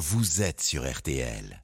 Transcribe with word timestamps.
vous 0.00 0.40
êtes 0.40 0.62
sur 0.62 0.90
RTL. 0.90 1.62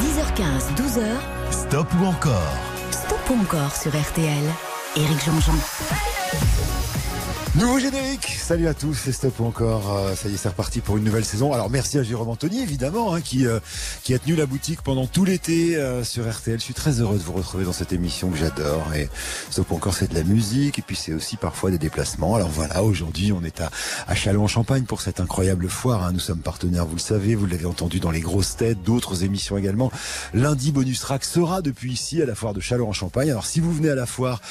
10h15, 0.00 0.74
12h. 0.74 1.06
Stop 1.52 1.86
ou 2.00 2.04
encore? 2.06 2.56
Stop 2.90 3.30
ou 3.30 3.34
encore 3.42 3.76
sur 3.76 3.92
RTL. 3.92 4.42
Éric 4.96 5.24
Jean-Jean. 5.24 5.54
Nouveau 7.58 7.78
générique, 7.78 8.36
salut 8.38 8.68
à 8.68 8.74
tous, 8.74 8.92
c'est 8.92 9.12
Stop 9.12 9.40
encore, 9.40 9.96
euh, 9.96 10.14
ça 10.14 10.28
y 10.28 10.34
est 10.34 10.36
c'est 10.36 10.50
reparti 10.50 10.80
pour 10.80 10.98
une 10.98 11.04
nouvelle 11.04 11.24
saison. 11.24 11.54
Alors 11.54 11.70
merci 11.70 11.96
à 11.96 12.02
Jérôme 12.02 12.28
Anthony 12.28 12.60
évidemment 12.60 13.14
hein, 13.14 13.22
qui, 13.22 13.46
euh, 13.46 13.60
qui 14.02 14.12
a 14.12 14.18
tenu 14.18 14.36
la 14.36 14.44
boutique 14.44 14.82
pendant 14.82 15.06
tout 15.06 15.24
l'été 15.24 15.74
euh, 15.76 16.04
sur 16.04 16.30
RTL. 16.30 16.58
Je 16.58 16.64
suis 16.64 16.74
très 16.74 17.00
heureux 17.00 17.16
de 17.16 17.22
vous 17.22 17.32
retrouver 17.32 17.64
dans 17.64 17.72
cette 17.72 17.94
émission 17.94 18.28
que 18.28 18.36
j'adore 18.36 18.92
et 18.94 19.08
Stop 19.50 19.72
encore 19.72 19.94
c'est 19.94 20.10
de 20.10 20.14
la 20.14 20.22
musique 20.22 20.78
et 20.78 20.82
puis 20.82 20.96
c'est 20.96 21.14
aussi 21.14 21.38
parfois 21.38 21.70
des 21.70 21.78
déplacements. 21.78 22.34
Alors 22.34 22.50
voilà, 22.50 22.82
aujourd'hui 22.82 23.32
on 23.32 23.42
est 23.42 23.62
à, 23.62 23.70
à 24.06 24.14
Châlons-en-Champagne 24.14 24.84
pour 24.84 25.00
cette 25.00 25.20
incroyable 25.20 25.70
foire. 25.70 26.04
Hein. 26.04 26.12
Nous 26.12 26.20
sommes 26.20 26.40
partenaires, 26.40 26.84
vous 26.84 26.96
le 26.96 27.00
savez, 27.00 27.36
vous 27.36 27.46
l'avez 27.46 27.64
entendu 27.64 28.00
dans 28.00 28.10
les 28.10 28.20
grosses 28.20 28.56
têtes, 28.56 28.82
d'autres 28.82 29.24
émissions 29.24 29.56
également. 29.56 29.90
Lundi 30.34 30.72
bonus 30.72 31.00
track 31.00 31.24
sera 31.24 31.62
depuis 31.62 31.94
ici 31.94 32.20
à 32.20 32.26
la 32.26 32.34
foire 32.34 32.52
de 32.52 32.60
Châlons-en-Champagne. 32.60 33.30
Alors 33.30 33.46
si 33.46 33.60
vous 33.60 33.72
venez 33.72 33.88
à 33.88 33.94
la 33.94 34.04
foire, 34.04 34.42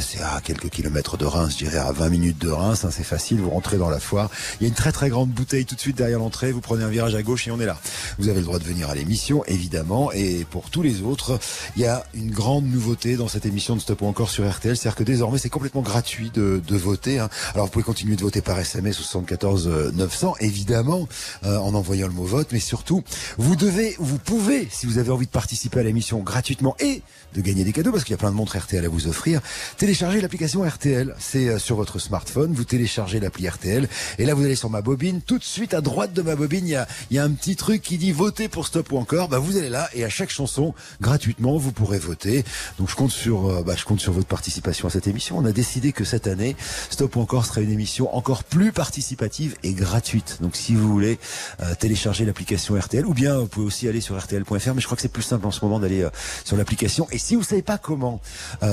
c'est 0.00 0.22
à 0.22 0.40
quelques 0.42 0.70
kilomètres 0.70 1.18
de 1.18 1.26
Reims, 1.26 1.52
je 1.52 1.64
dirais 1.66 1.76
à 1.76 1.92
20 1.92 2.08
minutes 2.08 2.38
de 2.38 2.53
Hein, 2.62 2.74
c'est 2.76 3.04
facile, 3.04 3.40
vous 3.40 3.50
rentrez 3.50 3.78
dans 3.78 3.90
la 3.90 4.00
foire. 4.00 4.30
Il 4.60 4.64
y 4.64 4.66
a 4.66 4.68
une 4.68 4.74
très 4.74 4.92
très 4.92 5.08
grande 5.08 5.30
bouteille 5.30 5.64
tout 5.64 5.74
de 5.74 5.80
suite 5.80 5.96
derrière 5.96 6.18
l'entrée, 6.18 6.52
vous 6.52 6.60
prenez 6.60 6.84
un 6.84 6.88
virage 6.88 7.14
à 7.14 7.22
gauche 7.22 7.48
et 7.48 7.50
on 7.50 7.60
est 7.60 7.66
là. 7.66 7.78
Vous 8.18 8.28
avez 8.28 8.38
le 8.38 8.44
droit 8.44 8.58
de 8.58 8.64
venir 8.64 8.90
à 8.90 8.94
l'émission, 8.94 9.44
évidemment, 9.46 10.12
et 10.12 10.46
pour 10.50 10.70
tous 10.70 10.82
les 10.82 11.02
autres, 11.02 11.38
il 11.76 11.82
y 11.82 11.86
a 11.86 12.04
une 12.14 12.30
grande 12.30 12.66
nouveauté 12.66 13.16
dans 13.16 13.28
cette 13.28 13.46
émission 13.46 13.74
de 13.76 13.80
Stop 13.80 14.02
ou 14.02 14.06
encore 14.06 14.30
sur 14.30 14.48
RTL, 14.48 14.76
c'est-à-dire 14.76 14.96
que 14.96 15.04
désormais 15.04 15.38
c'est 15.38 15.50
complètement 15.50 15.82
gratuit 15.82 16.30
de, 16.30 16.60
voter. 16.74 17.18
Hein. 17.20 17.28
Alors 17.54 17.66
vous 17.66 17.72
pouvez 17.72 17.84
continuer 17.84 18.16
de 18.16 18.22
voter 18.22 18.40
par 18.40 18.58
SMS 18.58 18.98
au 18.98 19.02
74 19.02 19.92
900, 19.94 20.34
évidemment, 20.40 21.08
euh, 21.44 21.56
en 21.58 21.74
envoyant 21.74 22.06
le 22.06 22.12
mot 22.12 22.24
vote, 22.24 22.48
mais 22.52 22.58
surtout, 22.58 23.02
vous 23.38 23.56
devez, 23.56 23.96
vous 23.98 24.18
pouvez, 24.18 24.68
si 24.70 24.86
vous 24.86 24.98
avez 24.98 25.10
envie 25.10 25.26
de 25.26 25.30
participer 25.30 25.80
à 25.80 25.82
l'émission 25.82 26.18
gratuitement 26.20 26.76
et 26.80 27.02
de 27.34 27.40
gagner 27.40 27.64
des 27.64 27.72
cadeaux, 27.72 27.90
parce 27.90 28.04
qu'il 28.04 28.12
y 28.12 28.14
a 28.14 28.18
plein 28.18 28.30
de 28.30 28.36
montres 28.36 28.56
RTL 28.56 28.84
à 28.84 28.88
vous 28.88 29.06
offrir, 29.06 29.40
téléchargez 29.76 30.20
l'application 30.20 30.62
RTL. 30.62 31.14
C'est 31.18 31.48
euh, 31.48 31.58
sur 31.58 31.76
votre 31.76 31.98
smartphone 31.98 32.43
vous 32.52 32.64
téléchargez 32.64 33.20
l'appli 33.20 33.48
RTL 33.48 33.88
et 34.18 34.24
là 34.24 34.34
vous 34.34 34.44
allez 34.44 34.54
sur 34.54 34.70
ma 34.70 34.82
bobine. 34.82 35.20
Tout 35.20 35.38
de 35.38 35.44
suite 35.44 35.74
à 35.74 35.80
droite 35.80 36.12
de 36.12 36.22
ma 36.22 36.36
bobine, 36.36 36.66
il 36.66 36.86
y 37.10 37.18
a, 37.18 37.24
un 37.24 37.30
petit 37.30 37.56
truc 37.56 37.80
qui 37.82 37.96
dit 37.96 38.12
voter 38.12 38.48
pour 38.48 38.66
Stop 38.66 38.92
ou 38.92 38.98
encore. 38.98 39.28
Bah 39.28 39.38
vous 39.38 39.56
allez 39.56 39.68
là 39.68 39.88
et 39.94 40.04
à 40.04 40.08
chaque 40.08 40.30
chanson 40.30 40.74
gratuitement 41.00 41.56
vous 41.56 41.72
pourrez 41.72 41.98
voter. 41.98 42.44
Donc 42.78 42.90
je 42.90 42.96
compte 42.96 43.10
sur, 43.10 43.48
euh, 43.48 43.62
bah, 43.62 43.74
je 43.76 43.84
compte 43.84 44.00
sur 44.00 44.12
votre 44.12 44.26
participation 44.26 44.88
à 44.88 44.90
cette 44.90 45.06
émission. 45.06 45.38
On 45.38 45.44
a 45.44 45.52
décidé 45.52 45.92
que 45.92 46.04
cette 46.04 46.26
année 46.26 46.56
Stop 46.90 47.16
ou 47.16 47.20
encore 47.20 47.46
serait 47.46 47.62
une 47.62 47.72
émission 47.72 48.14
encore 48.14 48.44
plus 48.44 48.72
participative 48.72 49.56
et 49.62 49.72
gratuite. 49.72 50.38
Donc 50.40 50.56
si 50.56 50.74
vous 50.74 50.88
voulez 50.88 51.18
euh, 51.62 51.74
télécharger 51.74 52.24
l'application 52.24 52.78
RTL 52.78 53.06
ou 53.06 53.14
bien 53.14 53.38
vous 53.38 53.46
pouvez 53.46 53.66
aussi 53.66 53.88
aller 53.88 54.00
sur 54.00 54.18
rtl.fr. 54.18 54.74
Mais 54.74 54.80
je 54.80 54.86
crois 54.86 54.96
que 54.96 55.02
c'est 55.02 55.08
plus 55.08 55.22
simple 55.22 55.46
en 55.46 55.50
ce 55.50 55.64
moment 55.64 55.78
d'aller 55.78 56.02
euh, 56.02 56.10
sur 56.44 56.56
l'application. 56.56 57.06
Et 57.10 57.18
si 57.18 57.36
vous 57.36 57.42
savez 57.42 57.62
pas 57.62 57.78
comment 57.78 58.20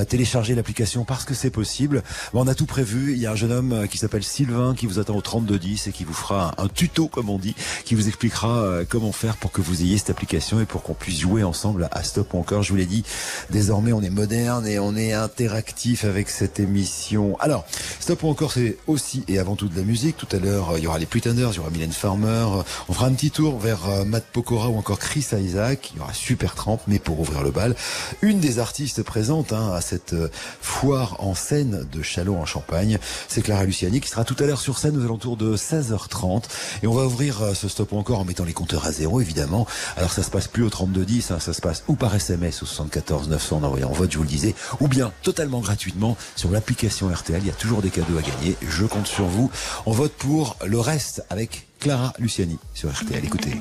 télécharger 0.08 0.54
l'application 0.54 1.04
parce 1.04 1.24
que 1.24 1.34
c'est 1.34 1.50
possible, 1.50 2.02
bah, 2.32 2.40
on 2.40 2.46
a 2.46 2.54
tout 2.54 2.66
prévu. 2.66 3.12
Il 3.12 3.18
y 3.18 3.26
a 3.26 3.32
un 3.32 3.36
jeune 3.36 3.52
homme 3.52 3.61
euh, 3.70 3.86
qui 3.86 3.98
s'appelle 3.98 4.24
Sylvain 4.24 4.74
qui 4.74 4.86
vous 4.86 4.98
attend 4.98 5.14
au 5.14 5.20
3210 5.20 5.86
et 5.86 5.92
qui 5.92 6.02
vous 6.04 6.12
fera 6.14 6.54
un, 6.58 6.66
tuto, 6.66 7.06
comme 7.06 7.30
on 7.30 7.38
dit, 7.38 7.54
qui 7.84 7.94
vous 7.94 8.08
expliquera 8.08 8.58
euh, 8.58 8.84
comment 8.88 9.12
faire 9.12 9.36
pour 9.36 9.52
que 9.52 9.60
vous 9.60 9.82
ayez 9.82 9.98
cette 9.98 10.10
application 10.10 10.60
et 10.60 10.64
pour 10.64 10.82
qu'on 10.82 10.94
puisse 10.94 11.20
jouer 11.20 11.44
ensemble 11.44 11.88
à 11.92 12.02
Stop 12.02 12.34
ou 12.34 12.38
encore. 12.38 12.62
Je 12.62 12.70
vous 12.70 12.76
l'ai 12.76 12.86
dit, 12.86 13.04
désormais 13.50 13.92
on 13.92 14.02
est 14.02 14.10
moderne 14.10 14.66
et 14.66 14.78
on 14.78 14.96
est 14.96 15.12
interactif 15.12 16.04
avec 16.04 16.30
cette 16.30 16.58
émission. 16.58 17.36
Alors, 17.38 17.64
Stop 18.00 18.24
ou 18.24 18.28
encore, 18.28 18.52
c'est 18.52 18.78
aussi 18.86 19.22
et 19.28 19.38
avant 19.38 19.54
tout 19.54 19.68
de 19.68 19.76
la 19.76 19.84
musique. 19.84 20.16
Tout 20.16 20.28
à 20.32 20.38
l'heure, 20.38 20.70
euh, 20.70 20.78
il 20.78 20.84
y 20.84 20.86
aura 20.86 20.98
les 20.98 21.06
Pretenders, 21.06 21.50
il 21.52 21.56
y 21.56 21.60
aura 21.60 21.70
Mylène 21.70 21.92
Farmer. 21.92 22.46
On 22.88 22.92
fera 22.92 23.06
un 23.06 23.12
petit 23.12 23.30
tour 23.30 23.58
vers 23.58 24.04
Matt 24.06 24.24
Pokora 24.32 24.68
ou 24.70 24.78
encore 24.78 24.98
Chris 24.98 25.26
Isaac. 25.32 25.92
Il 25.94 25.98
y 25.98 26.00
aura 26.00 26.14
Super 26.14 26.54
Tramp, 26.54 26.80
mais 26.88 26.98
pour 26.98 27.20
ouvrir 27.20 27.42
le 27.42 27.50
bal, 27.50 27.76
une 28.22 28.40
des 28.40 28.58
artistes 28.58 29.02
présentes 29.02 29.52
hein, 29.52 29.72
à 29.74 29.80
cette 29.80 30.14
foire 30.60 31.16
en 31.18 31.34
scène 31.34 31.86
de 31.92 32.02
Chalot 32.02 32.36
en 32.36 32.46
Champagne, 32.46 32.98
c'est 33.28 33.41
Clara 33.42 33.64
Luciani 33.64 34.00
qui 34.00 34.08
sera 34.08 34.24
tout 34.24 34.36
à 34.38 34.46
l'heure 34.46 34.60
sur 34.60 34.78
scène 34.78 34.96
aux 34.96 35.04
alentours 35.04 35.36
de 35.36 35.56
16h30. 35.56 36.44
Et 36.82 36.86
on 36.86 36.94
va 36.94 37.04
ouvrir 37.04 37.42
euh, 37.42 37.54
ce 37.54 37.68
stop 37.68 37.92
encore 37.92 38.20
en 38.20 38.24
mettant 38.24 38.44
les 38.44 38.52
compteurs 38.52 38.86
à 38.86 38.92
zéro, 38.92 39.20
évidemment. 39.20 39.66
Alors 39.96 40.12
ça 40.12 40.22
se 40.22 40.30
passe 40.30 40.48
plus 40.48 40.62
au 40.62 40.70
3210, 40.70 41.30
hein, 41.30 41.40
ça 41.40 41.52
se 41.52 41.60
passe 41.60 41.84
ou 41.88 41.94
par 41.94 42.14
SMS 42.14 42.62
au 42.62 42.66
74 42.66 43.28
900 43.28 43.58
en 43.58 43.62
envoyant 43.64 43.90
vote, 43.90 44.10
je 44.10 44.16
vous 44.16 44.24
le 44.24 44.28
disais, 44.28 44.54
ou 44.80 44.88
bien 44.88 45.12
totalement 45.22 45.60
gratuitement 45.60 46.16
sur 46.36 46.50
l'application 46.50 47.08
RTL. 47.08 47.40
Il 47.42 47.46
y 47.46 47.50
a 47.50 47.54
toujours 47.54 47.82
des 47.82 47.90
cadeaux 47.90 48.18
à 48.18 48.22
gagner. 48.22 48.56
Je 48.66 48.86
compte 48.86 49.06
sur 49.06 49.26
vous. 49.26 49.50
On 49.86 49.92
vote 49.92 50.12
pour 50.12 50.56
le 50.64 50.80
reste 50.80 51.24
avec 51.30 51.66
Clara 51.80 52.12
Luciani 52.18 52.58
sur 52.74 52.90
RTL. 52.90 53.24
Écoutez. 53.24 53.52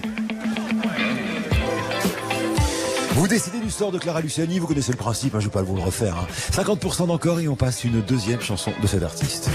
Vous 3.21 3.27
décidez 3.27 3.59
du 3.59 3.69
sort 3.69 3.91
de 3.91 3.99
Clara 3.99 4.19
Luciani, 4.19 4.57
vous 4.57 4.65
connaissez 4.65 4.91
le 4.91 4.97
principe, 4.97 5.35
hein, 5.35 5.39
je 5.39 5.45
ne 5.45 5.51
vais 5.51 5.53
pas 5.53 5.61
vous 5.61 5.75
le 5.75 5.81
refaire. 5.83 6.25
50% 6.53 7.03
hein. 7.03 7.05
d'encore 7.05 7.39
et 7.39 7.47
on 7.47 7.55
passe 7.55 7.83
une 7.83 8.01
deuxième 8.01 8.41
chanson 8.41 8.71
de 8.81 8.87
cet 8.87 9.03
artiste. 9.03 9.47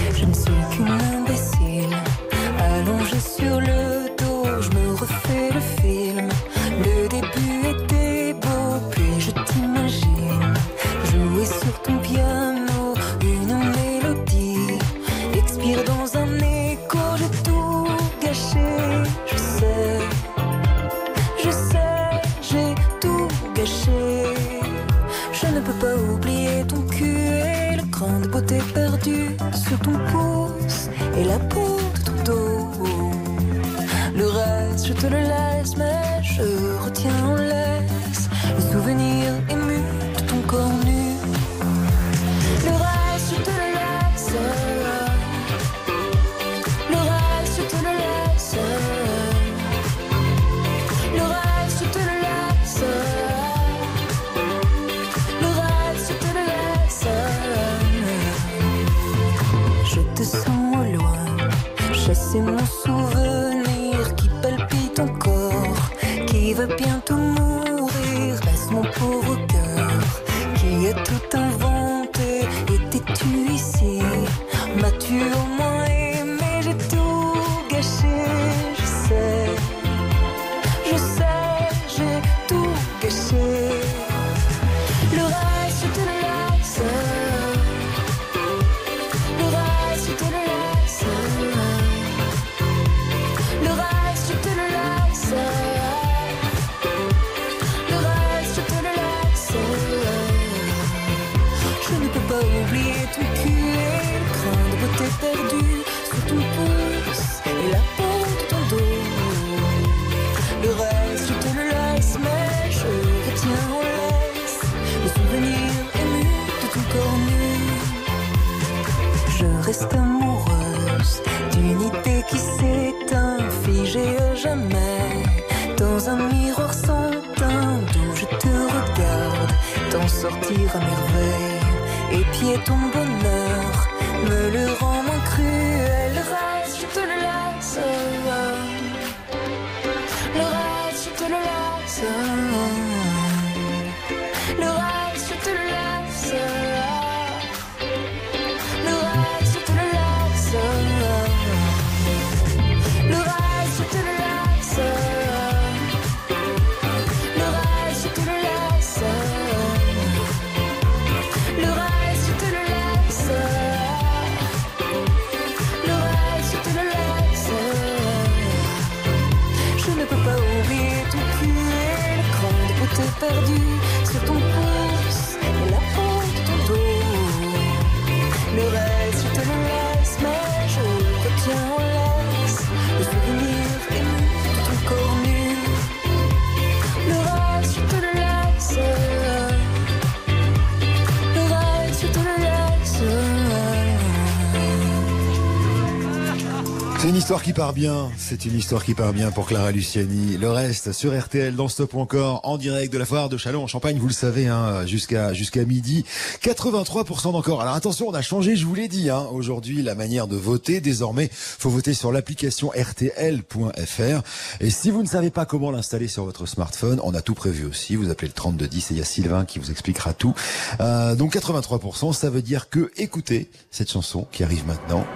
Part 197.57 197.73
bien, 197.73 198.11
c'est 198.19 198.45
une 198.45 198.55
histoire 198.55 198.85
qui 198.85 198.93
part 198.93 199.13
bien 199.13 199.31
pour 199.31 199.47
Clara 199.47 199.71
Luciani. 199.71 200.37
Le 200.37 200.51
reste 200.51 200.91
sur 200.91 201.19
RTL 201.19 201.55
dans 201.55 201.67
Stop 201.67 201.95
encore 201.95 202.41
en 202.43 202.55
direct 202.55 202.93
de 202.93 202.99
la 202.99 203.05
foire 203.05 203.29
de 203.29 203.37
Chalon 203.37 203.63
en 203.63 203.67
Champagne, 203.67 203.97
vous 203.97 204.07
le 204.07 204.13
savez, 204.13 204.45
hein, 204.45 204.85
jusqu'à 204.85 205.33
jusqu'à 205.33 205.65
midi. 205.65 206.05
83% 206.43 207.31
d'encore. 207.31 207.63
Alors 207.63 207.73
attention, 207.73 208.09
on 208.09 208.13
a 208.13 208.21
changé, 208.21 208.55
je 208.55 208.63
vous 208.63 208.75
l'ai 208.75 208.87
dit, 208.87 209.09
hein, 209.09 209.25
aujourd'hui 209.31 209.81
la 209.81 209.95
manière 209.95 210.27
de 210.27 210.35
voter. 210.35 210.81
Désormais, 210.81 211.31
faut 211.31 211.71
voter 211.71 211.95
sur 211.95 212.11
l'application 212.11 212.69
rtl.fr. 212.69 214.21
Et 214.59 214.69
si 214.69 214.91
vous 214.91 215.01
ne 215.01 215.07
savez 215.07 215.31
pas 215.31 215.47
comment 215.47 215.71
l'installer 215.71 216.07
sur 216.07 216.25
votre 216.25 216.45
smartphone, 216.45 217.01
on 217.03 217.15
a 217.15 217.23
tout 217.23 217.33
prévu 217.33 217.65
aussi. 217.65 217.95
Vous 217.95 218.11
appelez 218.11 218.27
le 218.27 218.35
3210 218.35 218.91
et 218.91 218.93
il 218.93 218.97
y 218.99 219.01
a 219.01 219.05
Sylvain 219.05 219.45
qui 219.45 219.57
vous 219.57 219.71
expliquera 219.71 220.13
tout. 220.13 220.35
Euh, 220.79 221.15
donc 221.15 221.35
83%, 221.35 222.13
ça 222.13 222.29
veut 222.29 222.43
dire 222.43 222.69
que 222.69 222.91
écoutez 222.97 223.49
cette 223.71 223.89
chanson 223.89 224.27
qui 224.31 224.43
arrive 224.43 224.67
maintenant 224.67 225.07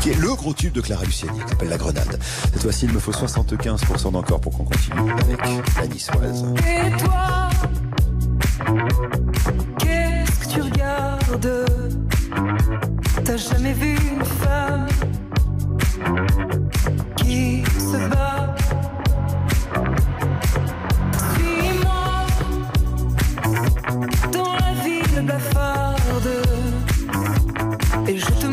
qui 0.00 0.10
est 0.10 0.18
le 0.18 0.34
gros 0.34 0.52
tube 0.52 0.72
de 0.72 0.80
Clara 0.80 1.04
Luciani, 1.04 1.38
qui 1.40 1.48
s'appelle 1.48 1.68
La 1.68 1.78
Grenade. 1.78 2.18
Cette 2.52 2.62
fois-ci, 2.62 2.86
il 2.86 2.92
me 2.92 2.98
faut 2.98 3.12
75% 3.12 4.12
d'encore 4.12 4.40
pour 4.40 4.52
qu'on 4.56 4.64
continue 4.64 5.10
avec 5.12 5.38
la 5.80 5.86
niçoise. 5.86 6.44
Et 6.58 6.90
toi, 7.02 7.48
qu'est-ce 9.78 10.38
que 10.40 10.52
tu 10.54 10.62
regardes? 10.62 11.66
T'as 13.24 13.36
jamais 13.36 13.72
vu 13.72 13.96
une 13.96 14.24
femme 14.24 14.86
qui 17.16 17.62
se 17.78 18.08
bat? 18.08 18.54
Suis-moi 21.34 22.26
dans 24.32 24.52
la 24.54 24.72
ville 24.84 25.26
blafarde 25.26 26.30
et 28.06 28.18
je 28.18 28.26
te 28.26 28.45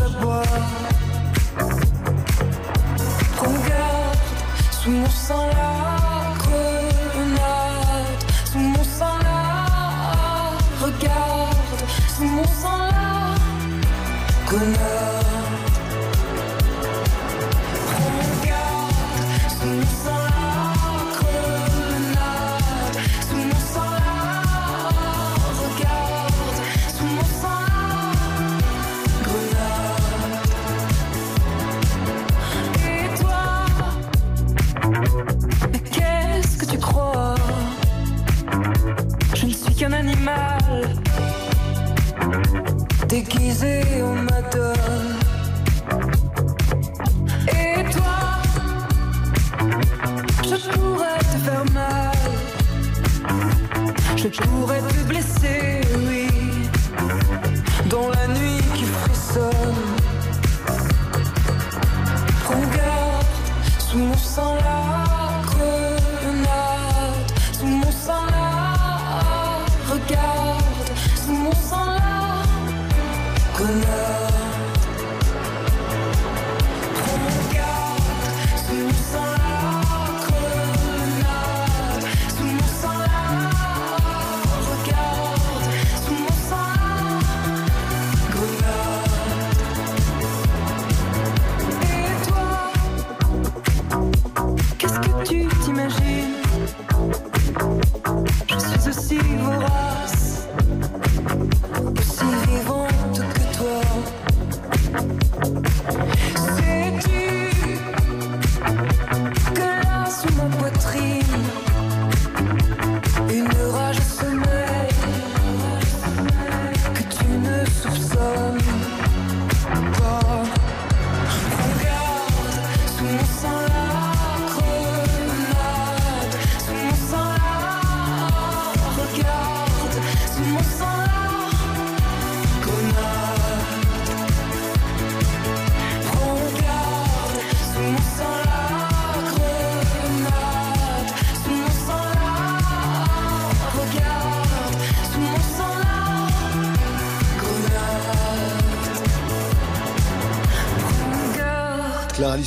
mords, 0.00 0.10
comme 0.10 0.12
j'aboie. 0.12 0.42
Regarde, 3.38 4.18
sous 4.70 4.90
mon 4.90 5.10
sang 5.10 5.46
la 5.46 5.83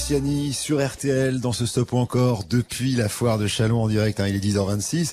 Luciani 0.08 0.54
sur 0.54 0.86
RTL 0.86 1.42
dans 1.42 1.52
ce 1.52 1.66
stop 1.66 1.92
ou 1.92 1.98
encore 1.98 2.46
depuis 2.50 2.96
la 2.96 3.10
foire 3.10 3.38
de 3.38 3.46
Chalon 3.46 3.84
en 3.84 3.88
direct, 3.90 4.22
hein, 4.22 4.28
il 4.30 4.36
est 4.36 4.40
10h26. 4.40 5.12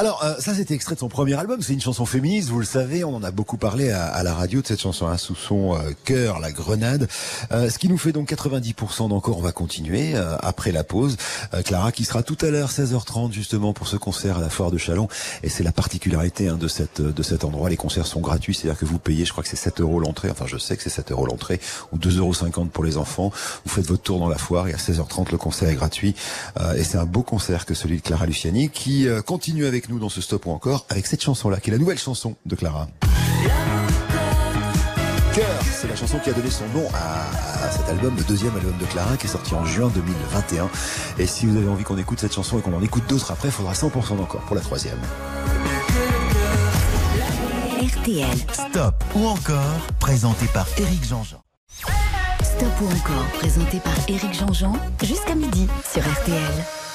Alors 0.00 0.22
euh, 0.22 0.36
ça 0.38 0.54
c'était 0.54 0.74
extrait 0.74 0.94
de 0.94 1.00
son 1.00 1.08
premier 1.08 1.34
album, 1.34 1.60
c'est 1.60 1.72
une 1.72 1.80
chanson 1.80 2.06
féministe, 2.06 2.50
vous 2.50 2.60
le 2.60 2.64
savez, 2.64 3.02
on 3.02 3.16
en 3.16 3.24
a 3.24 3.32
beaucoup 3.32 3.56
parlé 3.56 3.90
à, 3.90 4.06
à 4.06 4.22
la 4.22 4.32
radio 4.32 4.62
de 4.62 4.66
cette 4.68 4.80
chanson 4.80 5.08
hein, 5.08 5.16
sous 5.16 5.34
son 5.34 5.74
euh, 5.74 5.90
cœur, 6.04 6.38
la 6.38 6.52
grenade. 6.52 7.08
Euh, 7.50 7.68
ce 7.68 7.80
qui 7.80 7.88
nous 7.88 7.98
fait 7.98 8.12
donc 8.12 8.30
90% 8.30 9.08
d'encore, 9.08 9.38
on 9.38 9.42
va 9.42 9.50
continuer 9.50 10.14
euh, 10.14 10.36
après 10.38 10.70
la 10.70 10.84
pause. 10.84 11.16
Euh, 11.52 11.62
Clara 11.62 11.90
qui 11.90 12.04
sera 12.04 12.22
tout 12.22 12.36
à 12.42 12.50
l'heure 12.50 12.70
16h30 12.70 13.32
justement 13.32 13.72
pour 13.72 13.88
ce 13.88 13.96
concert 13.96 14.38
à 14.38 14.40
la 14.40 14.50
foire 14.50 14.70
de 14.70 14.78
Chalon 14.78 15.08
et 15.42 15.48
c'est 15.48 15.64
la 15.64 15.72
particularité 15.72 16.46
hein, 16.46 16.58
de, 16.58 16.68
cette, 16.68 17.02
de 17.02 17.22
cet 17.24 17.42
endroit, 17.42 17.68
les 17.68 17.76
concerts 17.76 18.06
sont 18.06 18.20
gratuits, 18.20 18.54
c'est-à-dire 18.54 18.78
que 18.78 18.84
vous 18.86 19.00
payez, 19.00 19.24
je 19.24 19.32
crois 19.32 19.42
que 19.42 19.50
c'est 19.50 19.56
7 19.56 19.80
euros 19.80 19.98
l'entrée, 19.98 20.30
enfin 20.30 20.46
je 20.46 20.58
sais 20.58 20.76
que 20.76 20.82
c'est 20.84 20.90
7 20.90 21.10
euros 21.10 21.26
l'entrée 21.26 21.60
ou 21.90 21.98
2,50 21.98 22.18
euros 22.18 22.64
pour 22.66 22.84
les 22.84 22.98
enfants. 22.98 23.32
Vous 23.64 23.74
faites 23.74 23.86
votre 23.86 24.04
tour 24.04 24.20
dans 24.20 24.28
la 24.28 24.38
foire 24.38 24.68
et 24.68 24.74
à 24.74 24.76
16h30 24.76 25.32
le 25.32 25.38
concert 25.38 25.68
est 25.68 25.74
gratuit. 25.74 26.14
Euh, 26.60 26.74
et 26.74 26.84
c'est 26.84 26.98
un 26.98 27.04
beau 27.04 27.24
concert 27.24 27.66
que 27.66 27.74
celui 27.74 27.96
de 27.96 28.02
Clara 28.02 28.26
Luciani 28.26 28.70
qui 28.70 29.08
continue 29.26 29.66
avec 29.66 29.87
nous 29.88 29.98
dans 29.98 30.08
ce 30.08 30.20
stop 30.20 30.46
ou 30.46 30.50
encore 30.50 30.86
avec 30.88 31.06
cette 31.06 31.22
chanson-là, 31.22 31.60
qui 31.60 31.70
est 31.70 31.72
la 31.72 31.78
nouvelle 31.78 31.98
chanson 31.98 32.36
de 32.46 32.54
Clara. 32.54 32.88
Cœur, 35.34 35.60
c'est 35.62 35.88
la 35.88 35.96
chanson 35.96 36.18
qui 36.18 36.30
a 36.30 36.32
donné 36.32 36.50
son 36.50 36.66
nom 36.68 36.86
à, 36.94 37.70
cet 37.70 37.88
album, 37.88 38.14
le 38.16 38.24
deuxième 38.24 38.54
album 38.56 38.76
de 38.78 38.84
Clara, 38.86 39.16
qui 39.16 39.26
est 39.26 39.30
sorti 39.30 39.54
en 39.54 39.64
juin 39.64 39.90
2021. 39.94 40.68
Et 41.18 41.26
si 41.26 41.46
vous 41.46 41.56
avez 41.56 41.68
envie 41.68 41.84
qu'on 41.84 41.98
écoute 41.98 42.18
cette 42.20 42.34
chanson 42.34 42.58
et 42.58 42.62
qu'on 42.62 42.74
en 42.74 42.82
écoute 42.82 43.04
d'autres 43.08 43.30
après, 43.30 43.48
il 43.48 43.52
faudra 43.52 43.72
100% 43.72 44.16
d'encore 44.16 44.40
pour 44.42 44.56
la 44.56 44.62
troisième. 44.62 44.98
RTL. 47.80 48.26
Stop 48.52 49.04
ou 49.14 49.26
encore, 49.26 49.78
présenté 50.00 50.46
par 50.52 50.66
Eric 50.78 51.04
Jean-Jean. 51.04 51.42
Stop 52.42 52.80
ou 52.82 52.86
encore, 52.86 53.26
présenté 53.38 53.78
par 53.80 53.94
Éric 54.08 54.34
Jean-Jean, 54.34 54.72
jusqu'à 55.02 55.34
midi 55.34 55.68
sur 55.92 56.02
RTL. 56.02 56.87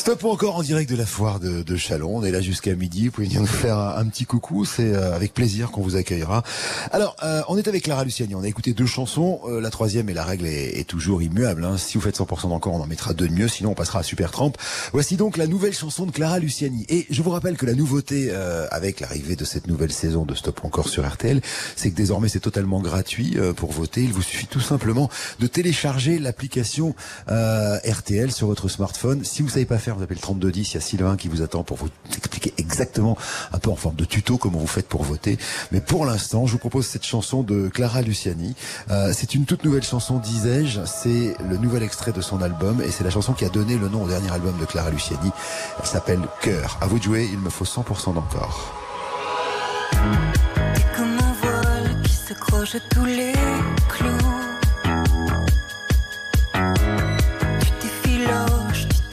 Stop 0.00 0.24
encore 0.24 0.56
en 0.56 0.62
direct 0.62 0.88
de 0.88 0.96
la 0.96 1.04
foire 1.04 1.40
de, 1.40 1.62
de 1.62 1.76
Chalon. 1.76 2.16
On 2.16 2.24
est 2.24 2.30
là 2.30 2.40
jusqu'à 2.40 2.74
midi. 2.74 3.04
Vous 3.04 3.12
pouvez 3.12 3.26
venir 3.26 3.42
nous 3.42 3.46
faire 3.46 3.76
un, 3.76 4.06
petit 4.06 4.24
coucou. 4.24 4.64
C'est 4.64 4.94
euh, 4.94 5.14
avec 5.14 5.34
plaisir 5.34 5.70
qu'on 5.70 5.82
vous 5.82 5.94
accueillera. 5.94 6.42
Alors, 6.90 7.16
euh, 7.22 7.42
on 7.48 7.58
est 7.58 7.68
avec 7.68 7.82
Clara 7.82 8.02
Luciani. 8.02 8.34
On 8.34 8.42
a 8.42 8.48
écouté 8.48 8.72
deux 8.72 8.86
chansons. 8.86 9.40
Euh, 9.44 9.60
la 9.60 9.68
troisième 9.68 10.08
et 10.08 10.14
la 10.14 10.24
règle 10.24 10.46
est, 10.46 10.78
est 10.78 10.88
toujours 10.88 11.20
immuable. 11.20 11.66
Hein. 11.66 11.76
Si 11.76 11.98
vous 11.98 12.00
faites 12.00 12.18
100% 12.18 12.48
d'encore, 12.48 12.72
on 12.72 12.80
en 12.80 12.86
mettra 12.86 13.12
deux 13.12 13.28
de 13.28 13.34
mieux. 13.34 13.46
Sinon, 13.46 13.72
on 13.72 13.74
passera 13.74 13.98
à 13.98 14.02
Super 14.02 14.30
Tramp. 14.30 14.52
Voici 14.94 15.16
donc 15.16 15.36
la 15.36 15.46
nouvelle 15.46 15.74
chanson 15.74 16.06
de 16.06 16.12
Clara 16.12 16.38
Luciani. 16.38 16.86
Et 16.88 17.06
je 17.10 17.20
vous 17.20 17.30
rappelle 17.30 17.58
que 17.58 17.66
la 17.66 17.74
nouveauté 17.74 18.28
euh, 18.30 18.66
avec 18.70 19.00
l'arrivée 19.00 19.36
de 19.36 19.44
cette 19.44 19.66
nouvelle 19.66 19.92
saison 19.92 20.24
de 20.24 20.34
Stop 20.34 20.64
encore 20.64 20.88
sur 20.88 21.06
RTL, 21.06 21.42
c'est 21.76 21.90
que 21.90 21.96
désormais 21.96 22.28
c'est 22.28 22.40
totalement 22.40 22.80
gratuit 22.80 23.34
euh, 23.36 23.52
pour 23.52 23.70
voter. 23.70 24.02
Il 24.02 24.14
vous 24.14 24.22
suffit 24.22 24.46
tout 24.46 24.60
simplement 24.60 25.10
de 25.40 25.46
télécharger 25.46 26.18
l'application 26.18 26.94
euh, 27.28 27.76
RTL 27.86 28.32
sur 28.32 28.46
votre 28.46 28.68
smartphone. 28.68 29.24
Si 29.24 29.42
vous 29.42 29.50
savez 29.50 29.66
pas 29.66 29.76
faire, 29.78 29.89
vous 29.96 30.02
appelez 30.02 30.16
le 30.16 30.22
3210. 30.22 30.72
Il 30.72 30.74
y 30.74 30.76
a 30.78 30.80
Sylvain 30.80 31.16
qui 31.16 31.28
vous 31.28 31.42
attend 31.42 31.62
pour 31.62 31.76
vous 31.76 31.88
expliquer 32.16 32.52
exactement, 32.58 33.16
un 33.52 33.58
peu 33.58 33.70
en 33.70 33.76
forme 33.76 33.96
de 33.96 34.04
tuto, 34.04 34.38
comment 34.38 34.58
vous 34.58 34.66
faites 34.66 34.88
pour 34.88 35.02
voter. 35.02 35.38
Mais 35.72 35.80
pour 35.80 36.04
l'instant, 36.06 36.46
je 36.46 36.52
vous 36.52 36.58
propose 36.58 36.86
cette 36.86 37.04
chanson 37.04 37.42
de 37.42 37.68
Clara 37.68 38.02
Luciani. 38.02 38.54
Euh, 38.90 39.12
c'est 39.14 39.34
une 39.34 39.44
toute 39.44 39.64
nouvelle 39.64 39.82
chanson, 39.82 40.18
disais-je. 40.18 40.80
C'est 40.84 41.34
le 41.48 41.56
nouvel 41.56 41.82
extrait 41.82 42.12
de 42.12 42.20
son 42.20 42.42
album 42.42 42.80
et 42.82 42.90
c'est 42.90 43.04
la 43.04 43.10
chanson 43.10 43.32
qui 43.32 43.44
a 43.44 43.48
donné 43.48 43.76
le 43.76 43.88
nom 43.88 44.04
au 44.04 44.08
dernier 44.08 44.30
album 44.30 44.56
de 44.58 44.64
Clara 44.64 44.90
Luciani. 44.90 45.30
Elle 45.78 45.86
s'appelle 45.86 46.20
Cœur. 46.42 46.78
À 46.80 46.86
vous 46.86 46.98
de 46.98 47.04
jouer. 47.04 47.28
Il 47.32 47.38
me 47.38 47.50
faut 47.50 47.64
100% 47.64 48.14
d'encore. 48.14 48.74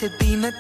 T'effiloches, 0.10 0.18
tu 0.20 0.20
t'abîmes 0.20 0.46
à 0.46 0.52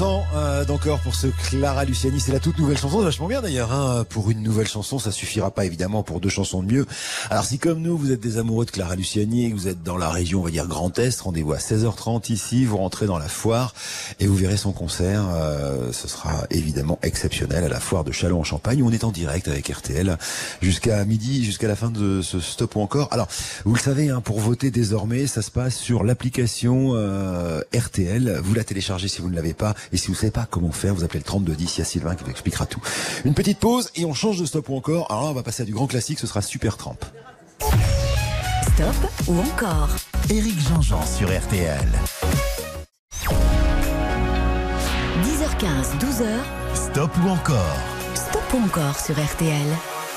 coups 0.00 0.29
de 0.64 0.66
foudre. 0.66 0.70
80% 0.70 0.70
d'encore 0.70 1.00
pour 1.00 1.14
ce 1.14 1.26
Clara 1.48 1.84
Luciani. 1.84 2.20
C'est 2.20 2.32
la 2.32 2.40
toute 2.40 2.58
nouvelle 2.58 2.78
chanson. 2.78 3.00
Vachement 3.00 3.28
bien 3.28 3.40
d'ailleurs. 3.40 3.72
Hein. 3.72 4.04
Pour 4.08 4.30
une 4.30 4.42
nouvelle 4.42 4.66
chanson, 4.66 4.98
ça 4.98 5.10
suffira 5.10 5.50
pas 5.50 5.64
évidemment 5.64 6.02
pour 6.02 6.20
deux 6.20 6.28
chansons 6.28 6.62
de 6.62 6.72
mieux. 6.72 6.86
Alors 7.30 7.44
si 7.44 7.58
comme 7.58 7.80
nous, 7.80 7.96
vous 7.96 8.12
êtes 8.12 8.20
des 8.20 8.38
amoureux 8.38 8.64
de 8.64 8.70
Clara 8.70 8.96
Luciani 8.96 9.46
et 9.46 9.50
que 9.50 9.56
vous 9.56 9.68
êtes 9.68 9.82
dans 9.82 9.96
la 9.96 10.10
région, 10.10 10.40
on 10.40 10.44
va 10.44 10.50
dire 10.50 10.66
Grand 10.66 10.96
Est, 10.98 11.20
rendez-vous 11.20 11.52
à 11.52 11.58
16h30 11.58 12.32
ici. 12.32 12.64
Vous 12.64 12.76
rentrez 12.76 13.06
dans 13.06 13.18
la 13.18 13.28
foire 13.28 13.74
et 14.18 14.26
vous 14.26 14.36
verrez 14.36 14.56
son 14.56 14.72
concert. 14.72 15.24
Euh, 15.32 15.92
ce 15.92 16.08
sera 16.08 16.44
évidemment 16.50 16.98
exceptionnel 17.02 17.64
à 17.64 17.68
la 17.68 17.80
foire 17.80 18.04
de 18.04 18.12
Châlons 18.12 18.40
en 18.40 18.44
Champagne 18.44 18.82
où 18.82 18.88
on 18.88 18.92
est 18.92 19.04
en 19.04 19.12
direct 19.12 19.48
avec 19.48 19.68
RTL 19.68 20.18
jusqu'à 20.62 21.04
midi, 21.04 21.44
jusqu'à 21.44 21.68
la 21.68 21.76
fin 21.76 21.90
de 21.90 22.22
ce 22.22 22.40
stop 22.40 22.76
ou 22.76 22.80
encore. 22.80 23.08
Alors, 23.12 23.28
vous 23.64 23.74
le 23.74 23.80
savez, 23.80 24.10
hein, 24.10 24.20
pour 24.20 24.40
voter 24.40 24.70
désormais, 24.70 25.26
ça 25.26 25.42
se 25.42 25.50
passe 25.50 25.76
sur 25.76 26.04
l'application 26.04 26.92
euh, 26.94 27.60
RTL. 27.74 28.40
Vous 28.42 28.54
la 28.54 28.64
téléchargez 28.64 29.08
si 29.08 29.20
vous 29.20 29.30
ne 29.30 29.36
l'avez 29.36 29.54
pas. 29.54 29.74
Et 29.92 29.96
si 29.96 30.08
vous 30.08 30.14
ne 30.14 30.18
savez 30.18 30.30
pas 30.30 30.46
comment 30.50 30.72
faire, 30.72 30.94
vous 30.94 31.04
appelez 31.04 31.20
le 31.20 31.24
3210. 31.24 31.76
Il 31.76 31.78
y 31.78 31.82
a 31.82 31.84
Sylvain 31.84 32.14
qui 32.14 32.24
vous 32.24 32.30
expliquera 32.30 32.66
tout. 32.66 32.80
Une 33.24 33.34
petite 33.34 33.58
pause 33.58 33.90
et 33.94 34.04
on 34.04 34.14
change 34.14 34.40
de 34.40 34.46
stop 34.46 34.68
ou 34.68 34.76
encore. 34.76 35.10
Alors 35.10 35.24
là, 35.24 35.30
on 35.30 35.34
va 35.34 35.42
passer 35.42 35.62
à 35.62 35.66
du 35.66 35.72
grand 35.72 35.86
classique. 35.86 36.18
Ce 36.18 36.26
sera 36.26 36.42
Super 36.42 36.76
Tramp. 36.76 36.98
Stop 38.74 39.10
ou 39.28 39.38
encore 39.38 39.88
Éric 40.28 40.58
Jean-Jean 40.60 41.04
sur 41.06 41.28
RTL. 41.28 41.88
10h15, 45.22 45.98
12h, 45.98 46.26
Stop 46.74 47.10
ou 47.24 47.28
encore 47.28 47.76
Stop 48.14 48.42
ou 48.54 48.64
encore 48.64 48.98
sur 48.98 49.14
RTL. 49.14 49.66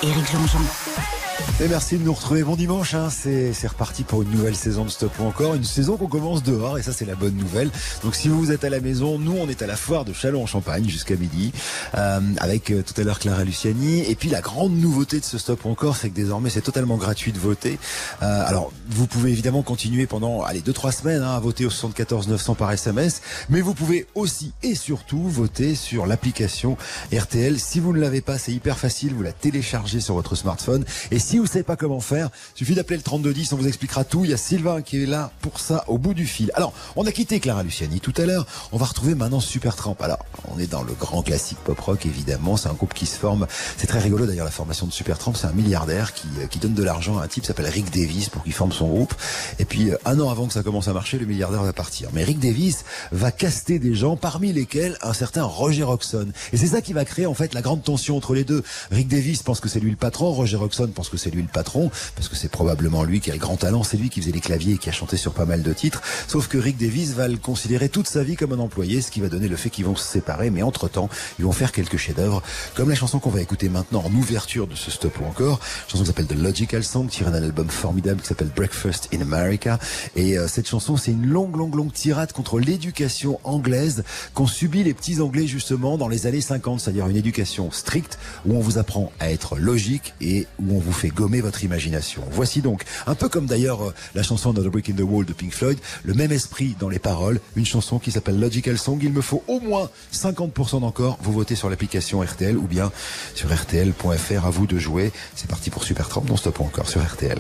Éric 0.01 0.31
Jean-Jean. 0.31 1.22
Et 1.59 1.67
merci 1.67 1.97
de 1.97 2.03
nous 2.03 2.13
retrouver. 2.13 2.43
Bon 2.43 2.55
dimanche, 2.55 2.93
hein. 2.93 3.09
c'est 3.09 3.67
reparti 3.67 4.03
pour 4.03 4.21
une 4.21 4.29
nouvelle 4.31 4.55
saison 4.55 4.85
de 4.85 4.89
Stop 4.89 5.11
ou 5.19 5.23
encore. 5.23 5.55
Une 5.55 5.63
saison 5.63 5.97
qu'on 5.97 6.07
commence 6.07 6.43
dehors 6.43 6.77
et 6.77 6.83
ça 6.83 6.91
c'est 6.91 7.05
la 7.05 7.15
bonne 7.15 7.35
nouvelle. 7.35 7.69
Donc 8.03 8.15
si 8.15 8.27
vous 8.27 8.51
êtes 8.51 8.63
à 8.63 8.69
la 8.69 8.81
maison, 8.81 9.17
nous 9.17 9.37
on 9.39 9.47
est 9.47 9.61
à 9.61 9.67
la 9.67 9.75
foire 9.77 10.03
de 10.03 10.13
Chalon 10.13 10.43
en 10.43 10.45
Champagne 10.45 10.89
jusqu'à 10.89 11.15
midi 11.15 11.53
euh, 11.95 12.19
avec 12.39 12.71
euh, 12.71 12.81
tout 12.81 12.99
à 12.99 13.03
l'heure 13.03 13.19
Clara 13.19 13.43
Luciani. 13.43 14.01
Et 14.01 14.15
puis 14.15 14.29
la 14.29 14.41
grande 14.41 14.75
nouveauté 14.75 15.19
de 15.19 15.25
ce 15.25 15.37
Stop 15.37 15.63
ou 15.63 15.69
encore, 15.69 15.95
c'est 15.95 16.09
que 16.09 16.15
désormais 16.15 16.49
c'est 16.49 16.61
totalement 16.61 16.97
gratuit 16.97 17.31
de 17.31 17.39
voter. 17.39 17.79
Euh, 18.21 18.43
alors 18.45 18.73
vous 18.89 19.07
pouvez 19.07 19.31
évidemment 19.31 19.61
continuer 19.63 20.05
pendant 20.05 20.43
allez 20.43 20.61
deux 20.61 20.73
trois 20.73 20.91
semaines 20.91 21.21
hein, 21.21 21.35
à 21.35 21.39
voter 21.39 21.65
au 21.65 21.69
74 21.69 22.27
900 22.27 22.55
par 22.55 22.71
SMS, 22.71 23.21
mais 23.49 23.61
vous 23.61 23.73
pouvez 23.73 24.07
aussi 24.15 24.51
et 24.63 24.75
surtout 24.75 25.29
voter 25.29 25.75
sur 25.75 26.07
l'application 26.07 26.77
RTL. 27.15 27.59
Si 27.59 27.79
vous 27.79 27.93
ne 27.93 27.99
l'avez 27.99 28.21
pas, 28.21 28.37
c'est 28.37 28.51
hyper 28.51 28.77
facile. 28.77 29.13
Vous 29.13 29.23
la 29.23 29.33
téléchargez 29.33 30.01
sur 30.01 30.15
votre 30.15 30.35
smartphone 30.35 30.83
et 31.11 31.19
si 31.23 31.39
vous 31.39 31.47
savez 31.47 31.63
pas 31.63 31.77
comment 31.77 32.01
faire, 32.01 32.29
suffit 32.53 32.75
d'appeler 32.75 32.97
le 32.97 33.03
3210, 33.03 33.53
on 33.53 33.57
vous 33.57 33.67
expliquera 33.67 34.03
tout. 34.03 34.25
Il 34.25 34.31
y 34.31 34.33
a 34.33 34.37
Sylvain 34.37 34.81
qui 34.81 35.01
est 35.01 35.05
là 35.05 35.31
pour 35.41 35.59
ça 35.59 35.85
au 35.87 35.97
bout 35.97 36.13
du 36.13 36.27
fil. 36.27 36.51
Alors, 36.53 36.73
on 36.97 37.05
a 37.05 37.11
quitté 37.11 37.39
Clara 37.39 37.63
Luciani 37.63 38.01
tout 38.01 38.13
à 38.17 38.25
l'heure. 38.25 38.45
On 38.73 38.77
va 38.77 38.85
retrouver 38.85 39.15
maintenant 39.15 39.39
Supertramp. 39.39 39.95
Alors, 40.01 40.19
on 40.53 40.59
est 40.59 40.67
dans 40.67 40.83
le 40.83 40.93
grand 40.93 41.23
classique 41.23 41.59
pop 41.63 41.79
rock 41.79 42.05
évidemment. 42.05 42.57
C'est 42.57 42.67
un 42.67 42.73
groupe 42.73 42.93
qui 42.93 43.05
se 43.05 43.17
forme. 43.17 43.47
C'est 43.77 43.87
très 43.87 43.99
rigolo 43.99 44.25
d'ailleurs 44.25 44.45
la 44.45 44.51
formation 44.51 44.85
de 44.85 44.91
Supertramp. 44.91 45.33
C'est 45.35 45.47
un 45.47 45.53
milliardaire 45.53 46.13
qui, 46.13 46.27
euh, 46.39 46.47
qui 46.47 46.59
donne 46.59 46.73
de 46.73 46.83
l'argent 46.83 47.17
à 47.17 47.23
un 47.23 47.27
type 47.27 47.43
qui 47.43 47.47
s'appelle 47.47 47.67
Rick 47.67 47.89
Davis 47.91 48.27
pour 48.27 48.43
qu'il 48.43 48.53
forme 48.53 48.73
son 48.73 48.89
groupe. 48.89 49.13
Et 49.59 49.65
puis 49.65 49.91
euh, 49.91 49.97
un 50.03 50.19
an 50.19 50.29
avant 50.29 50.47
que 50.47 50.53
ça 50.53 50.61
commence 50.61 50.89
à 50.89 50.93
marcher, 50.93 51.19
le 51.19 51.25
milliardaire 51.25 51.63
va 51.63 51.71
partir. 51.71 52.09
Mais 52.11 52.25
Rick 52.25 52.39
Davis 52.39 52.83
va 53.13 53.31
caster 53.31 53.79
des 53.79 53.95
gens, 53.95 54.17
parmi 54.17 54.51
lesquels 54.51 54.97
un 55.01 55.13
certain 55.13 55.43
Roger 55.43 55.83
Roxon. 55.83 56.27
Et 56.51 56.57
c'est 56.57 56.67
ça 56.67 56.81
qui 56.81 56.91
va 56.91 57.05
créer 57.05 57.27
en 57.27 57.33
fait 57.33 57.53
la 57.53 57.61
grande 57.61 57.81
tension 57.81 58.17
entre 58.17 58.33
les 58.33 58.43
deux. 58.43 58.61
Rick 58.91 59.07
Davis 59.07 59.41
pense 59.41 59.61
que 59.61 59.69
c'est 59.69 59.79
lui 59.79 59.91
le 59.91 59.95
patron, 59.95 60.33
Roger 60.33 60.57
Roxon 60.57 60.87
pense 60.87 61.09
que 61.09 61.12
c'est 61.17 61.29
lui 61.29 61.41
le 61.41 61.47
patron, 61.47 61.91
parce 62.15 62.27
que 62.27 62.35
c'est 62.35 62.49
probablement 62.49 63.03
lui 63.03 63.19
qui 63.19 63.31
a 63.31 63.33
le 63.33 63.39
grand 63.39 63.57
talent, 63.57 63.83
c'est 63.83 63.97
lui 63.97 64.09
qui 64.09 64.21
faisait 64.21 64.31
les 64.31 64.41
claviers 64.41 64.75
et 64.75 64.77
qui 64.77 64.89
a 64.89 64.91
chanté 64.91 65.17
sur 65.17 65.33
pas 65.33 65.45
mal 65.45 65.61
de 65.61 65.73
titres. 65.73 66.01
Sauf 66.27 66.47
que 66.47 66.57
Rick 66.57 66.77
Davis 66.77 67.11
va 67.11 67.27
le 67.27 67.37
considérer 67.37 67.89
toute 67.89 68.07
sa 68.07 68.23
vie 68.23 68.35
comme 68.35 68.53
un 68.53 68.59
employé, 68.59 69.01
ce 69.01 69.11
qui 69.11 69.21
va 69.21 69.29
donner 69.29 69.47
le 69.47 69.55
fait 69.55 69.69
qu'ils 69.69 69.85
vont 69.85 69.95
se 69.95 70.05
séparer, 70.05 70.49
mais 70.49 70.63
entre-temps, 70.63 71.09
ils 71.39 71.45
vont 71.45 71.51
faire 71.51 71.71
quelques 71.71 71.97
chefs-d'œuvre, 71.97 72.41
comme 72.75 72.89
la 72.89 72.95
chanson 72.95 73.19
qu'on 73.19 73.29
va 73.29 73.41
écouter 73.41 73.69
maintenant 73.69 74.03
en 74.05 74.13
ouverture 74.13 74.67
de 74.67 74.75
ce 74.75 74.91
stop 74.91 75.19
ou 75.19 75.25
encore, 75.25 75.59
chanson 75.87 76.03
qui 76.03 76.07
s'appelle 76.07 76.27
The 76.27 76.41
Logical 76.41 76.83
Song, 76.83 77.07
tirée 77.07 77.31
d'un 77.31 77.43
album 77.43 77.69
formidable 77.69 78.21
qui 78.21 78.27
s'appelle 78.27 78.51
Breakfast 78.55 79.09
in 79.13 79.21
America. 79.21 79.79
Et 80.15 80.37
euh, 80.37 80.47
cette 80.47 80.67
chanson, 80.67 80.97
c'est 80.97 81.11
une 81.11 81.27
longue, 81.27 81.55
longue, 81.55 81.75
longue 81.75 81.93
tirade 81.93 82.31
contre 82.31 82.59
l'éducation 82.59 83.39
anglaise 83.43 84.03
qu'ont 84.33 84.47
subi 84.47 84.83
les 84.83 84.93
petits 84.93 85.21
Anglais 85.21 85.47
justement 85.47 85.97
dans 85.97 86.07
les 86.07 86.27
années 86.27 86.41
50, 86.41 86.79
c'est-à-dire 86.79 87.07
une 87.07 87.15
éducation 87.15 87.71
stricte 87.71 88.17
où 88.45 88.55
on 88.55 88.59
vous 88.59 88.77
apprend 88.77 89.11
à 89.19 89.31
être 89.31 89.57
logique 89.57 90.13
et 90.21 90.47
où 90.59 90.75
on 90.75 90.79
vous 90.79 90.91
fait 90.91 91.02
gommer 91.09 91.41
votre 91.41 91.63
imagination. 91.63 92.23
Voici 92.31 92.61
donc, 92.61 92.83
un 93.07 93.15
peu 93.15 93.29
comme 93.29 93.45
d'ailleurs 93.45 93.83
euh, 93.83 93.93
la 94.15 94.23
chanson 94.23 94.51
Another 94.51 94.71
Brick 94.71 94.89
in 94.89 94.93
the 94.93 95.01
Wall 95.01 95.25
de 95.25 95.33
Pink 95.33 95.53
Floyd, 95.53 95.77
le 96.03 96.13
même 96.13 96.31
esprit 96.31 96.75
dans 96.79 96.89
les 96.89 96.99
paroles, 96.99 97.39
une 97.55 97.65
chanson 97.65 97.99
qui 97.99 98.11
s'appelle 98.11 98.39
Logical 98.39 98.77
Song. 98.77 98.99
Il 99.01 99.13
me 99.13 99.21
faut 99.21 99.43
au 99.47 99.59
moins 99.59 99.89
50% 100.13 100.81
d'encore. 100.81 101.17
Vous 101.21 101.33
votez 101.33 101.55
sur 101.55 101.69
l'application 101.69 102.21
RTL 102.21 102.57
ou 102.57 102.67
bien 102.67 102.91
sur 103.35 103.53
RTL.fr. 103.53 104.45
À 104.45 104.49
vous 104.49 104.67
de 104.67 104.77
jouer. 104.77 105.11
C'est 105.35 105.49
parti 105.49 105.69
pour 105.69 105.83
Super 105.83 106.09
Trump. 106.09 106.29
Non 106.29 106.37
stop 106.37 106.61
encore 106.61 106.89
sur 106.89 107.01
RTL. 107.01 107.39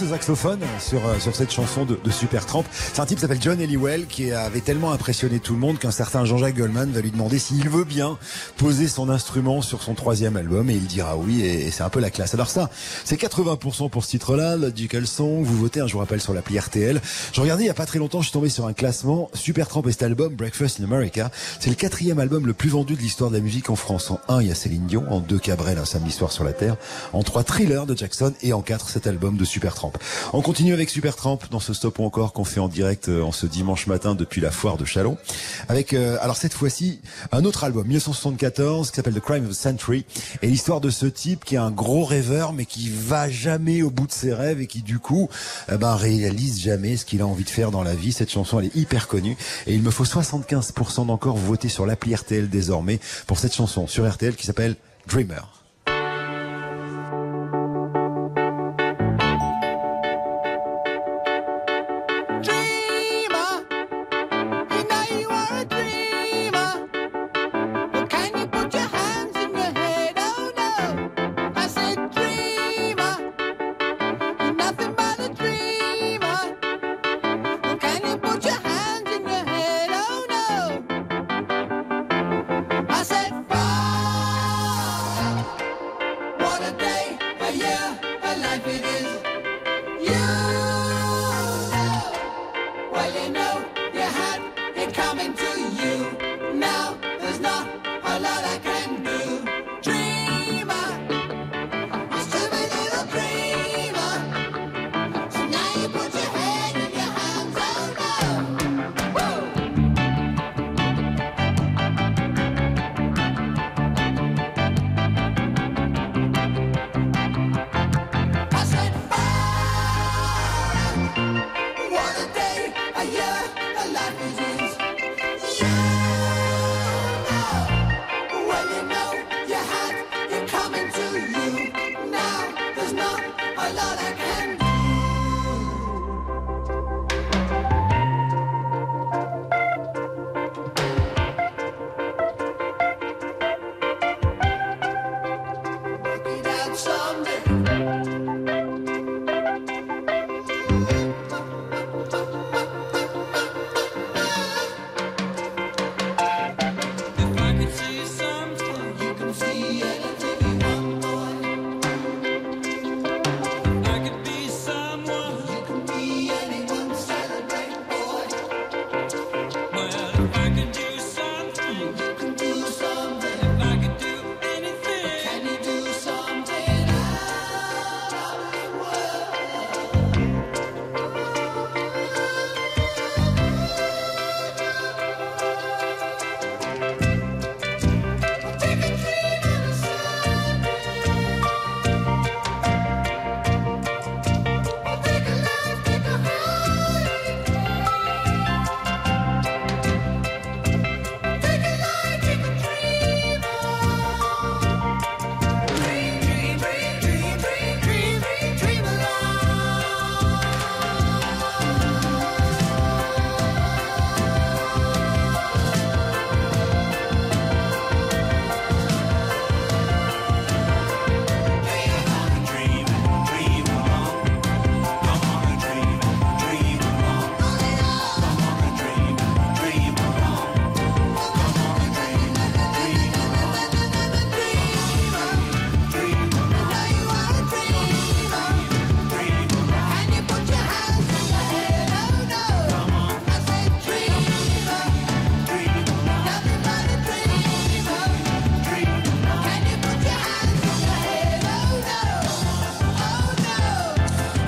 Ce 0.00 0.06
saxophone 0.06 0.60
sur, 0.78 1.06
euh, 1.06 1.18
sur 1.18 1.36
cette 1.36 1.50
chanson 1.50 1.84
de, 1.84 1.98
de 2.02 2.10
Supertramp 2.10 2.64
C'est 2.70 3.00
un 3.00 3.06
type 3.06 3.18
qui 3.18 3.20
s'appelle 3.20 3.42
John 3.42 3.60
Elliwell 3.60 4.06
qui 4.06 4.32
avait 4.32 4.62
tellement 4.62 4.92
impressionné 4.92 5.40
tout 5.40 5.52
le 5.52 5.58
monde 5.58 5.78
qu'un 5.78 5.90
certain 5.90 6.24
Jean-Jacques 6.24 6.56
Goldman 6.56 6.90
va 6.90 7.02
lui 7.02 7.10
demander 7.10 7.38
s'il 7.38 7.68
veut 7.68 7.84
bien 7.84 8.16
poser 8.56 8.88
son 8.88 9.10
instrument 9.10 9.60
sur 9.60 9.82
son 9.82 9.92
troisième 9.92 10.38
album 10.38 10.70
et 10.70 10.74
il 10.74 10.86
dira 10.86 11.18
oui 11.18 11.42
et, 11.42 11.70
c'est 11.70 11.82
un 11.82 11.90
peu 11.90 12.00
la 12.00 12.08
classe. 12.08 12.32
Alors 12.32 12.48
ça, 12.48 12.70
c'est 13.04 13.20
80% 13.20 13.90
pour 13.90 14.02
ce 14.04 14.10
titre-là, 14.10 14.56
Logical 14.56 15.06
Song. 15.06 15.42
Vous 15.42 15.58
votez, 15.58 15.80
hein, 15.80 15.86
je 15.86 15.92
vous 15.92 15.98
rappelle, 15.98 16.22
sur 16.22 16.32
l'appli 16.32 16.58
RTL. 16.58 16.98
Je 17.34 17.40
regardais 17.42 17.64
il 17.64 17.66
y 17.66 17.70
a 17.70 17.74
pas 17.74 17.86
très 17.86 17.98
longtemps, 17.98 18.22
je 18.22 18.28
suis 18.28 18.32
tombé 18.32 18.48
sur 18.48 18.66
un 18.66 18.72
classement 18.72 19.30
Supertramp 19.34 19.82
et 19.86 19.92
cet 19.92 20.02
album 20.02 20.34
Breakfast 20.34 20.80
in 20.80 20.84
America. 20.84 21.30
C'est 21.58 21.68
le 21.68 21.76
quatrième 21.76 22.20
album 22.20 22.46
le 22.46 22.54
plus 22.54 22.70
vendu 22.70 22.94
de 22.94 23.00
l'histoire 23.00 23.30
de 23.30 23.36
la 23.36 23.42
musique 23.42 23.68
en 23.68 23.76
France. 23.76 24.10
En 24.10 24.20
1, 24.28 24.40
il 24.40 24.48
y 24.48 24.50
a 24.50 24.54
Céline 24.54 24.86
Dion. 24.86 25.04
En 25.10 25.20
2, 25.20 25.38
Cabrel, 25.38 25.76
un 25.76 25.84
samedi 25.84 26.10
soir 26.10 26.32
sur 26.32 26.44
la 26.44 26.54
Terre. 26.54 26.76
En 27.12 27.22
3, 27.22 27.44
Thriller 27.44 27.84
de 27.84 27.94
Jackson. 27.94 28.32
Et 28.40 28.54
en 28.54 28.62
4, 28.62 28.88
cet 28.88 29.06
album 29.06 29.36
de 29.36 29.44
On 30.32 30.42
continue 30.42 30.72
avec 30.72 30.90
Supertramp 30.90 31.38
dans 31.50 31.60
ce 31.60 31.74
stop 31.74 31.98
ou 31.98 32.04
encore 32.04 32.32
qu'on 32.32 32.44
fait 32.44 32.60
en 32.60 32.68
direct 32.68 33.08
euh, 33.08 33.22
en 33.22 33.32
ce 33.32 33.46
dimanche 33.46 33.86
matin 33.86 34.14
depuis 34.14 34.40
la 34.40 34.50
foire 34.50 34.76
de 34.76 34.84
Chalon. 34.84 35.16
Avec, 35.68 35.92
euh, 35.92 36.16
alors 36.20 36.36
cette 36.36 36.54
fois-ci, 36.54 37.00
un 37.32 37.44
autre 37.44 37.64
album, 37.64 37.86
1974, 37.86 38.90
qui 38.90 38.96
s'appelle 38.96 39.14
The 39.14 39.20
Crime 39.20 39.44
of 39.44 39.50
the 39.50 39.54
Century. 39.54 40.04
Et 40.42 40.46
l'histoire 40.46 40.80
de 40.80 40.90
ce 40.90 41.06
type 41.06 41.44
qui 41.44 41.54
est 41.54 41.58
un 41.58 41.70
gros 41.70 42.04
rêveur, 42.04 42.52
mais 42.52 42.66
qui 42.66 42.90
va 42.90 43.28
jamais 43.28 43.82
au 43.82 43.90
bout 43.90 44.06
de 44.06 44.12
ses 44.12 44.32
rêves 44.32 44.60
et 44.60 44.66
qui 44.66 44.82
du 44.82 44.98
coup, 44.98 45.28
eh 45.70 45.76
ben, 45.76 45.94
réalise 45.94 46.60
jamais 46.60 46.96
ce 46.96 47.04
qu'il 47.04 47.22
a 47.22 47.26
envie 47.26 47.44
de 47.44 47.50
faire 47.50 47.70
dans 47.70 47.82
la 47.82 47.94
vie. 47.94 48.12
Cette 48.12 48.30
chanson, 48.30 48.60
elle 48.60 48.66
est 48.66 48.76
hyper 48.76 49.08
connue. 49.08 49.36
Et 49.66 49.74
il 49.74 49.82
me 49.82 49.90
faut 49.90 50.04
75% 50.04 51.06
d'encore 51.06 51.36
voter 51.36 51.68
sur 51.68 51.86
l'appli 51.86 52.14
RTL 52.14 52.48
désormais 52.48 53.00
pour 53.26 53.38
cette 53.38 53.54
chanson 53.54 53.86
sur 53.86 54.08
RTL 54.08 54.34
qui 54.34 54.46
s'appelle. 54.46 54.76
Dreamer, 55.06 55.59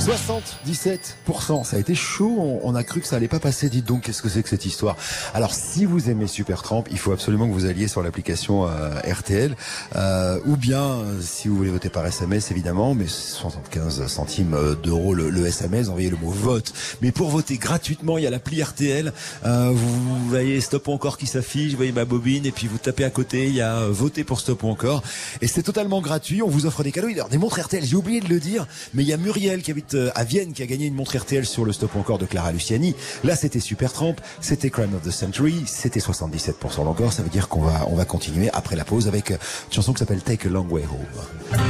77%, 0.02 1.62
ça 1.64 1.76
a 1.76 1.78
été 1.78 1.94
chaud, 1.94 2.60
on, 2.64 2.74
a 2.74 2.82
cru 2.82 3.00
que 3.00 3.06
ça 3.06 3.14
allait 3.14 3.28
pas 3.28 3.38
passer, 3.38 3.68
dites 3.68 3.84
donc 3.84 4.02
qu'est-ce 4.02 4.20
que 4.20 4.28
c'est 4.28 4.42
que 4.42 4.48
cette 4.48 4.66
histoire? 4.66 4.96
Alors 5.32 5.54
si 5.54 5.84
vous 5.84 6.10
aimez 6.10 6.26
Supertramp, 6.26 6.82
il 6.90 6.98
faut 6.98 7.12
absolument 7.12 7.46
que 7.46 7.52
vous 7.52 7.66
alliez 7.66 7.86
sur 7.86 8.02
l'application 8.02 8.66
euh, 8.66 8.98
RTL, 9.08 9.54
euh, 9.94 10.40
ou 10.44 10.56
bien 10.56 10.82
euh, 10.82 11.20
si 11.20 11.46
vous 11.46 11.56
voulez 11.56 11.70
voter 11.70 11.88
par 11.88 12.04
SMS 12.04 12.50
évidemment, 12.50 12.94
mais 12.94 13.06
75 13.06 14.04
centimes 14.08 14.54
euh, 14.54 14.74
d'euros 14.74 15.14
le, 15.14 15.30
le 15.30 15.46
SMS, 15.46 15.88
envoyez 15.88 16.10
le 16.10 16.16
mot 16.16 16.30
vote. 16.30 16.72
Mais 17.00 17.12
pour 17.12 17.30
voter 17.30 17.56
gratuitement, 17.56 18.18
il 18.18 18.24
y 18.24 18.26
a 18.26 18.30
l'appli 18.30 18.60
RTL, 18.60 19.12
euh, 19.46 19.70
vous, 19.72 20.02
vous 20.02 20.28
voyez 20.28 20.60
Stop 20.60 20.88
ou 20.88 20.92
encore 20.92 21.16
qui 21.16 21.28
s'affiche, 21.28 21.70
vous 21.70 21.76
voyez 21.76 21.92
ma 21.92 22.04
bobine, 22.04 22.44
et 22.44 22.50
puis 22.50 22.66
vous 22.66 22.78
tapez 22.78 23.04
à 23.04 23.10
côté, 23.10 23.46
il 23.46 23.54
y 23.54 23.60
a 23.60 23.76
euh, 23.76 23.88
voter 23.92 24.24
pour 24.24 24.40
Stop 24.40 24.64
ou 24.64 24.68
encore, 24.68 25.04
et 25.40 25.46
c'est 25.46 25.62
totalement 25.62 26.00
gratuit, 26.00 26.42
on 26.42 26.48
vous 26.48 26.66
offre 26.66 26.82
des 26.82 26.90
cadeaux, 26.90 27.06
alors 27.06 27.28
des 27.28 27.38
montres 27.38 27.60
RTL, 27.60 27.84
j'ai 27.84 27.94
oublié 27.96 28.20
de 28.20 28.28
le 28.28 28.40
dire, 28.40 28.66
mais 28.94 29.04
il 29.04 29.08
y 29.08 29.12
a 29.12 29.16
Muriel 29.16 29.62
qui 29.62 29.70
habite 29.70 29.91
euh, 29.94 30.10
à 30.14 30.24
Vienne 30.24 30.52
qui 30.52 30.62
a 30.62 30.66
gagné 30.66 30.86
une 30.86 30.94
montre 30.94 31.16
RTL 31.16 31.44
sur 31.46 31.64
le 31.64 31.72
Stop 31.72 31.96
encore 31.96 32.18
de 32.18 32.26
Clara 32.26 32.52
Luciani. 32.52 32.94
Là 33.24 33.36
c'était 33.36 33.60
Supertramp, 33.60 34.16
c'était 34.40 34.70
Crime 34.70 34.94
of 34.94 35.02
the 35.02 35.10
Century, 35.10 35.64
c'était 35.66 36.00
77% 36.00 36.80
encore, 36.80 37.12
ça 37.12 37.22
veut 37.22 37.30
dire 37.30 37.48
qu'on 37.48 37.62
va, 37.62 37.86
on 37.88 37.94
va 37.94 38.04
continuer 38.04 38.50
après 38.52 38.76
la 38.76 38.84
pause 38.84 39.08
avec 39.08 39.30
euh, 39.30 39.36
une 39.68 39.74
chanson 39.74 39.92
qui 39.92 40.00
s'appelle 40.00 40.22
Take 40.22 40.48
a 40.48 40.50
Long 40.50 40.66
Way 40.68 40.84
Home. 40.84 41.60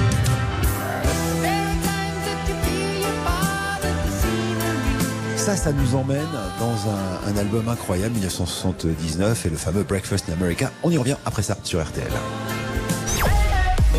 Ça, 5.37 5.57
ça 5.57 5.73
nous 5.73 5.97
emmène 5.97 6.29
dans 6.61 7.29
un 7.29 7.37
album 7.37 7.69
incroyable, 7.69 8.15
1979, 8.15 9.47
et 9.47 9.51
le 9.51 9.57
fameux 9.57 9.83
Breakfast 9.83 10.29
in 10.29 10.35
America. 10.35 10.71
On 10.85 10.91
y 10.93 10.97
revient 10.97 11.17
après 11.25 11.43
ça 11.43 11.59
sur 11.65 11.83
RTL. 11.85 12.13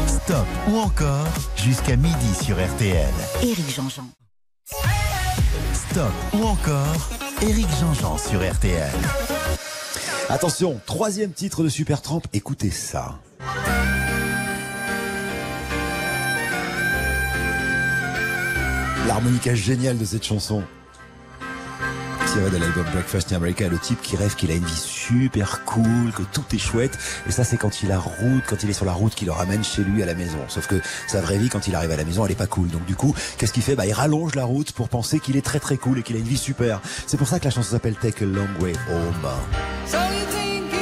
Stop 0.08 0.48
ou 0.70 0.78
encore 0.78 1.28
jusqu'à 1.56 1.96
midi 1.96 2.34
sur 2.42 2.56
RTL. 2.56 3.14
Éric 3.44 3.76
Jean-Jean. 3.76 4.08
Stop 5.74 6.12
ou 6.34 6.44
encore 6.46 7.10
Éric 7.42 7.68
Jean-Jean 7.80 8.18
sur 8.18 8.40
RTL. 8.40 8.92
Attention, 10.30 10.80
troisième 10.86 11.32
titre 11.32 11.64
de 11.64 11.70
Supertramp, 11.70 12.22
écoutez 12.34 12.72
ça. 12.72 13.20
L'harmonica 19.08 19.54
géniale 19.54 19.98
de 19.98 20.06
cette 20.06 20.24
chanson. 20.24 20.64
Tiré 22.34 22.50
de 22.50 22.58
l'album 22.58 22.86
Breakfast 22.92 23.32
in 23.32 23.36
America, 23.36 23.68
le 23.70 23.78
type 23.78 24.02
qui 24.02 24.16
rêve 24.16 24.36
qu'il 24.36 24.50
a 24.50 24.56
une 24.56 24.66
vie 24.66 24.76
super 24.76 25.64
cool, 25.66 26.12
que 26.16 26.24
tout 26.24 26.44
est 26.52 26.58
chouette. 26.58 26.98
Et 27.28 27.32
ça, 27.32 27.44
c'est 27.44 27.58
quand 27.58 27.84
il 27.84 27.92
a 27.92 28.00
route, 28.00 28.44
quand 28.48 28.64
il 28.64 28.72
est 28.72 28.74
sur 28.74 28.86
la 28.86 28.94
route, 28.94 29.14
qu'il 29.14 29.28
le 29.28 29.34
ramène 29.34 29.64
chez 29.64 29.84
lui 29.84 30.02
à 30.02 30.08
la 30.08 30.16
maison. 30.16 30.40
Sauf 30.48 30.66
que 30.66 30.82
sa 31.08 31.22
vraie 31.22 31.38
vie, 31.38 31.50
quand 31.50 31.68
il 31.68 31.76
arrive 31.76 31.92
à 31.92 31.96
la 31.96 32.04
maison, 32.04 32.26
elle 32.26 32.32
est 32.32 32.36
pas 32.36 32.48
cool. 32.48 32.70
Donc 32.70 32.86
du 32.86 32.96
coup, 32.96 33.14
qu'est-ce 33.38 33.54
qu'il 33.54 33.62
fait? 33.62 33.76
Bah, 33.76 33.86
il 33.86 33.94
rallonge 33.94 34.34
la 34.34 34.46
route 34.46 34.72
pour 34.72 34.90
penser 34.90 35.20
qu'il 35.20 35.38
est 35.38 35.46
très 35.46 35.60
très 35.60 35.78
cool 35.78 36.00
et 36.00 36.02
qu'il 36.02 36.16
a 36.16 36.20
une 36.20 36.26
vie 36.26 36.38
super. 36.38 36.82
C'est 37.06 37.18
pour 37.18 37.28
ça 37.28 37.38
que 37.38 37.46
la 37.46 37.52
chanson 37.52 37.70
s'appelle 37.70 37.96
Take 38.02 38.24
a 38.24 38.28
Long 38.28 38.48
Way 38.60 38.74
Home. 38.90 39.30
So 39.86 39.98
you 39.98 40.26
think 40.32 40.73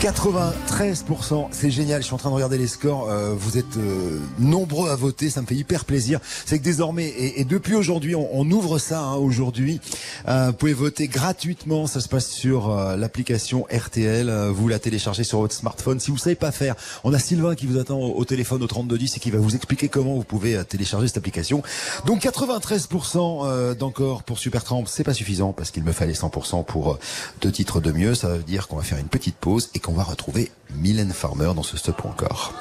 93%, 0.00 1.48
c'est 1.50 1.70
génial. 1.70 2.00
Je 2.00 2.06
suis 2.06 2.14
en 2.14 2.16
train 2.16 2.30
de 2.30 2.34
regarder 2.34 2.56
les 2.56 2.68
scores. 2.68 3.10
Euh, 3.10 3.34
vous 3.36 3.58
êtes 3.58 3.76
euh, 3.76 4.18
nombreux 4.38 4.88
à 4.88 4.96
voter, 4.96 5.28
ça 5.28 5.42
me 5.42 5.46
fait 5.46 5.54
hyper 5.54 5.84
plaisir. 5.84 6.20
C'est 6.46 6.58
que 6.58 6.64
désormais, 6.64 7.04
et, 7.04 7.42
et 7.42 7.44
depuis 7.44 7.74
aujourd'hui, 7.74 8.14
on, 8.14 8.26
on 8.32 8.50
ouvre 8.50 8.78
ça 8.78 9.02
hein, 9.02 9.16
aujourd'hui. 9.16 9.78
Euh, 10.26 10.46
vous 10.46 10.52
pouvez 10.54 10.72
voter 10.72 11.06
gratuitement. 11.06 11.86
Ça 11.86 12.00
se 12.00 12.08
passe 12.08 12.30
sur 12.30 12.70
euh, 12.70 12.96
l'application 12.96 13.66
RTL. 13.70 14.30
Euh, 14.30 14.50
vous 14.50 14.68
la 14.68 14.78
téléchargez 14.78 15.22
sur 15.22 15.40
votre 15.40 15.54
smartphone. 15.54 16.00
Si 16.00 16.10
vous 16.10 16.16
savez 16.16 16.34
pas 16.34 16.50
faire, 16.50 16.76
on 17.04 17.12
a 17.12 17.18
Sylvain 17.18 17.54
qui 17.54 17.66
vous 17.66 17.78
attend 17.78 17.98
au, 17.98 18.24
téléphone 18.24 18.62
au 18.62 18.66
3210 18.66 19.18
et 19.18 19.20
qui 19.20 19.30
va 19.30 19.38
vous 19.38 19.54
expliquer 19.54 19.88
comment 19.88 20.14
vous 20.14 20.24
pouvez 20.24 20.56
euh, 20.56 20.64
télécharger 20.64 21.08
cette 21.08 21.18
application. 21.18 21.62
Donc 22.06 22.22
93% 22.22 23.42
euh, 23.44 23.74
d'encore 23.74 24.22
pour 24.22 24.38
Supertramp, 24.38 24.84
c'est 24.86 25.04
pas 25.04 25.12
suffisant 25.12 25.52
parce 25.52 25.70
qu'il 25.70 25.84
me 25.84 25.92
fallait 25.92 26.14
100% 26.14 26.64
pour 26.64 26.98
deux 27.42 27.52
titres 27.52 27.80
de 27.80 27.92
mieux. 27.92 28.14
Ça 28.14 28.28
veut 28.28 28.42
dire 28.42 28.66
qu'on 28.66 28.76
va 28.76 28.82
faire 28.82 28.98
une 28.98 29.08
petite 29.08 29.36
pause 29.36 29.68
et 29.74 29.78
va 29.92 30.02
retrouver 30.02 30.50
Mylène 30.74 31.12
Farmer 31.12 31.52
dans 31.54 31.62
ce 31.62 31.76
stop 31.76 32.04
ou 32.04 32.08
encore. 32.08 32.52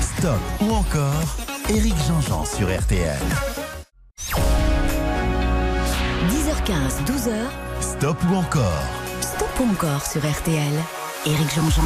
Stop 0.00 0.40
ou 0.60 0.72
encore 0.72 1.36
Éric 1.68 1.94
Jean-Jean 2.06 2.44
sur 2.44 2.66
RTL. 2.66 3.18
10h15, 6.28 7.04
10h15, 7.04 7.04
12h. 7.06 7.32
Stop 7.80 8.16
ou 8.30 8.34
encore? 8.34 8.82
Stop 9.20 9.60
ou 9.60 9.70
encore 9.70 10.06
sur 10.06 10.20
RTL. 10.20 10.72
Éric 11.26 11.54
Jean-Jean. 11.54 11.84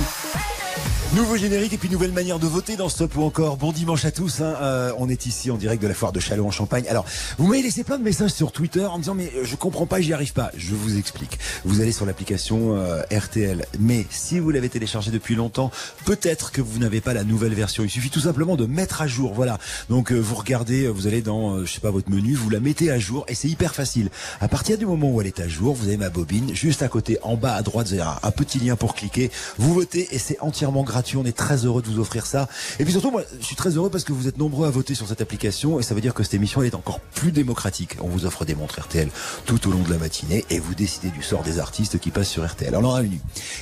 Nouveau 1.15 1.37
générique 1.37 1.75
et 1.75 1.77
puis 1.77 1.91
nouvelle 1.91 2.13
manière 2.13 2.39
de 2.39 2.47
voter 2.47 2.77
dans 2.77 2.89
Stop 2.89 3.19
ou 3.19 3.23
encore. 3.23 3.59
Bon 3.59 3.71
dimanche 3.71 4.07
à 4.07 4.11
tous. 4.11 4.41
hein. 4.41 4.55
Euh, 4.63 4.93
on 4.97 5.11
est 5.11 5.27
ici 5.27 5.51
en 5.51 5.57
direct 5.57 5.83
de 5.83 5.87
la 5.87 5.93
foire 5.93 6.11
de 6.11 6.21
Châlons 6.21 6.47
en 6.49 6.51
Champagne. 6.51 6.87
Alors, 6.89 7.05
vous 7.37 7.47
m'avez 7.49 7.61
laissé 7.61 7.85
plein 7.85 7.99
de 7.99 8.03
messages 8.03 8.31
sur 8.31 8.51
Twitter 8.51 8.87
en 8.87 8.99
disant 8.99 9.15
mais 9.15 9.31
euh, 9.37 9.45
je 9.45 9.55
comprends 9.57 9.85
pas, 9.85 10.01
j'y 10.01 10.15
arrive 10.15 10.33
pas. 10.33 10.51
Je 10.57 10.75
vous 10.75 10.97
explique. 10.97 11.39
Vous 11.67 11.83
allez 11.83 11.93
sur 11.93 12.07
l'application 12.07 12.77
euh, 12.77 13.03
RTL, 13.15 13.67
mais 13.79 14.07
si 14.09 14.39
vous 14.39 14.51
l'avez 14.51 14.71
téléchargé 14.71 15.11
depuis 15.11 15.35
longtemps, 15.35 15.71
peut-être 16.07 16.51
que 16.51 16.63
vous 16.63 16.79
n'avez 16.79 17.03
pas 17.03 17.13
la 17.13 17.25
nouvelle 17.25 17.53
version. 17.53 17.85
Il 17.85 17.91
suffit 17.91 18.09
tout 18.09 18.21
simplement 18.21 18.57
de 18.57 18.65
mettre 18.65 19.03
à 19.03 19.07
jour. 19.07 19.35
Voilà. 19.35 19.59
Donc 19.91 20.13
euh, 20.13 20.19
vous 20.19 20.35
regardez, 20.35 20.89
vous 20.89 21.07
allez 21.07 21.21
dans 21.21 21.57
euh, 21.57 21.67
je 21.67 21.75
sais 21.75 21.81
pas 21.81 21.91
votre 21.91 22.11
menu, 22.11 22.33
vous 22.33 22.49
la 22.49 22.61
mettez 22.61 22.91
à 22.91 22.99
jour 22.99 23.27
et 23.29 23.35
c'est 23.35 23.49
hyper 23.49 23.75
facile. 23.75 24.09
À 24.41 24.49
partir 24.49 24.79
du 24.79 24.87
moment 24.87 25.11
où 25.11 25.21
elle 25.21 25.27
est 25.27 25.41
à 25.41 25.49
jour, 25.49 25.75
vous 25.75 25.89
avez 25.89 25.99
ma 25.99 26.09
bobine 26.09 26.55
juste 26.55 26.81
à 26.81 26.89
côté, 26.89 27.19
en 27.23 27.37
bas 27.37 27.55
à 27.55 27.61
droite, 27.61 27.89
vous 27.89 27.95
avez 28.01 28.11
un 28.23 28.31
petit 28.31 28.61
lien 28.61 28.77
pour 28.77 28.95
cliquer. 28.95 29.31
Vous 29.59 29.75
votez 29.75 30.09
et 30.11 30.19
c'est 30.19 30.41
entièrement 30.41 30.83
gratuit. 30.83 31.02
On 31.17 31.25
est 31.25 31.37
très 31.37 31.65
heureux 31.65 31.83
de 31.83 31.89
vous 31.89 31.99
offrir 31.99 32.27
ça. 32.27 32.49
Et 32.79 32.85
puis 32.85 32.93
surtout, 32.93 33.11
moi, 33.11 33.23
je 33.41 33.45
suis 33.45 33.57
très 33.57 33.71
heureux 33.71 33.91
parce 33.91 34.05
que 34.05 34.13
vous 34.13 34.29
êtes 34.29 34.39
nombreux 34.39 34.67
à 34.67 34.71
voter 34.71 34.95
sur 34.95 35.09
cette 35.09 35.21
application 35.21 35.81
et 35.81 35.83
ça 35.83 35.95
veut 35.95 36.01
dire 36.01 36.15
que 36.15 36.23
cette 36.23 36.35
émission 36.35 36.63
est 36.63 36.75
encore 36.75 37.01
plus 37.01 37.33
démocratique. 37.33 37.97
On 38.01 38.09
vous 38.09 38.25
offre 38.25 38.45
des 38.45 38.55
montres 38.55 38.81
RTL 38.81 39.09
tout 39.45 39.69
au 39.69 39.73
long 39.73 39.83
de 39.83 39.91
la 39.91 39.99
matinée 39.99 40.45
et 40.51 40.59
vous 40.59 40.75
décidez 40.75 41.11
du 41.11 41.23
sort 41.23 41.43
des 41.43 41.59
artistes 41.59 41.99
qui 41.99 42.11
passent 42.11 42.31
sur 42.31 42.47
RTL. 42.47 42.69
Alors, 42.69 42.83
on 42.83 42.87
aura 42.87 43.03
une 43.03 43.19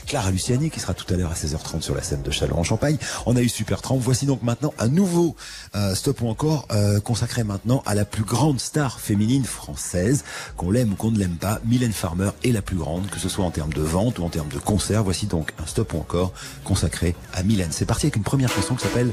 Clara 0.06 0.30
Luciani 0.30 0.70
qui 0.70 0.80
sera 0.80 0.94
tout 0.94 1.12
à 1.12 1.16
l'heure 1.16 1.30
à 1.30 1.34
16h30 1.34 1.82
sur 1.82 1.94
la 1.94 2.02
scène 2.02 2.22
de 2.22 2.30
Châlons 2.30 2.58
en 2.58 2.64
Champagne. 2.64 2.98
On 3.26 3.36
a 3.36 3.40
eu 3.40 3.48
Super 3.48 3.82
Tramp. 3.82 3.98
Voici 3.98 4.26
donc 4.26 4.42
maintenant 4.42 4.72
un 4.78 4.88
nouveau 4.88 5.36
euh, 5.74 5.94
stop 5.94 6.20
ou 6.22 6.28
encore 6.28 6.66
euh, 6.72 7.00
consacré 7.00 7.44
maintenant 7.44 7.82
à 7.86 7.94
la 7.94 8.04
plus 8.04 8.24
grande 8.24 8.60
star 8.60 9.00
féminine 9.00 9.44
française, 9.44 10.24
qu'on 10.56 10.70
l'aime 10.70 10.92
ou 10.92 10.96
qu'on 10.96 11.10
ne 11.10 11.18
l'aime 11.18 11.36
pas. 11.36 11.60
Mylène 11.64 11.92
Farmer 11.92 12.30
est 12.44 12.52
la 12.52 12.62
plus 12.62 12.76
grande, 12.76 13.08
que 13.08 13.18
ce 13.18 13.28
soit 13.28 13.44
en 13.44 13.50
termes 13.50 13.72
de 13.72 13.82
vente 13.82 14.18
ou 14.18 14.24
en 14.24 14.28
termes 14.28 14.48
de 14.48 14.58
concert. 14.58 15.04
Voici 15.04 15.26
donc 15.26 15.52
un 15.62 15.66
stop 15.66 15.94
ou 15.94 15.98
encore 15.98 16.32
consacré 16.64 17.14
à 17.34 17.42
Mylène. 17.42 17.72
C'est 17.72 17.86
parti 17.86 18.06
avec 18.06 18.16
une 18.16 18.22
première 18.22 18.50
chanson 18.50 18.74
qui 18.74 18.82
s'appelle 18.82 19.12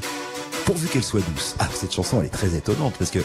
Pourvu 0.66 0.88
qu'elle 0.88 1.04
soit 1.04 1.22
douce. 1.22 1.56
Ah, 1.60 1.68
cette 1.74 1.94
chanson 1.94 2.20
elle 2.20 2.28
est 2.28 2.30
très 2.30 2.56
étonnante 2.56 2.94
parce 2.98 3.12
que 3.12 3.20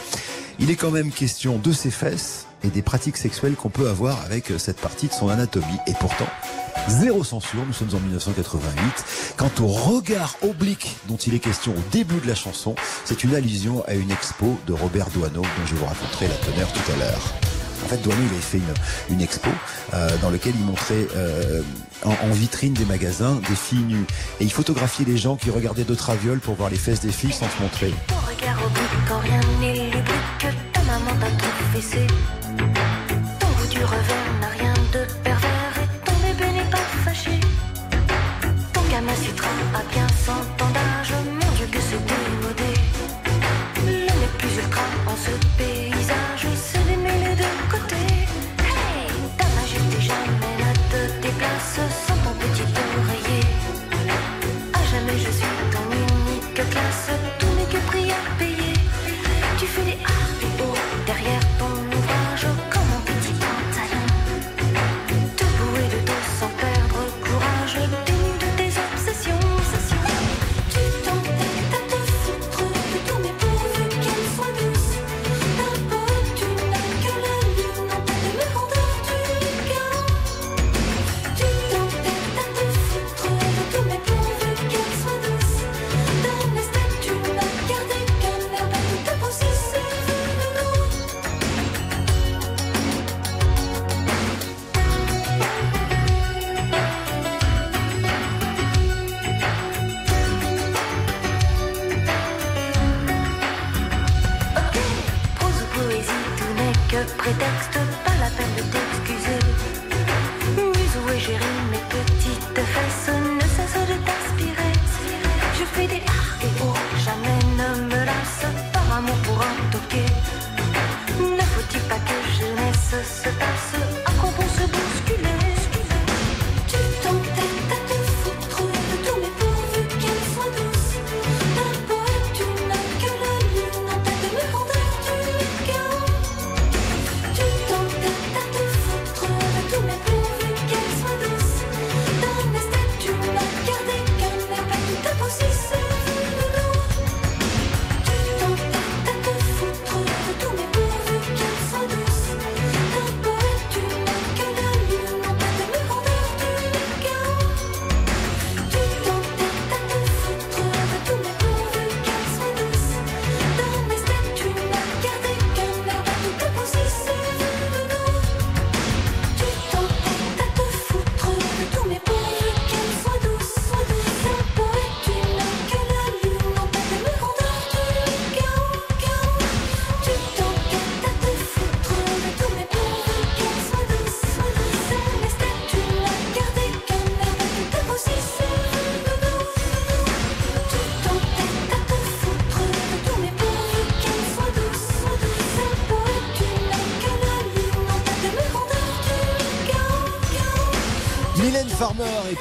il 0.59 0.71
est 0.71 0.77
quand 0.77 0.91
même 0.91 1.11
question 1.11 1.59
de 1.59 1.73
ses 1.73 1.91
fesses 1.91 2.47
et 2.65 2.69
des 2.69 2.83
pratiques 2.83 3.17
sexuelles 3.17 3.55
qu'on 3.55 3.71
peut 3.71 3.89
avoir 3.89 4.23
avec 4.23 4.51
euh, 4.51 4.59
cette 4.59 4.81
partie 4.81 5.09
de 5.09 5.13
son 5.13 5.29
anatomie. 5.29 5.79
Et 5.87 5.93
pourtant, 5.99 6.27
zéro 6.89 7.25
censure, 7.25 7.65
nous 7.67 7.73
sommes 7.73 7.95
en 7.95 8.01
1988. 8.01 9.35
Quant 9.37 9.51
au 9.61 9.67
regard 9.67 10.37
oblique 10.43 10.97
dont 11.09 11.17
il 11.17 11.35
est 11.35 11.39
question 11.39 11.73
au 11.73 11.91
début 11.91 12.21
de 12.21 12.29
la 12.29 12.35
chanson, 12.35 12.75
c'est 13.05 13.25
une 13.25 13.35
allusion 13.35 13.85
à 13.87 13.95
une 13.95 14.11
expo 14.11 14.59
de 14.67 14.73
Robert 14.73 15.11
Doisneau 15.11 15.43
dont 15.43 15.67
je 15.67 15.75
vous 15.75 15.85
raconterai 15.85 16.29
la 16.29 16.37
teneur 16.37 16.73
tout 16.73 16.93
à 16.93 16.97
l'heure. 16.97 17.33
En 17.85 17.89
fait, 17.89 17.97
Doisneau, 17.99 18.23
il 18.23 18.33
avait 18.33 18.41
fait 18.41 18.59
une, 18.59 19.17
une 19.17 19.21
expo 19.21 19.51
euh, 19.95 20.11
dans 20.23 20.31
laquelle 20.31 20.55
il 20.57 20.65
montrait 20.65 21.09
euh, 21.17 21.63
en, 22.05 22.31
vitrine 22.31 22.75
des 22.75 22.85
magasins 22.85 23.41
des 23.49 23.55
filles 23.55 23.85
nues. 23.85 24.07
Et 24.41 24.45
il 24.45 24.53
photographiait 24.53 25.05
les 25.05 25.17
gens 25.17 25.37
qui 25.37 25.51
regardaient 25.51 25.85
d'autres 25.85 26.07
ravioles 26.07 26.41
pour 26.41 26.55
voir 26.55 26.71
les 26.71 26.77
fesses 26.77 27.01
des 27.01 27.13
filles 27.13 27.33
sans 27.33 27.49
se 27.49 27.63
montrer. 27.63 27.93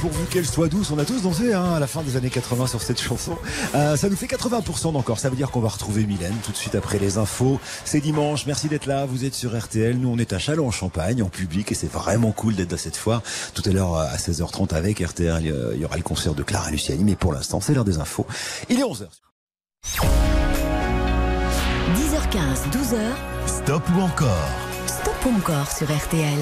Pourvu 0.02 0.26
qu'elle 0.32 0.48
soit 0.48 0.68
douce, 0.68 0.90
on 0.92 0.98
a 0.98 1.06
tous 1.06 1.22
dansé 1.22 1.54
hein, 1.54 1.74
à 1.76 1.80
la 1.80 1.86
fin 1.86 2.02
des 2.02 2.18
années 2.18 2.32
80 2.32 2.66
sur 2.66 2.82
cette 2.82 3.00
chanson. 3.00 3.38
Euh, 3.76 3.96
ça 3.96 4.10
nous 4.10 4.16
fait 4.16 4.26
80% 4.26 4.94
d'encore, 4.94 5.20
ça 5.20 5.30
veut 5.30 5.36
dire 5.36 5.52
qu'on 5.52 5.60
va 5.60 5.70
retrouver 5.70 6.06
Mylène 6.08 6.34
tout 6.44 6.52
de 6.52 6.58
suite 6.58 6.74
après 6.74 6.98
les 6.98 7.20
infos. 7.20 7.60
C'est 7.86 8.02
dimanche, 8.02 8.48
merci 8.48 8.68
d'être 8.68 8.88
là, 8.88 9.06
vous 9.06 9.26
êtes 9.26 9.36
sur 9.36 9.56
RTL, 9.56 9.96
nous 9.98 10.10
on 10.10 10.18
est 10.18 10.34
à 10.34 10.40
Châlons 10.40 10.68
en 10.68 10.72
Champagne, 10.72 11.22
en 11.22 11.30
public, 11.30 11.72
et 11.72 11.76
c'est 11.76 11.92
vraiment 11.92 12.32
cool 12.32 12.56
d'être 12.56 12.74
à 12.74 12.78
cette 12.78 12.98
foire. 12.98 13.22
Tout 13.54 13.62
à 13.66 13.70
l'heure 13.70 13.96
à 13.96 14.18
16h30 14.18 14.74
avec 14.74 15.00
RTL, 15.00 15.72
il 15.76 15.80
y 15.80 15.86
aura 15.86 15.98
le 15.98 16.04
concert 16.04 16.34
de 16.34 16.42
Clara 16.42 16.72
Luciani, 16.72 17.04
mais 17.04 17.16
pour 17.16 17.32
l'instant 17.32 17.62
c'est 17.62 17.76
l'heure 17.76 17.86
des 17.86 18.00
infos. 18.00 18.26
Il 18.70 18.80
est 18.80 18.84
11h. 18.84 19.06
10h15, 21.96 22.72
12h. 22.72 22.98
Stop 23.46 23.84
ou 23.96 24.02
encore? 24.02 24.28
Stop 24.88 25.12
Stop 25.22 25.26
ou 25.26 25.38
encore 25.38 25.72
sur 25.72 25.88
RTL. 25.88 26.40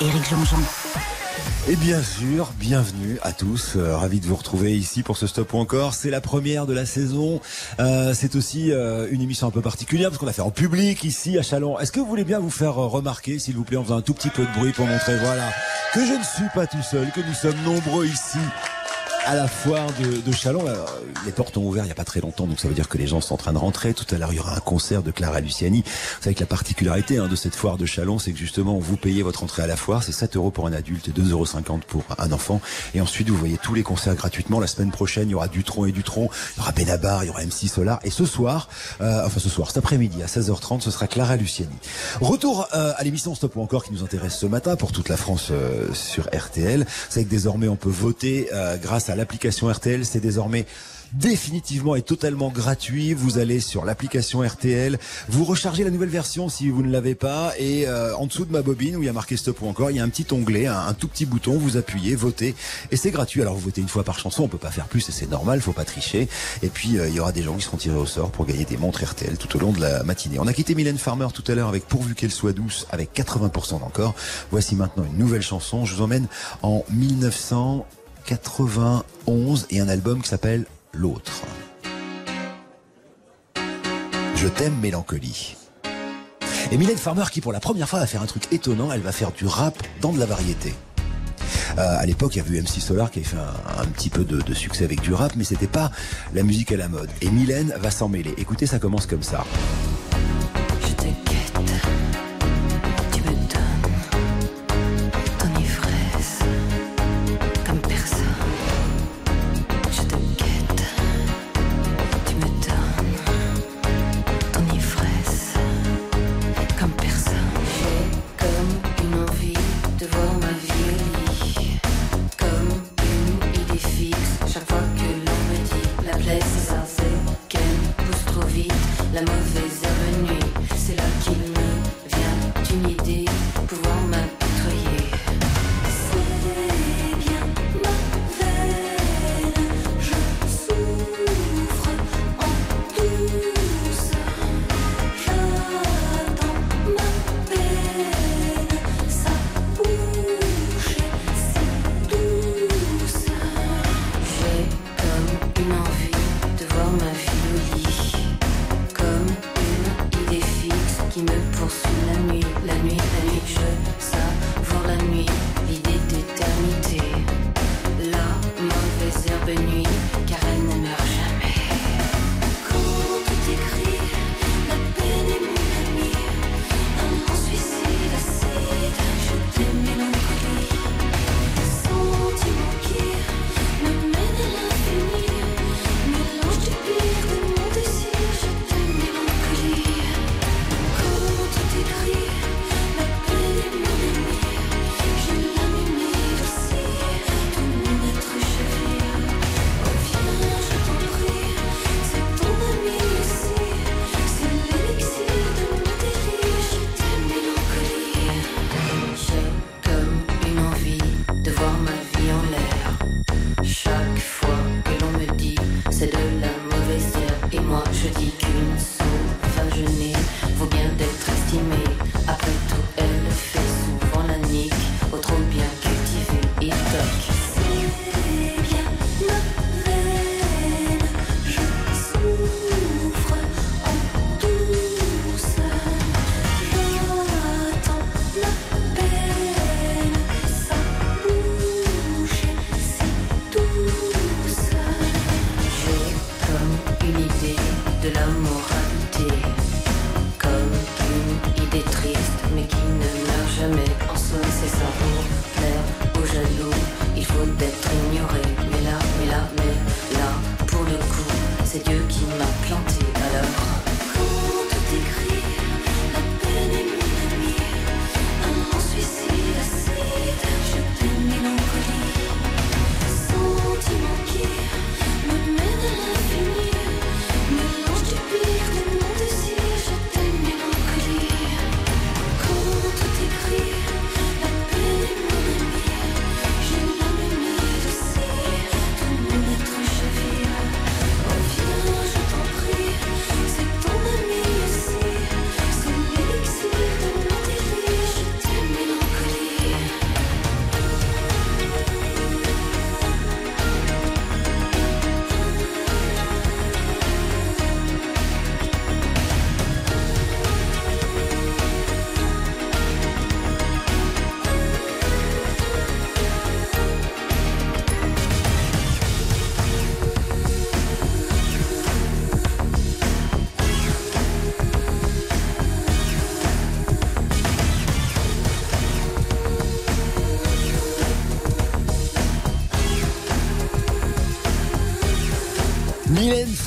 Éric 0.00 0.28
Jean-Jean. 0.30 1.19
Et 1.68 1.76
bien 1.76 2.02
sûr, 2.02 2.52
bienvenue 2.58 3.18
à 3.22 3.32
tous. 3.32 3.76
Euh, 3.76 3.96
ravi 3.96 4.18
de 4.18 4.26
vous 4.26 4.34
retrouver 4.34 4.76
ici 4.76 5.02
pour 5.02 5.16
ce 5.16 5.26
stop 5.26 5.52
ou 5.52 5.58
encore. 5.58 5.94
C'est 5.94 6.10
la 6.10 6.20
première 6.20 6.66
de 6.66 6.72
la 6.72 6.86
saison. 6.86 7.40
Euh, 7.78 8.12
c'est 8.14 8.34
aussi 8.34 8.72
euh, 8.72 9.06
une 9.10 9.20
émission 9.20 9.46
un 9.46 9.50
peu 9.50 9.60
particulière 9.60 10.08
parce 10.08 10.18
qu'on 10.18 10.26
l'a 10.26 10.32
fait 10.32 10.42
en 10.42 10.50
public 10.50 11.04
ici 11.04 11.38
à 11.38 11.42
Chalon. 11.42 11.78
Est-ce 11.78 11.92
que 11.92 12.00
vous 12.00 12.06
voulez 12.06 12.24
bien 12.24 12.40
vous 12.40 12.50
faire 12.50 12.78
euh, 12.78 12.86
remarquer, 12.86 13.38
s'il 13.38 13.56
vous 13.56 13.64
plaît, 13.64 13.76
en 13.76 13.84
faisant 13.84 13.98
un 13.98 14.02
tout 14.02 14.14
petit 14.14 14.30
peu 14.30 14.44
de 14.44 14.52
bruit 14.58 14.72
pour 14.72 14.86
montrer, 14.86 15.16
voilà, 15.18 15.48
que 15.94 16.00
je 16.00 16.14
ne 16.14 16.24
suis 16.24 16.48
pas 16.54 16.66
tout 16.66 16.82
seul, 16.82 17.10
que 17.12 17.20
nous 17.20 17.34
sommes 17.34 17.62
nombreux 17.64 18.06
ici 18.06 18.38
à 19.26 19.34
la 19.34 19.46
foire 19.48 19.86
de, 20.00 20.20
de 20.20 20.32
Chalon. 20.32 20.64
Les 21.26 21.32
portes 21.32 21.56
ont 21.56 21.64
ouvert 21.66 21.84
il 21.84 21.86
n'y 21.86 21.92
a 21.92 21.96
pas 21.96 22.04
très 22.04 22.20
longtemps, 22.20 22.46
donc 22.46 22.60
ça 22.60 22.68
veut 22.68 22.74
dire 22.74 22.88
que 22.88 22.98
les 22.98 23.06
gens 23.06 23.20
sont 23.20 23.34
en 23.34 23.36
train 23.36 23.52
de 23.52 23.58
rentrer. 23.58 23.94
Tout 23.94 24.06
à 24.14 24.18
l'heure, 24.18 24.32
il 24.32 24.36
y 24.36 24.40
aura 24.40 24.56
un 24.56 24.60
concert 24.60 25.02
de 25.02 25.10
Clara 25.10 25.40
Luciani. 25.40 25.82
Vous 25.82 26.22
savez 26.22 26.34
que 26.34 26.40
la 26.40 26.46
particularité 26.46 27.18
hein, 27.18 27.28
de 27.28 27.36
cette 27.36 27.54
foire 27.54 27.76
de 27.76 27.86
Chalon, 27.86 28.18
c'est 28.18 28.32
que 28.32 28.38
justement, 28.38 28.78
vous 28.78 28.96
payez 28.96 29.22
votre 29.22 29.42
entrée 29.42 29.62
à 29.62 29.66
la 29.66 29.76
foire, 29.76 30.02
c'est 30.02 30.12
7 30.12 30.36
euros 30.36 30.50
pour 30.50 30.66
un 30.66 30.72
adulte 30.72 31.08
et 31.08 31.12
2,50 31.12 31.30
euros 31.30 31.46
pour 31.86 32.04
un 32.18 32.32
enfant. 32.32 32.60
Et 32.94 33.00
ensuite, 33.00 33.28
vous 33.28 33.36
voyez 33.36 33.58
tous 33.58 33.74
les 33.74 33.82
concerts 33.82 34.14
gratuitement. 34.14 34.60
La 34.60 34.66
semaine 34.66 34.90
prochaine, 34.90 35.28
il 35.28 35.32
y 35.32 35.34
aura 35.34 35.48
Dutron 35.48 35.86
et 35.86 35.92
Dutron, 35.92 36.28
il 36.56 36.58
y 36.58 36.62
aura 36.62 36.72
Benabar, 36.72 37.24
il 37.24 37.28
y 37.28 37.30
aura 37.30 37.44
MC 37.44 37.68
Solar. 37.68 38.00
Et 38.04 38.10
ce 38.10 38.24
soir, 38.24 38.68
euh, 39.00 39.26
enfin 39.26 39.40
ce 39.40 39.48
soir, 39.48 39.68
cet 39.68 39.78
après-midi 39.78 40.22
à 40.22 40.26
16h30, 40.26 40.80
ce 40.80 40.90
sera 40.90 41.06
Clara 41.06 41.36
Luciani. 41.36 41.76
Retour 42.20 42.68
euh, 42.74 42.92
à 42.96 43.04
l'émission 43.04 43.34
Stop 43.34 43.56
ou 43.56 43.62
encore 43.62 43.84
qui 43.84 43.92
nous 43.92 44.02
intéresse 44.02 44.36
ce 44.36 44.46
matin 44.46 44.76
pour 44.76 44.92
toute 44.92 45.08
la 45.08 45.16
France 45.16 45.48
euh, 45.50 45.92
sur 45.94 46.28
RTL. 46.34 46.86
C'est 47.08 47.24
que 47.24 47.30
désormais, 47.30 47.68
on 47.68 47.76
peut 47.76 47.90
voter 47.90 48.48
euh, 48.52 48.76
grâce 48.76 49.09
à 49.09 49.09
l'application 49.16 49.68
RTL. 49.68 50.04
C'est 50.04 50.20
désormais 50.20 50.66
définitivement 51.12 51.96
et 51.96 52.02
totalement 52.02 52.50
gratuit. 52.50 53.14
Vous 53.14 53.38
allez 53.38 53.60
sur 53.60 53.84
l'application 53.84 54.42
RTL, 54.42 54.98
vous 55.28 55.44
rechargez 55.44 55.84
la 55.84 55.90
nouvelle 55.90 56.08
version 56.08 56.48
si 56.48 56.70
vous 56.70 56.82
ne 56.82 56.90
l'avez 56.90 57.14
pas 57.14 57.52
et 57.58 57.86
euh, 57.88 58.14
en 58.16 58.26
dessous 58.26 58.44
de 58.44 58.52
ma 58.52 58.62
bobine 58.62 58.96
où 58.96 59.02
il 59.02 59.06
y 59.06 59.08
a 59.08 59.12
marqué 59.12 59.36
stop 59.36 59.62
ou 59.62 59.66
encore, 59.66 59.90
il 59.90 59.96
y 59.96 60.00
a 60.00 60.04
un 60.04 60.08
petit 60.08 60.26
onglet, 60.32 60.66
un, 60.66 60.92
tout 60.94 61.08
petit 61.08 61.26
bouton, 61.26 61.58
vous 61.58 61.76
appuyez, 61.76 62.14
votez 62.14 62.54
et 62.90 62.96
c'est 62.96 63.10
gratuit. 63.10 63.42
Alors 63.42 63.54
vous 63.54 63.60
votez 63.60 63.80
une 63.80 63.88
fois 63.88 64.04
par 64.04 64.18
chanson, 64.18 64.44
on 64.44 64.48
peut 64.48 64.58
pas 64.58 64.70
faire 64.70 64.86
plus 64.86 65.08
et 65.08 65.12
c'est 65.12 65.30
normal, 65.30 65.60
faut 65.60 65.72
pas 65.72 65.84
tricher. 65.84 66.28
Et 66.62 66.68
puis 66.68 66.98
euh, 66.98 67.08
il 67.08 67.14
y 67.14 67.20
aura 67.20 67.32
des 67.32 67.42
gens 67.42 67.54
qui 67.54 67.62
seront 67.62 67.76
tirés 67.76 67.98
au 67.98 68.06
sort 68.06 68.30
pour 68.30 68.46
gagner 68.46 68.64
des 68.64 68.76
montres 68.76 69.04
RTL 69.04 69.36
tout 69.36 69.56
au 69.56 69.60
long 69.60 69.72
de 69.72 69.80
la 69.80 70.02
matinée. 70.04 70.38
On 70.38 70.46
a 70.46 70.52
quitté 70.52 70.74
Mylène 70.74 70.98
Farmer 70.98 71.28
tout 71.34 71.44
à 71.48 71.54
l'heure 71.54 71.68
avec 71.68 71.86
Pourvu 71.86 72.14
qu'elle 72.14 72.30
soit 72.30 72.52
douce 72.52 72.86
avec 72.90 73.12
80% 73.14 73.80
d'encore. 73.80 74.14
Voici 74.50 74.76
maintenant 74.76 75.04
une 75.04 75.18
nouvelle 75.18 75.42
chanson. 75.42 75.84
Je 75.84 75.94
vous 75.94 76.02
emmène 76.02 76.26
en 76.62 76.84
1991 78.28 79.66
et 79.70 79.80
un 79.80 79.88
album 79.88 80.22
qui 80.22 80.28
s'appelle 80.28 80.66
L'autre. 80.92 81.42
Je 84.36 84.48
t'aime 84.48 84.76
mélancolie. 84.80 85.56
Et 86.72 86.76
Mylène 86.76 86.96
Farmer 86.96 87.24
qui 87.30 87.40
pour 87.40 87.52
la 87.52 87.60
première 87.60 87.88
fois 87.88 87.98
va 87.98 88.06
faire 88.06 88.22
un 88.22 88.26
truc 88.26 88.52
étonnant, 88.52 88.92
elle 88.92 89.00
va 89.00 89.12
faire 89.12 89.32
du 89.32 89.46
rap 89.46 89.76
dans 90.00 90.12
de 90.12 90.18
la 90.18 90.26
variété. 90.26 90.74
Euh, 91.78 91.98
à 91.98 92.06
l'époque, 92.06 92.34
il 92.34 92.38
y 92.38 92.40
avait 92.40 92.56
eu 92.56 92.62
MC 92.62 92.80
Solar 92.80 93.10
qui 93.10 93.20
avait 93.20 93.28
fait 93.28 93.36
un, 93.36 93.86
petit 93.86 94.10
peu 94.10 94.24
de, 94.24 94.54
succès 94.54 94.84
avec 94.84 95.00
du 95.00 95.12
rap, 95.12 95.32
mais 95.36 95.44
c'était 95.44 95.66
pas 95.66 95.90
la 96.34 96.42
musique 96.42 96.72
à 96.72 96.76
la 96.76 96.88
mode. 96.88 97.10
Et 97.22 97.30
Mylène 97.30 97.74
va 97.78 97.90
s'en 97.90 98.08
mêler. 98.08 98.34
Écoutez, 98.38 98.66
ça 98.66 98.78
commence 98.78 99.06
comme 99.06 99.22
ça. 99.22 99.44
Je 100.82 100.92
te 100.94 101.04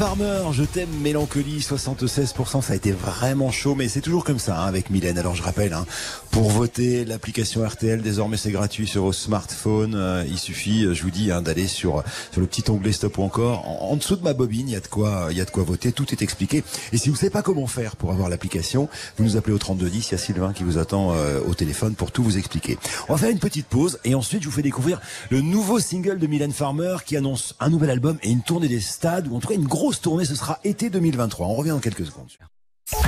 Farmer, 0.03 0.41
je 0.51 0.65
t'aime, 0.65 0.89
mélancolie, 1.01 1.59
76%, 1.59 2.61
ça 2.61 2.73
a 2.73 2.75
été 2.75 2.91
vraiment 2.91 3.51
chaud, 3.51 3.73
mais 3.73 3.87
c'est 3.87 4.01
toujours 4.01 4.25
comme 4.25 4.37
ça 4.37 4.59
hein, 4.59 4.65
avec 4.65 4.89
Mylène. 4.89 5.17
Alors 5.17 5.33
je 5.33 5.41
rappelle, 5.41 5.71
hein, 5.71 5.85
pour 6.33 6.49
voter, 6.49 7.05
l'application 7.05 7.63
RTL, 7.63 8.01
désormais 8.01 8.37
c'est 8.37 8.51
gratuit 8.51 8.87
sur 8.87 9.03
vos 9.03 9.13
smartphones. 9.13 9.93
Euh, 9.93 10.25
il 10.27 10.39
suffit, 10.39 10.83
euh, 10.83 10.95
je 10.95 11.03
vous 11.03 11.11
dis, 11.11 11.31
hein, 11.31 11.43
d'aller 11.43 11.67
sur 11.67 12.03
sur 12.31 12.41
le 12.41 12.47
petit 12.47 12.63
onglet 12.71 12.91
Stop 12.91 13.19
ou 13.19 13.21
encore. 13.21 13.83
En, 13.83 13.95
dessous 13.95 14.15
de 14.15 14.23
ma 14.23 14.33
bobine, 14.33 14.67
il 14.67 14.71
y 14.71 14.75
a 14.75 14.79
de 14.79 14.87
quoi, 14.87 15.27
il 15.29 15.37
y 15.37 15.41
a 15.41 15.45
de 15.45 15.51
quoi 15.51 15.63
voter. 15.63 15.91
Tout 15.91 16.11
est 16.11 16.23
expliqué. 16.23 16.63
Et 16.91 16.97
si 16.97 17.09
vous 17.09 17.15
savez 17.15 17.29
pas 17.29 17.43
comment 17.43 17.67
faire 17.67 17.95
pour 17.95 18.11
avoir 18.11 18.29
l'application, 18.29 18.89
vous 19.17 19.23
nous 19.23 19.37
appelez 19.37 19.53
au 19.53 19.59
3210. 19.59 20.09
Il 20.09 20.11
y 20.13 20.15
a 20.15 20.17
Sylvain 20.17 20.53
qui 20.53 20.63
vous 20.63 20.79
attend 20.79 21.13
euh, 21.13 21.39
au 21.47 21.53
téléphone 21.53 21.93
pour 21.93 22.11
tout 22.11 22.23
vous 22.23 22.39
expliquer. 22.39 22.79
On 23.09 23.13
va 23.13 23.19
faire 23.19 23.29
une 23.29 23.39
petite 23.39 23.67
pause 23.67 23.99
et 24.03 24.15
ensuite 24.15 24.41
je 24.41 24.47
vous 24.47 24.55
fais 24.55 24.63
découvrir 24.63 24.99
le 25.29 25.41
nouveau 25.41 25.79
single 25.79 26.17
de 26.17 26.25
Mylène 26.25 26.51
Farmer 26.51 26.97
qui 27.05 27.15
annonce 27.15 27.53
un 27.59 27.69
nouvel 27.69 27.91
album 27.91 28.17
et 28.23 28.31
une 28.31 28.41
tournée 28.41 28.67
des 28.67 28.81
stades 28.81 29.27
ou 29.27 29.35
en 29.35 29.39
tout 29.39 29.49
cas 29.49 29.55
une 29.55 29.67
grosse 29.67 30.01
tournée. 30.01 30.25
Ce 30.25 30.33
sera 30.33 30.59
été 30.63 30.89
2023. 30.89 31.45
On 31.45 31.53
revient 31.53 31.69
dans 31.69 31.79
quelques 31.79 32.07
secondes. 32.07 32.29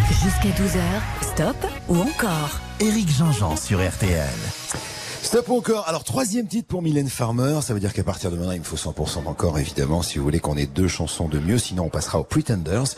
Jusqu'à 0.09 0.49
12h, 0.49 0.79
stop 1.21 1.55
ou 1.87 1.97
encore 1.97 2.59
Éric 2.79 3.09
Jean-Jean 3.09 3.55
sur 3.55 3.79
RTL. 3.87 4.94
Stop 5.25 5.49
encore. 5.49 5.89
Alors, 5.89 6.03
troisième 6.03 6.45
titre 6.45 6.67
pour 6.67 6.83
Mylène 6.83 7.09
Farmer. 7.09 7.57
Ça 7.63 7.73
veut 7.73 7.79
dire 7.79 7.93
qu'à 7.93 8.03
partir 8.03 8.29
de 8.29 8.37
maintenant, 8.37 8.51
il 8.51 8.59
me 8.59 8.63
faut 8.63 8.75
100% 8.75 9.23
d'encore, 9.23 9.57
évidemment, 9.57 10.03
si 10.03 10.19
vous 10.19 10.23
voulez 10.23 10.39
qu'on 10.39 10.55
ait 10.55 10.67
deux 10.67 10.87
chansons 10.87 11.27
de 11.27 11.39
mieux. 11.39 11.57
Sinon, 11.57 11.85
on 11.85 11.89
passera 11.89 12.19
aux 12.19 12.23
Pretenders. 12.23 12.93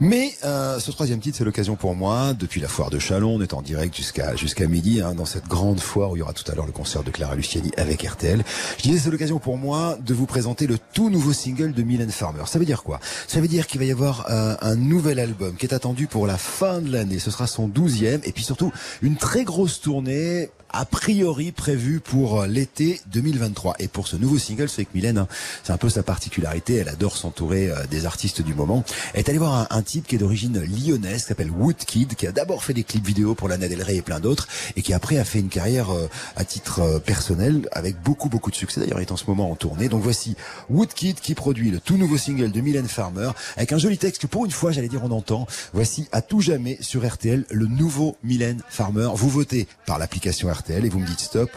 Mais 0.00 0.34
euh, 0.44 0.80
ce 0.80 0.90
troisième 0.90 1.20
titre, 1.20 1.38
c'est 1.38 1.44
l'occasion 1.44 1.76
pour 1.76 1.94
moi, 1.94 2.34
depuis 2.34 2.60
la 2.60 2.66
foire 2.66 2.90
de 2.90 2.98
Chalon, 2.98 3.36
on 3.36 3.40
est 3.40 3.54
en 3.54 3.62
direct 3.62 3.94
jusqu'à 3.94 4.34
jusqu'à 4.34 4.66
midi, 4.66 5.00
hein, 5.00 5.14
dans 5.14 5.24
cette 5.24 5.46
grande 5.46 5.78
foire 5.78 6.10
où 6.10 6.16
il 6.16 6.18
y 6.18 6.22
aura 6.22 6.32
tout 6.32 6.42
à 6.50 6.56
l'heure 6.56 6.66
le 6.66 6.72
concert 6.72 7.04
de 7.04 7.10
Clara 7.12 7.36
Luciani 7.36 7.70
avec 7.76 8.02
RTL. 8.02 8.42
Je 8.76 8.82
disais, 8.82 8.98
c'est 8.98 9.10
l'occasion 9.12 9.38
pour 9.38 9.56
moi 9.56 9.96
de 10.04 10.12
vous 10.12 10.26
présenter 10.26 10.66
le 10.66 10.76
tout 10.92 11.08
nouveau 11.08 11.32
single 11.32 11.72
de 11.72 11.84
Mylène 11.84 12.10
Farmer. 12.10 12.42
Ça 12.46 12.58
veut 12.58 12.66
dire 12.66 12.82
quoi? 12.82 12.98
Ça 13.28 13.40
veut 13.40 13.48
dire 13.48 13.68
qu'il 13.68 13.78
va 13.78 13.86
y 13.86 13.92
avoir 13.92 14.26
euh, 14.28 14.56
un 14.60 14.74
nouvel 14.74 15.20
album 15.20 15.54
qui 15.54 15.66
est 15.66 15.72
attendu 15.72 16.08
pour 16.08 16.26
la 16.26 16.36
fin 16.36 16.80
de 16.80 16.90
l'année. 16.90 17.20
Ce 17.20 17.30
sera 17.30 17.46
son 17.46 17.68
douzième. 17.68 18.20
Et 18.24 18.32
puis 18.32 18.42
surtout, 18.42 18.72
une 19.02 19.14
très 19.14 19.44
grosse 19.44 19.80
tournée 19.80 20.50
a 20.72 20.84
priori 20.84 21.52
prévu 21.52 22.00
pour 22.00 22.42
euh, 22.42 22.46
l'été 22.46 23.00
2023. 23.12 23.76
Et 23.78 23.88
pour 23.88 24.06
ce 24.06 24.16
nouveau 24.16 24.38
single, 24.38 24.68
c'est 24.68 24.84
que 24.84 24.90
Mylène, 24.94 25.18
hein, 25.18 25.28
c'est 25.62 25.72
un 25.72 25.76
peu 25.76 25.88
sa 25.88 26.02
particularité, 26.02 26.76
elle 26.76 26.88
adore 26.88 27.16
s'entourer 27.16 27.70
euh, 27.70 27.86
des 27.90 28.06
artistes 28.06 28.42
du 28.42 28.54
moment. 28.54 28.84
Elle 29.14 29.20
est 29.20 29.28
allée 29.28 29.38
voir 29.38 29.54
un, 29.54 29.66
un 29.70 29.82
type 29.82 30.06
qui 30.06 30.14
est 30.14 30.18
d'origine 30.18 30.60
lyonnaise, 30.60 31.22
qui 31.22 31.28
s'appelle 31.28 31.50
Woodkid, 31.50 32.14
qui 32.14 32.26
a 32.26 32.32
d'abord 32.32 32.64
fait 32.64 32.74
des 32.74 32.84
clips 32.84 33.06
vidéo 33.06 33.34
pour 33.34 33.48
Lana 33.48 33.68
Del 33.68 33.82
Rey 33.82 33.96
et 33.96 34.02
plein 34.02 34.20
d'autres, 34.20 34.48
et 34.76 34.82
qui 34.82 34.92
après 34.92 35.18
a 35.18 35.24
fait 35.24 35.40
une 35.40 35.48
carrière 35.48 35.90
euh, 35.90 36.08
à 36.36 36.44
titre 36.44 37.00
personnel 37.04 37.68
avec 37.72 38.00
beaucoup 38.02 38.28
beaucoup 38.28 38.50
de 38.50 38.56
succès. 38.56 38.80
D'ailleurs, 38.80 39.00
il 39.00 39.02
est 39.02 39.12
en 39.12 39.16
ce 39.16 39.26
moment 39.26 39.50
en 39.50 39.56
tournée. 39.56 39.88
Donc 39.88 40.02
voici 40.02 40.36
Woodkid 40.68 41.20
qui 41.20 41.34
produit 41.34 41.70
le 41.70 41.80
tout 41.80 41.96
nouveau 41.96 42.16
single 42.16 42.52
de 42.52 42.60
Mylène 42.60 42.88
Farmer, 42.88 43.30
avec 43.56 43.72
un 43.72 43.78
joli 43.78 43.98
texte 43.98 44.22
que 44.22 44.26
pour 44.26 44.44
une 44.44 44.50
fois, 44.50 44.72
j'allais 44.72 44.88
dire, 44.88 45.02
on 45.04 45.10
entend. 45.10 45.46
Voici 45.72 46.08
à 46.12 46.22
tout 46.22 46.40
jamais 46.40 46.78
sur 46.80 47.06
RTL 47.06 47.44
le 47.50 47.66
nouveau 47.66 48.16
Mylène 48.22 48.62
Farmer. 48.68 49.08
Vous 49.14 49.28
votez 49.28 49.66
par 49.86 49.98
l'application 49.98 50.50
RTL 50.50 50.59
et 50.68 50.88
vous 50.88 50.98
me 50.98 51.06
dites 51.06 51.20
stop 51.20 51.50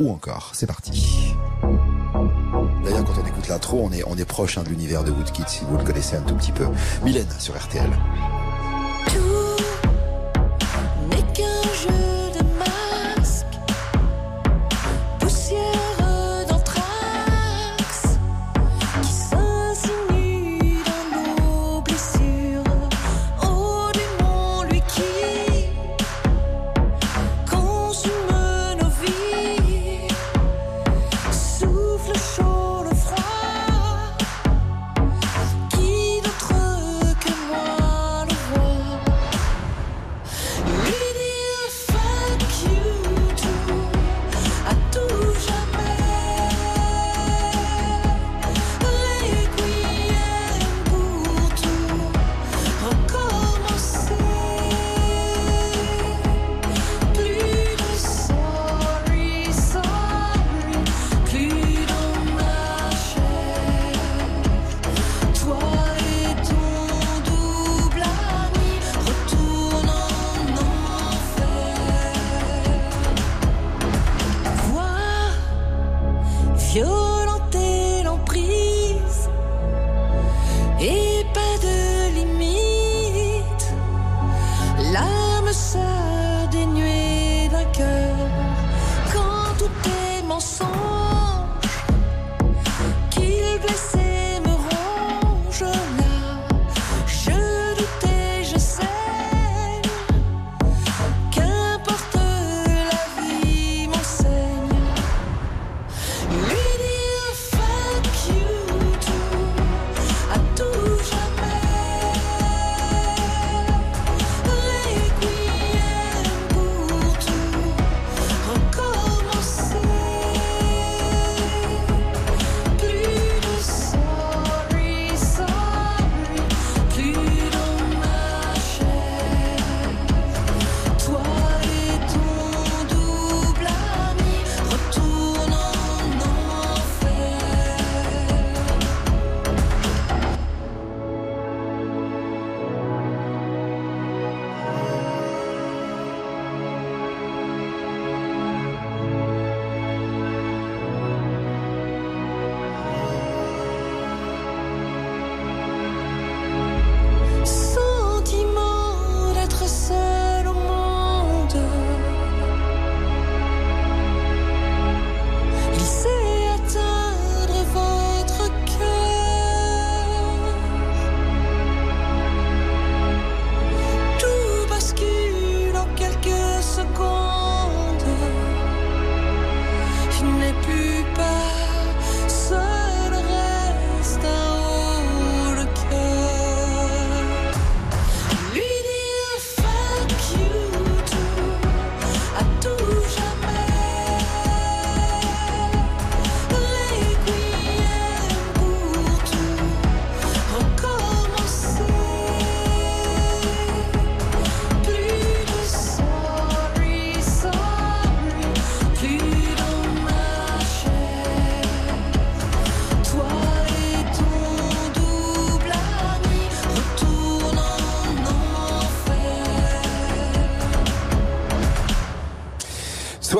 ou 0.00 0.10
encore. 0.10 0.50
C'est 0.54 0.66
parti. 0.66 1.34
D'ailleurs, 2.84 3.04
quand 3.04 3.20
on 3.22 3.26
écoute 3.26 3.48
l'intro, 3.48 3.80
on 3.82 3.92
est, 3.92 4.02
on 4.06 4.16
est 4.16 4.24
proche 4.24 4.58
hein, 4.58 4.62
de 4.62 4.68
l'univers 4.68 5.04
de 5.04 5.10
Woodkid, 5.10 5.48
si 5.48 5.64
vous 5.64 5.76
le 5.76 5.84
connaissez 5.84 6.16
un 6.16 6.22
tout 6.22 6.34
petit 6.34 6.52
peu. 6.52 6.66
Mylène 7.04 7.28
sur 7.38 7.56
RTL. 7.56 7.90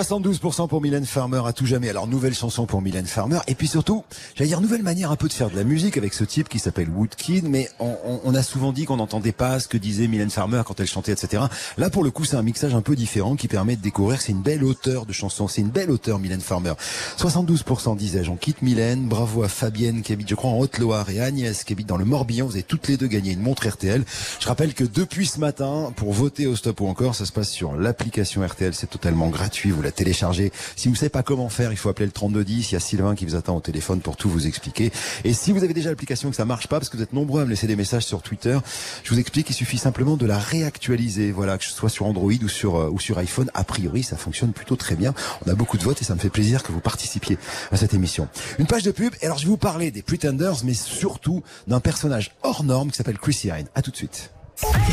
72% 0.09 0.69
pour 0.69 0.81
Mylène 0.81 1.05
Farmer 1.05 1.43
à 1.45 1.53
tout 1.53 1.67
jamais. 1.67 1.91
Alors 1.91 2.07
nouvelle 2.07 2.33
chanson 2.35 2.65
pour 2.65 2.81
Mylène 2.81 3.05
Farmer 3.05 3.41
et 3.47 3.55
puis 3.55 3.69
surtout, 3.69 4.05
j'allais 4.35 4.49
dire 4.49 4.63
nouvelle 4.63 4.83
manière 4.83 5.11
un 5.11 5.17
peu 5.17 5.29
de 5.29 5.35
faire 5.35 5.51
de 5.51 5.57
la 5.57 5.65
musique 5.65 5.99
avec 5.99 6.15
ce 6.15 6.25
type 6.25 6.49
qui 6.49 6.59
s'appelle 6.59 6.89
Woodkid. 6.89 7.45
Mais 7.47 7.69
on, 7.79 7.95
on- 8.07 8.21
on 8.25 8.35
a 8.35 8.43
souvent 8.43 8.73
dit 8.73 8.87
qu'on 8.87 8.97
n'entendait 8.97 9.33
pas 9.33 9.61
ce 9.61 9.69
que 9.69 9.77
disait 9.77 10.09
Mylène 10.09 10.31
Farmer 10.31 10.63
quand 10.65 10.81
elle 10.81 10.87
chantait, 10.87 11.13
etc. 11.13 11.43
Là 11.77 11.91
pour 11.91 12.05
le 12.05 12.11
coup, 12.11 12.25
c'est 12.25 12.37
un 12.37 12.43
mixage 12.43 12.75
un 12.75 12.81
peu 12.81 12.97
différent 12.97 13.37
qui 13.37 13.49
permet 13.49 13.77
de 13.77 13.83
découvrir. 13.83 14.23
C'est 14.23 14.33
une 14.33 14.41
belle 14.41 14.65
auteure 14.65 15.05
de 15.05 15.13
chansons. 15.13 15.47
C'est 15.47 15.61
une 15.61 15.69
belle 15.69 15.91
auteure 15.91 16.19
Mylène 16.19 16.41
Farmer. 16.41 16.73
72% 17.19 17.95
disais-je. 17.95 18.31
On 18.31 18.37
quitte 18.37 18.63
Mylène. 18.63 19.09
Bravo 19.09 19.43
à 19.43 19.49
Fabienne 19.49 20.01
qui 20.01 20.15
habite, 20.15 20.31
je 20.31 20.35
crois, 20.35 20.51
en 20.51 20.59
Haute-Loire 20.59 21.11
et 21.11 21.21
Agnès 21.21 21.65
qui 21.65 21.75
habite 21.75 21.87
dans 21.87 21.99
le 21.99 22.07
Morbihan. 22.07 22.47
Vous 22.47 22.53
avez 22.55 22.63
toutes 22.63 22.89
les 22.89 22.97
deux 22.97 23.09
gagné 23.09 23.33
une 23.33 23.43
montre 23.43 23.69
RTL. 23.69 24.03
Je 24.41 24.49
rappelle 24.49 24.73
que 24.73 24.85
depuis 24.85 25.27
ce 25.27 25.39
matin, 25.39 25.93
pour 25.97 26.15
voter 26.15 26.47
au 26.47 26.57
stop 26.57 26.81
ou 26.81 26.87
encore, 26.87 27.15
ça 27.15 27.27
se 27.27 27.33
passe 27.33 27.51
sur 27.51 27.75
l'application 27.77 28.41
RTL. 28.47 28.73
C'est 28.75 28.89
totalement 28.89 29.29
gratuit. 29.29 29.71
Vous 29.71 29.83
téléchargez. 29.99 30.53
Si 30.77 30.89
vous 30.89 30.95
ne 30.95 30.99
savez 30.99 31.11
pas 31.11 31.23
comment 31.23 31.49
faire, 31.49 31.73
il 31.73 31.77
faut 31.77 31.89
appeler 31.89 32.07
le 32.07 32.13
3210. 32.13 32.71
Il 32.71 32.75
y 32.75 32.77
a 32.77 32.81
Sylvain 32.81 33.15
qui 33.15 33.25
vous 33.25 33.35
attend 33.35 33.57
au 33.57 33.61
téléphone 33.61 34.01
pour 34.01 34.17
tout 34.17 34.29
vous 34.29 34.47
expliquer. 34.47 34.93
Et 35.25 35.33
si 35.33 35.53
vous 35.53 35.65
avez 35.65 35.75
déjà 35.75 35.91
l'application 35.91 36.29
et 36.29 36.31
que 36.31 36.37
ça 36.37 36.45
marche 36.45 36.69
pas, 36.69 36.79
parce 36.79 36.89
que 36.89 36.97
vous 36.97 37.03
êtes 37.03 37.13
nombreux 37.13 37.43
à 37.43 37.45
me 37.45 37.51
laisser 37.51 37.67
des 37.67 37.77
messages 37.77 38.05
sur 38.05 38.23
Twitter, 38.23 38.59
je 39.03 39.13
vous 39.13 39.19
explique 39.19 39.47
qu'il 39.47 39.57
suffit 39.57 39.79
simplement 39.79 40.17
de 40.17 40.27
la 40.27 40.39
réactualiser. 40.39 41.33
Voilà, 41.33 41.59
que 41.59 41.65
ce 41.65 41.73
soit 41.73 41.91
sur 41.91 42.07
Android 42.07 42.33
ou 42.43 42.49
sur, 42.49 42.77
euh, 42.77 42.91
ou 42.91 43.01
sur 43.01 43.19
iPhone. 43.19 43.51
A 43.55 43.65
priori, 43.65 44.03
ça 44.03 44.17
fonctionne 44.17 44.53
plutôt 44.53 44.77
très 44.77 44.95
bien. 44.95 45.15
On 45.45 45.51
a 45.51 45.55
beaucoup 45.55 45.77
de 45.77 45.83
votes 45.83 46.01
et 46.01 46.05
ça 46.05 46.15
me 46.15 46.21
fait 46.21 46.31
plaisir 46.31 46.63
que 46.63 46.73
vous 46.73 46.81
participiez 46.81 47.39
à 47.73 47.77
cette 47.77 47.95
émission. 47.95 48.29
Une 48.59 48.67
page 48.67 48.85
de 48.85 48.93
pub. 48.93 49.15
Et 49.21 49.27
alors, 49.27 49.39
je 49.39 49.45
vais 49.45 49.51
vous 49.51 49.57
parler 49.57 49.91
des 49.91 50.03
Pretenders, 50.03 50.65
mais 50.65 50.75
surtout 50.75 51.43
d'un 51.67 51.81
personnage 51.81 52.33
hors 52.43 52.63
norme 52.65 52.91
qui 52.91 52.97
s'appelle 52.97 53.19
Chrissy 53.19 53.49
Hine. 53.49 53.67
À 53.75 53.83
tout 53.83 53.91
de 53.91 53.97
suite. 53.97 54.31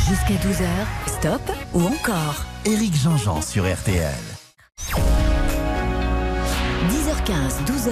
Jusqu'à 0.07 0.35
12h, 0.35 1.17
stop 1.17 1.41
ou 1.73 1.81
encore 1.81 2.45
Éric 2.65 2.95
Jean-Jean 2.95 3.41
sur 3.41 3.63
RTL. 3.63 4.34
10h15, 6.89 7.65
12h, 7.65 7.91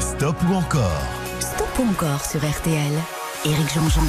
Stop 0.00 0.36
ou 0.48 0.54
encore? 0.54 1.02
Stop 1.40 1.78
ou 1.78 1.90
encore 1.90 2.24
sur 2.24 2.40
RTL. 2.40 2.92
Éric 3.44 3.74
Jean-Jean. 3.74 4.00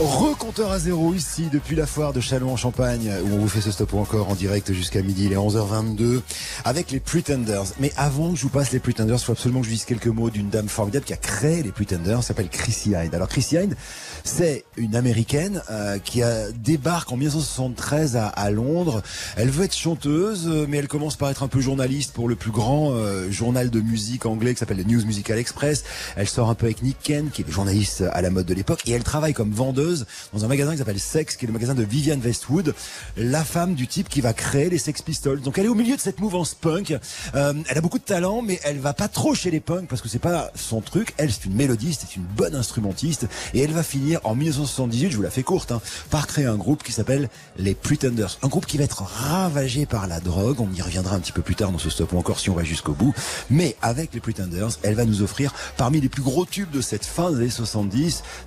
Recompteur 0.00 0.72
à 0.72 0.80
zéro 0.80 1.14
ici 1.14 1.48
depuis 1.52 1.76
la 1.76 1.86
foire 1.86 2.12
de 2.12 2.20
Châlons 2.20 2.52
en 2.52 2.56
Champagne 2.56 3.12
où 3.24 3.34
on 3.34 3.38
vous 3.38 3.48
fait 3.48 3.60
ce 3.60 3.70
stop 3.70 3.94
encore 3.94 4.28
en 4.28 4.34
direct 4.34 4.72
jusqu'à 4.72 5.02
midi, 5.02 5.26
il 5.26 5.32
est 5.32 5.36
11h22 5.36 6.20
avec 6.64 6.90
les 6.90 6.98
Pretenders. 6.98 7.66
Mais 7.78 7.92
avant 7.96 8.32
que 8.32 8.36
je 8.36 8.42
vous 8.42 8.48
passe 8.48 8.72
les 8.72 8.80
Pretenders, 8.80 9.18
il 9.20 9.24
faut 9.24 9.32
absolument 9.32 9.60
que 9.60 9.66
je 9.66 9.70
dise 9.70 9.84
quelques 9.84 10.08
mots 10.08 10.30
d'une 10.30 10.50
dame 10.50 10.68
formidable 10.68 11.04
qui 11.04 11.12
a 11.12 11.16
créé 11.16 11.62
les 11.62 11.70
Pretenders, 11.70 12.18
elle 12.18 12.24
s'appelle 12.24 12.48
Chrissy 12.48 12.96
Hynde. 12.96 13.14
Alors 13.14 13.28
Chrissy 13.28 13.56
Hynde, 13.56 13.76
c'est 14.24 14.64
une 14.76 14.96
américaine 14.96 15.62
euh, 15.70 15.98
qui 16.00 16.24
a, 16.24 16.50
débarque 16.50 17.12
en 17.12 17.16
1973 17.16 18.16
à, 18.16 18.26
à 18.26 18.50
Londres. 18.50 19.00
Elle 19.36 19.50
veut 19.50 19.64
être 19.64 19.76
chanteuse, 19.76 20.48
euh, 20.48 20.66
mais 20.68 20.78
elle 20.78 20.88
commence 20.88 21.14
par 21.14 21.30
être 21.30 21.44
un 21.44 21.48
peu 21.48 21.60
journaliste 21.60 22.12
pour 22.12 22.28
le 22.28 22.34
plus 22.34 22.50
grand 22.50 22.90
euh, 22.90 23.30
journal 23.30 23.70
de 23.70 23.80
musique 23.80 24.26
anglais 24.26 24.54
qui 24.54 24.58
s'appelle 24.58 24.78
le 24.78 24.84
News 24.84 25.04
Musical 25.06 25.38
Express. 25.38 25.84
Elle 26.16 26.28
sort 26.28 26.50
un 26.50 26.56
peu 26.56 26.66
avec 26.66 26.82
Nick 26.82 26.96
Ken, 27.00 27.30
qui 27.30 27.42
est 27.42 27.50
journaliste 27.50 28.02
à 28.12 28.22
la 28.22 28.30
mode 28.30 28.46
de 28.46 28.54
l'époque, 28.54 28.80
et 28.86 28.92
elle 28.92 29.04
travaille 29.04 29.32
comme 29.32 29.52
vendeuse 29.52 30.06
dans 30.32 30.44
un 30.44 30.48
magasin 30.48 30.72
qui 30.72 30.78
s'appelle 30.78 31.00
Sex, 31.00 31.36
qui 31.36 31.44
est 31.44 31.48
le 31.48 31.52
magasin 31.52 31.74
de 31.74 31.82
Vivienne 31.82 32.20
Westwood, 32.24 32.74
la 33.16 33.44
femme 33.44 33.74
du 33.74 33.86
type 33.86 34.08
qui 34.08 34.20
va 34.20 34.32
créer 34.32 34.70
les 34.70 34.78
Sex 34.78 35.02
Pistols. 35.02 35.40
Donc 35.40 35.58
elle 35.58 35.66
est 35.66 35.68
au 35.68 35.74
milieu 35.74 35.96
de 35.96 36.00
cette 36.00 36.20
mouvance 36.20 36.54
punk. 36.54 36.96
Euh, 37.34 37.54
elle 37.68 37.78
a 37.78 37.80
beaucoup 37.80 37.98
de 37.98 38.04
talent, 38.04 38.42
mais 38.42 38.60
elle 38.64 38.78
va 38.78 38.92
pas 38.92 39.08
trop 39.08 39.34
chez 39.34 39.50
les 39.50 39.60
punks 39.60 39.88
parce 39.88 40.02
que 40.02 40.08
c'est 40.08 40.18
pas 40.18 40.50
son 40.54 40.80
truc. 40.80 41.14
Elle, 41.16 41.32
c'est 41.32 41.44
une 41.44 41.54
mélodiste, 41.54 42.04
c'est 42.08 42.16
une 42.16 42.24
bonne 42.24 42.54
instrumentiste, 42.54 43.26
et 43.52 43.60
elle 43.60 43.72
va 43.72 43.82
finir 43.82 44.20
en 44.24 44.34
1978, 44.34 45.10
je 45.10 45.16
vous 45.16 45.22
la 45.22 45.30
fais 45.30 45.42
courte, 45.42 45.72
hein, 45.72 45.80
par 46.10 46.26
créer 46.26 46.46
un 46.46 46.56
groupe 46.56 46.82
qui 46.82 46.92
s'appelle 46.92 47.28
les 47.56 47.74
Pretenders. 47.74 48.38
Un 48.42 48.48
groupe 48.48 48.66
qui 48.66 48.78
va 48.78 48.84
être 48.84 49.02
ravagé 49.02 49.86
par 49.86 50.06
la 50.06 50.20
drogue. 50.20 50.60
On 50.60 50.72
y 50.72 50.82
reviendra 50.82 51.16
un 51.16 51.20
petit 51.20 51.32
peu 51.32 51.42
plus 51.42 51.54
tard 51.54 51.70
dans 51.70 51.78
ce 51.78 51.90
stop 51.90 52.12
ou 52.12 52.18
encore 52.18 52.40
si 52.40 52.50
on 52.50 52.54
va 52.54 52.64
jusqu'au 52.64 52.92
bout. 52.92 53.14
Mais 53.50 53.76
avec 53.82 54.14
les 54.14 54.20
Pretenders, 54.20 54.70
elle 54.82 54.94
va 54.94 55.04
nous 55.04 55.22
offrir 55.22 55.52
parmi 55.76 56.00
les 56.00 56.08
plus 56.08 56.22
gros 56.22 56.46
tubes 56.46 56.70
de 56.70 56.80
cette 56.80 57.04
fin 57.04 57.30
des 57.30 57.36
années 57.36 57.50
70, 57.50 57.93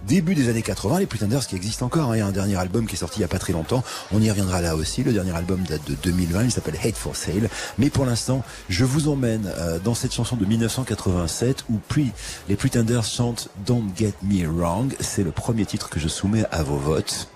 début 0.07 0.35
des 0.35 0.49
années 0.49 0.61
80, 0.61 0.99
les 0.99 1.05
Pretenders 1.05 1.45
qui 1.47 1.55
existent 1.55 1.85
encore. 1.85 2.11
hein. 2.11 2.15
Il 2.15 2.19
y 2.19 2.21
a 2.21 2.27
un 2.27 2.31
dernier 2.31 2.55
album 2.55 2.85
qui 2.87 2.95
est 2.95 2.99
sorti 2.99 3.19
il 3.19 3.21
y 3.21 3.25
a 3.25 3.27
pas 3.27 3.39
très 3.39 3.53
longtemps. 3.53 3.83
On 4.11 4.21
y 4.21 4.29
reviendra 4.29 4.61
là 4.61 4.75
aussi. 4.75 5.03
Le 5.03 5.13
dernier 5.13 5.35
album 5.35 5.61
date 5.63 5.85
de 5.89 5.95
2020. 5.95 6.43
Il 6.43 6.51
s'appelle 6.51 6.77
Hate 6.83 6.95
for 6.95 7.15
Sale. 7.15 7.49
Mais 7.77 7.89
pour 7.89 8.05
l'instant, 8.05 8.43
je 8.69 8.85
vous 8.85 9.07
emmène 9.07 9.51
euh, 9.57 9.79
dans 9.79 9.93
cette 9.95 10.13
chanson 10.13 10.35
de 10.35 10.45
1987 10.45 11.65
où 11.69 11.79
puis 11.87 12.11
les 12.49 12.55
Pretenders 12.55 13.03
chantent 13.03 13.49
Don't 13.65 13.89
Get 13.97 14.13
Me 14.23 14.47
Wrong. 14.47 14.95
C'est 14.99 15.23
le 15.23 15.31
premier 15.31 15.65
titre 15.65 15.89
que 15.89 15.99
je 15.99 16.07
soumets 16.07 16.45
à 16.51 16.63
vos 16.63 16.77
votes. 16.77 17.27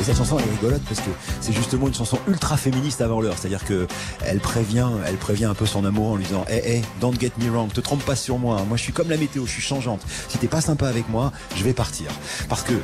Et 0.00 0.04
cette 0.04 0.16
chanson 0.16 0.38
elle 0.38 0.48
est 0.48 0.52
rigolote 0.52 0.82
parce 0.88 1.00
que 1.00 1.10
c'est 1.40 1.52
justement 1.52 1.88
une 1.88 1.94
chanson 1.94 2.18
ultra 2.28 2.56
féministe 2.56 3.00
avant 3.00 3.20
l'heure. 3.20 3.34
C'est-à-dire 3.38 3.64
que 3.64 3.86
elle 4.24 4.40
prévient, 4.40 4.88
elle 5.06 5.16
prévient 5.16 5.46
un 5.46 5.54
peu 5.54 5.66
son 5.66 5.84
amour 5.84 6.12
en 6.12 6.16
lui 6.16 6.24
disant, 6.24 6.44
hey, 6.48 6.60
hey, 6.64 6.82
don't 7.00 7.18
get 7.18 7.32
me 7.38 7.50
wrong, 7.50 7.72
te 7.72 7.80
trompe 7.80 8.04
pas 8.04 8.16
sur 8.16 8.38
moi. 8.38 8.62
Moi, 8.68 8.76
je 8.76 8.82
suis 8.82 8.92
comme 8.92 9.10
la 9.10 9.16
météo, 9.16 9.46
je 9.46 9.52
suis 9.52 9.62
changeante. 9.62 10.00
Si 10.28 10.38
t'es 10.38 10.48
pas 10.48 10.60
sympa 10.60 10.88
avec 10.88 11.08
moi, 11.08 11.32
je 11.56 11.64
vais 11.64 11.72
partir. 11.72 12.10
Parce 12.48 12.62
que 12.62 12.74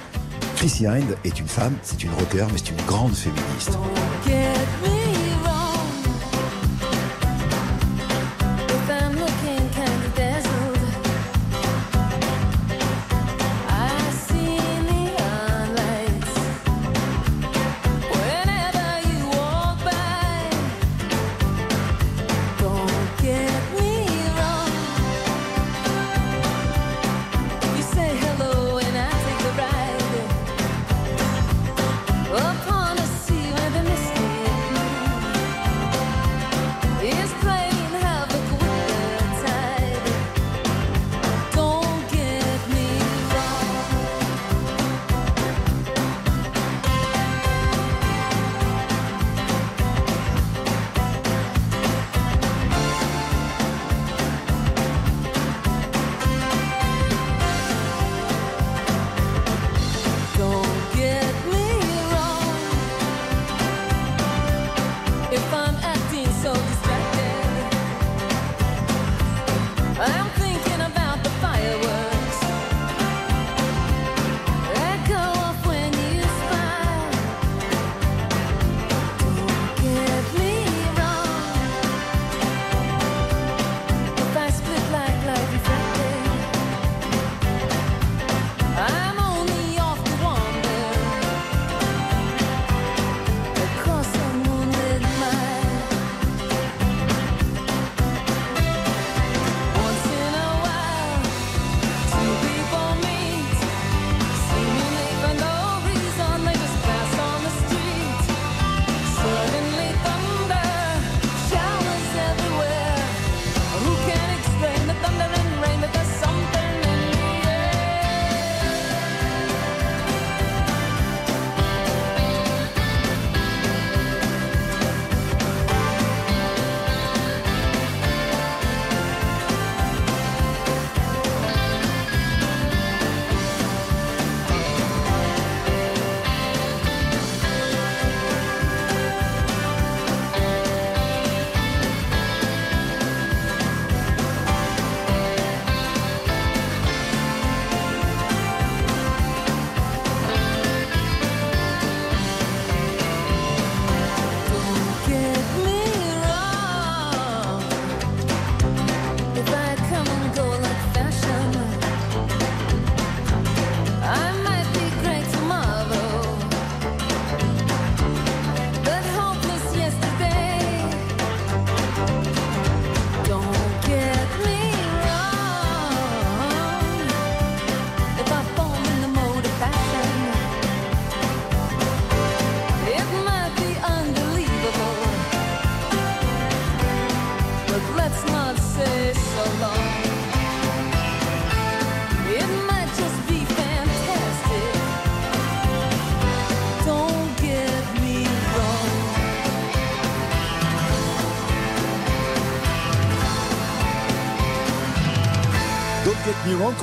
Chrissy 0.56 0.86
Hynde 0.86 1.16
est 1.24 1.38
une 1.38 1.48
femme, 1.48 1.76
c'est 1.82 2.02
une 2.02 2.10
rocker, 2.14 2.46
mais 2.52 2.58
c'est 2.58 2.70
une 2.70 2.86
grande 2.86 3.14
féministe. 3.14 3.78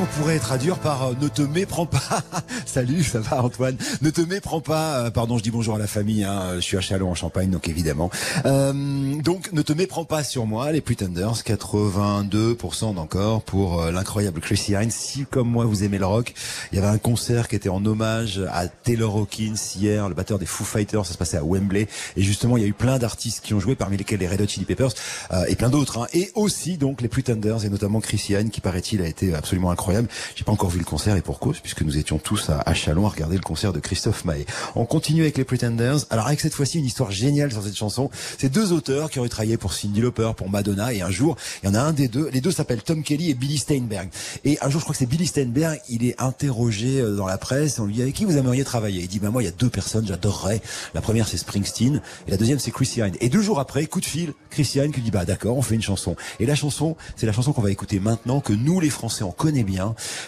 Qu'on 0.02 0.22
pourrait 0.22 0.40
traduire 0.40 0.80
par 0.80 1.04
euh, 1.10 1.14
ne 1.22 1.28
te 1.28 1.44
méprends 1.44 1.86
pas. 1.86 2.24
Salut, 2.66 3.04
ça 3.04 3.20
va 3.20 3.44
Antoine? 3.44 3.78
Ne 4.02 4.10
te 4.10 4.22
méprends 4.22 4.60
pas. 4.60 5.06
euh, 5.06 5.12
pardon, 5.12 5.38
je 5.38 5.44
dis 5.44 5.52
bonjour 5.52 5.76
à 5.76 5.78
la 5.78 5.86
famille. 5.86 6.24
Hein, 6.24 6.56
je 6.56 6.62
suis 6.62 6.76
à 6.76 6.82
Chalon 6.82 7.12
en 7.12 7.14
Champagne, 7.14 7.52
donc 7.52 7.68
évidemment. 7.68 8.10
Euh, 8.46 8.74
donc 9.22 9.52
ne 9.54 9.62
te 9.62 9.74
méprends 9.74 10.04
pas 10.06 10.24
sur 10.24 10.48
moi. 10.48 10.72
Les 10.72 10.82
Pretenders, 10.82 11.44
82% 11.46 12.96
d'encore 12.96 13.44
pour 13.44 13.80
euh, 13.80 13.92
l'incroyable 13.92 14.42
Chrissy 14.42 14.74
Hines. 14.74 14.90
Si 14.90 15.26
comme 15.26 15.48
moi 15.48 15.66
vous 15.66 15.84
aimez 15.84 16.00
le 16.00 16.08
rock, 16.08 16.34
il 16.72 16.78
y 16.78 16.82
avait 16.82 16.88
un 16.92 16.98
concert 16.98 17.48
qui 17.48 17.56
était 17.56 17.70
en 17.70 17.86
hommage 17.86 18.42
à 18.52 18.68
Taylor 18.68 19.16
Hawkins 19.16 19.54
hier, 19.76 20.10
le 20.10 20.16
batteur 20.16 20.40
des 20.40 20.48
Foo 20.48 20.64
Fighters. 20.64 21.06
Ça 21.06 21.14
se 21.14 21.18
passait 21.20 21.38
à 21.38 21.44
Wembley. 21.44 21.88
Et 22.18 22.24
justement, 22.24 22.58
il 22.58 22.64
y 22.64 22.66
a 22.66 22.70
eu 22.70 22.74
plein 22.74 22.98
d'artistes 22.98 23.42
qui 23.44 23.54
ont 23.54 23.60
joué, 23.60 23.76
parmi 23.76 23.98
lesquels 23.98 24.20
les 24.20 24.28
Red 24.28 24.42
Hot 24.42 24.48
Chili 24.48 24.66
Peppers 24.66 24.94
euh, 25.32 25.44
et 25.48 25.56
plein 25.56 25.70
d'autres. 25.70 26.00
hein. 26.00 26.08
Et 26.14 26.32
aussi 26.34 26.78
donc 26.78 27.02
les 27.02 27.08
Pretenders 27.08 27.66
et 27.66 27.70
notamment 27.70 28.00
Chrissy 28.00 28.34
Hine 28.34 28.50
qui 28.50 28.62
paraît-il 28.62 29.04
a 29.04 29.08
été 29.08 29.36
absolument 29.36 29.70
incroyable. 29.70 29.91
J'ai 30.36 30.44
pas 30.44 30.52
encore 30.52 30.70
vu 30.70 30.80
le 30.80 30.86
concert 30.86 31.16
et 31.16 31.22
pour 31.22 31.40
cause 31.40 31.60
puisque 31.60 31.82
nous 31.82 31.98
étions 31.98 32.18
tous 32.18 32.50
à, 32.50 32.62
à 32.66 32.74
Chalon 32.74 33.06
à 33.06 33.10
regarder 33.10 33.36
le 33.36 33.42
concert 33.42 33.74
de 33.74 33.80
Christophe 33.80 34.26
Maé. 34.26 34.46
On 34.76 34.86
continue 34.86 35.22
avec 35.22 35.38
les 35.38 35.44
Pretenders. 35.44 36.06
Alors 36.10 36.28
avec 36.28 36.40
cette 36.40 36.54
fois-ci 36.54 36.80
une 36.80 36.86
histoire 36.86 37.12
géniale 37.12 37.52
sur 37.52 37.64
cette 37.64 37.78
chanson. 37.78 38.10
C'est 38.38 38.50
deux 38.50 38.72
auteurs 38.72 39.10
qui 39.10 39.20
auraient 39.20 39.30
travaillé 39.30 39.58
pour 39.58 39.74
Cyndi 39.74 40.02
Lauper, 40.02 40.32
pour 40.36 40.50
Madonna 40.50 40.94
et 40.94 41.02
un 41.02 41.10
jour 41.10 41.36
il 41.64 41.68
y 41.68 41.70
en 41.70 41.76
a 41.76 41.82
un 41.82 41.94
des 41.94 42.08
deux. 42.08 42.30
Les 42.30 42.42
deux 42.42 42.52
s'appellent 42.52 42.84
Tom 42.84 43.04
Kelly 43.04 43.30
et 43.30 43.34
Billy 43.34 43.58
Steinberg. 43.58 44.10
Et 44.46 44.58
un 44.62 44.70
jour 44.70 44.80
je 44.80 44.86
crois 44.86 44.94
que 44.94 45.00
c'est 45.00 45.06
Billy 45.06 45.28
Steinberg. 45.28 45.80
Il 45.90 46.06
est 46.06 46.20
interrogé 46.22 47.02
euh, 47.02 47.16
dans 47.16 47.28
la 47.28 47.38
presse. 47.38 47.80
On 47.80 47.86
lui 47.86 47.96
dit 47.96 48.02
avec 48.02 48.16
qui 48.16 48.26
vous 48.26 48.38
aimeriez 48.38 48.64
travailler? 48.64 49.02
Il 49.02 49.08
dit 49.08 49.20
bah 49.20 49.30
moi 49.30 49.42
il 49.42 49.46
y 49.46 49.50
a 49.50 49.54
deux 49.54 49.70
personnes 49.70 50.08
j'adorerais. 50.08 50.62
La 50.94 51.02
première 51.02 51.28
c'est 51.28 51.38
Springsteen 51.38 52.02
et 52.28 52.32
la 52.32 52.38
deuxième 52.38 52.60
c'est 52.60 52.72
Chrissy 52.72 53.00
Hine. 53.00 53.16
Et 53.20 53.30
deux 53.30 53.42
jours 53.42 53.60
après 53.60 53.86
coup 53.86 54.00
de 54.00 54.06
fil 54.06 54.34
Chrissy 54.50 54.80
Hine 54.80 54.92
qui 54.92 55.02
dit 55.02 55.12
bah 55.12 55.26
d'accord 55.26 55.58
on 55.58 55.62
fait 55.62 55.76
une 55.76 55.82
chanson. 55.82 56.16
Et 56.40 56.46
la 56.46 56.56
chanson 56.56 56.96
c'est 57.16 57.26
la 57.26 57.34
chanson 57.34 57.54
qu'on 57.54 57.62
va 57.62 57.72
écouter 57.72 58.00
maintenant 58.00 58.40
que 58.40 58.54
nous 58.54 58.80
les 58.80 58.90
Français 58.90 59.24
on 59.24 59.32
connaît 59.32 59.64
bien 59.64 59.81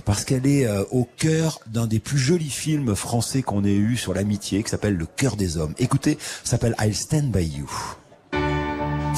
parce 0.06 0.26
qu'elle 0.26 0.48
est 0.48 0.66
euh, 0.66 0.84
au 0.92 1.08
cœur 1.18 1.60
d'un 1.68 1.88
des 1.88 2.00
plus 2.00 2.18
jolis 2.18 2.50
films 2.50 2.96
français 2.96 3.42
qu'on 3.42 3.64
ait 3.64 3.74
eu 3.74 3.98
sur 3.98 4.14
l'amitié 4.14 4.64
qui 4.64 4.70
s'appelle 4.70 4.96
Le 4.96 5.06
cœur 5.06 5.36
des 5.36 5.58
hommes. 5.58 5.74
Écoutez, 5.78 6.18
ça 6.44 6.52
s'appelle 6.52 6.76
I'll 6.82 6.96
Stand 6.96 7.32
By 7.32 7.46
You. 7.46 7.70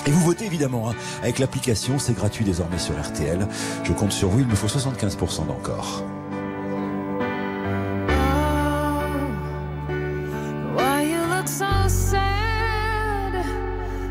Et 0.08 0.12
vous 0.12 0.22
votez 0.22 0.46
évidemment 0.46 0.90
hein, 0.90 0.96
avec 1.24 1.40
l'application, 1.40 1.98
c'est 1.98 2.14
gratuit 2.14 2.46
désormais 2.46 2.78
sur 2.78 2.94
RTL. 3.02 3.48
Je 3.84 3.92
compte 3.94 4.12
sur 4.12 4.30
vous, 4.30 4.40
il 4.40 4.48
me 4.48 4.56
faut 4.56 4.68
75% 4.68 5.48
d'encore. 5.48 6.04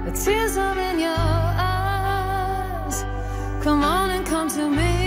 The 0.05 0.13
tears 0.13 0.59
are 0.59 0.79
in 0.79 0.99
your 0.99 1.17
eyes. 1.17 3.05
Come 3.63 3.83
on 3.83 4.11
and 4.11 4.27
come 4.27 4.49
to 4.51 4.69
me 4.69 5.04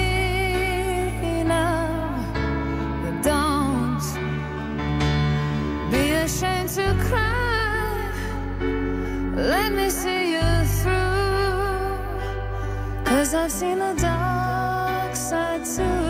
ashamed 6.28 6.68
to 6.68 6.94
cry. 7.08 8.12
Let 9.34 9.72
me 9.72 9.90
see 9.90 10.34
you 10.34 10.50
through. 10.82 11.98
Cause 13.06 13.34
I've 13.34 13.52
seen 13.52 13.80
the 13.80 13.94
dark 13.94 15.16
side 15.16 15.64
too. 15.64 16.07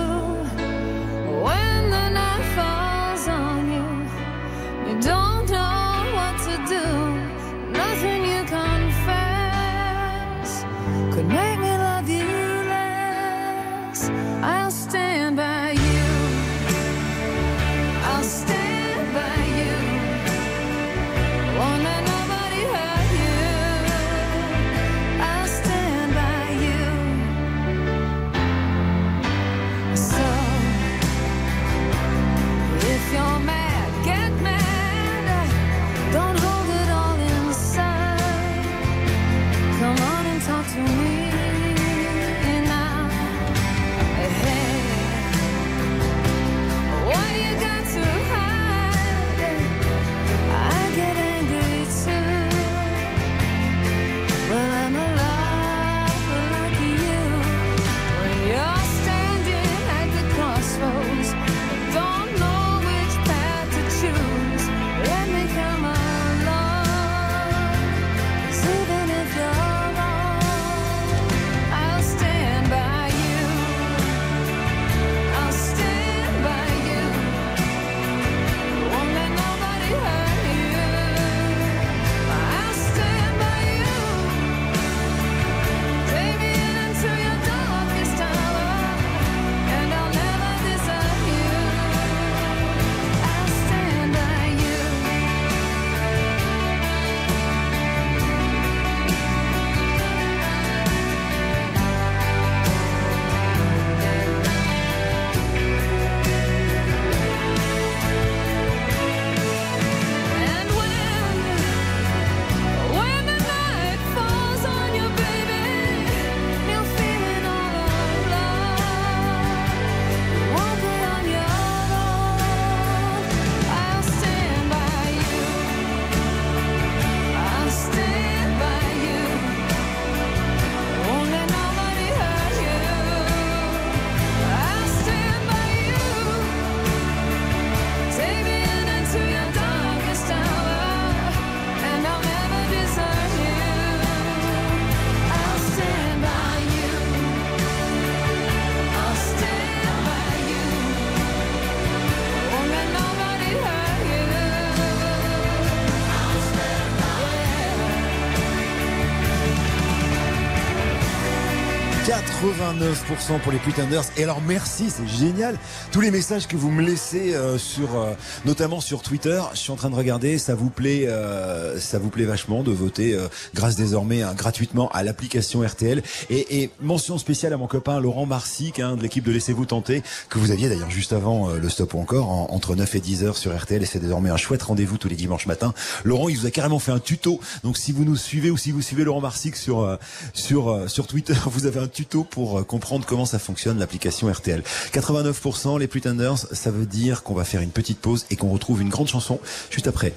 89% 162.52 163.40
pour 163.42 163.52
les 163.52 163.58
Pretenders. 163.58 164.04
Et 164.16 164.24
alors 164.24 164.42
merci, 164.42 164.86
c'est 164.90 165.08
génial. 165.08 165.58
Tous 165.92 166.00
les 166.00 166.12
messages 166.12 166.48
que 166.48 166.56
vous 166.56 166.72
me 166.72 166.82
laissez 166.82 167.34
euh, 167.36 167.58
sur, 167.58 168.00
euh, 168.00 168.14
notamment 168.46 168.80
sur 168.80 169.02
Twitter, 169.02 169.42
je 169.54 169.58
suis 169.60 169.72
en 169.72 169.76
train 169.76 169.90
de 169.90 169.96
regarder. 169.96 170.38
Ça 170.38 170.56
vous 170.56 170.70
plaît, 170.70 171.08
euh, 171.08 171.78
ça 171.80 172.00
vous 172.00 172.10
plaît 172.10 172.24
vachement 172.24 172.64
de 172.64 172.72
voter 172.72 173.14
euh, 173.14 173.28
grâce 173.54 173.76
désormais 173.76 174.22
hein, 174.22 174.34
gratuitement 174.34 174.90
à 174.94 175.04
l'application 175.04 175.62
RTL. 175.62 176.02
Et, 176.30 176.62
et 176.64 176.70
mention 176.82 177.18
spéciale 177.18 177.52
à 177.54 177.58
mon 177.58 177.68
copain 177.68 178.00
Laurent 178.00 178.26
Marsic 178.26 178.80
hein, 178.80 178.96
de 178.96 179.02
l'équipe 179.02 179.26
de 179.26 179.32
Laissez-vous 179.32 179.66
tenter 179.66 180.02
que 180.30 180.40
vous 180.40 180.52
aviez 180.52 180.70
d'ailleurs 180.70 180.90
juste 180.90 181.12
avant 181.14 181.50
euh, 181.50 181.58
le 181.60 181.68
stop 181.70 181.94
ou 181.96 182.00
encore 182.00 182.30
en- 182.30 182.48
entre 182.52 182.76
9 182.76 182.96
et 182.96 183.00
10 183.02 183.24
heures 183.26 183.38
sur 183.38 183.56
RTL. 183.56 183.84
Et 183.84 183.86
c'est 183.86 184.00
désormais 184.00 184.30
un 184.30 184.38
chouette 184.38 184.64
rendez-vous 184.64 184.98
tous 184.98 185.10
les 185.10 185.16
dimanches 185.16 185.48
matins. 185.48 185.74
Laurent, 186.06 186.30
il 186.30 186.38
vous 186.38 186.46
a 186.46 186.52
carrément 186.52 186.80
fait 186.80 186.92
un 186.94 187.00
tuto. 187.00 187.42
Donc 187.66 187.78
si 187.78 187.92
vous 187.92 188.06
nous 188.06 188.16
suivez 188.16 188.50
ou 188.52 188.58
si 188.58 188.72
vous 188.72 188.82
suivez 188.82 189.04
Laurent 189.04 189.22
Marsic 189.22 189.58
sur 189.58 189.82
euh, 189.82 189.98
sur 190.34 190.90
sur 190.90 191.08
Twitter, 191.08 191.34
vous 191.46 191.66
avez 191.66 191.80
un 191.82 191.88
tuto 191.88 192.24
euh, 192.38 192.64
comprendre 192.64 193.06
comment 193.06 193.26
ça 193.26 193.40
fonctionne 193.40 193.80
l'application 193.80 194.32
RTL. 194.32 194.64
89% 194.94 195.80
les 195.80 195.88
Pretenders, 195.88 196.38
ça 196.38 196.72
veut 196.72 196.86
dire 196.86 197.24
qu'on 197.24 197.34
va 197.34 197.44
faire 197.44 197.62
une 197.62 197.72
petite 197.72 198.00
pause 198.00 198.26
et 198.30 198.36
qu'on 198.36 198.50
retrouve 198.50 198.82
une 198.82 198.90
grande 198.90 199.08
chanson 199.08 199.40
juste 199.70 199.88
après. 199.88 200.14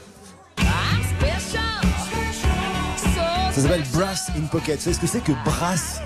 Ça 3.52 3.62
s'appelle 3.62 3.84
Brass 3.92 4.30
in 4.38 4.46
Pocket. 4.46 4.78
Vous 4.78 4.84
savez 4.84 4.96
ce 4.96 5.00
que 5.00 5.06
c'est 5.06 5.22
que 5.24 5.32
Brass? 5.44 6.00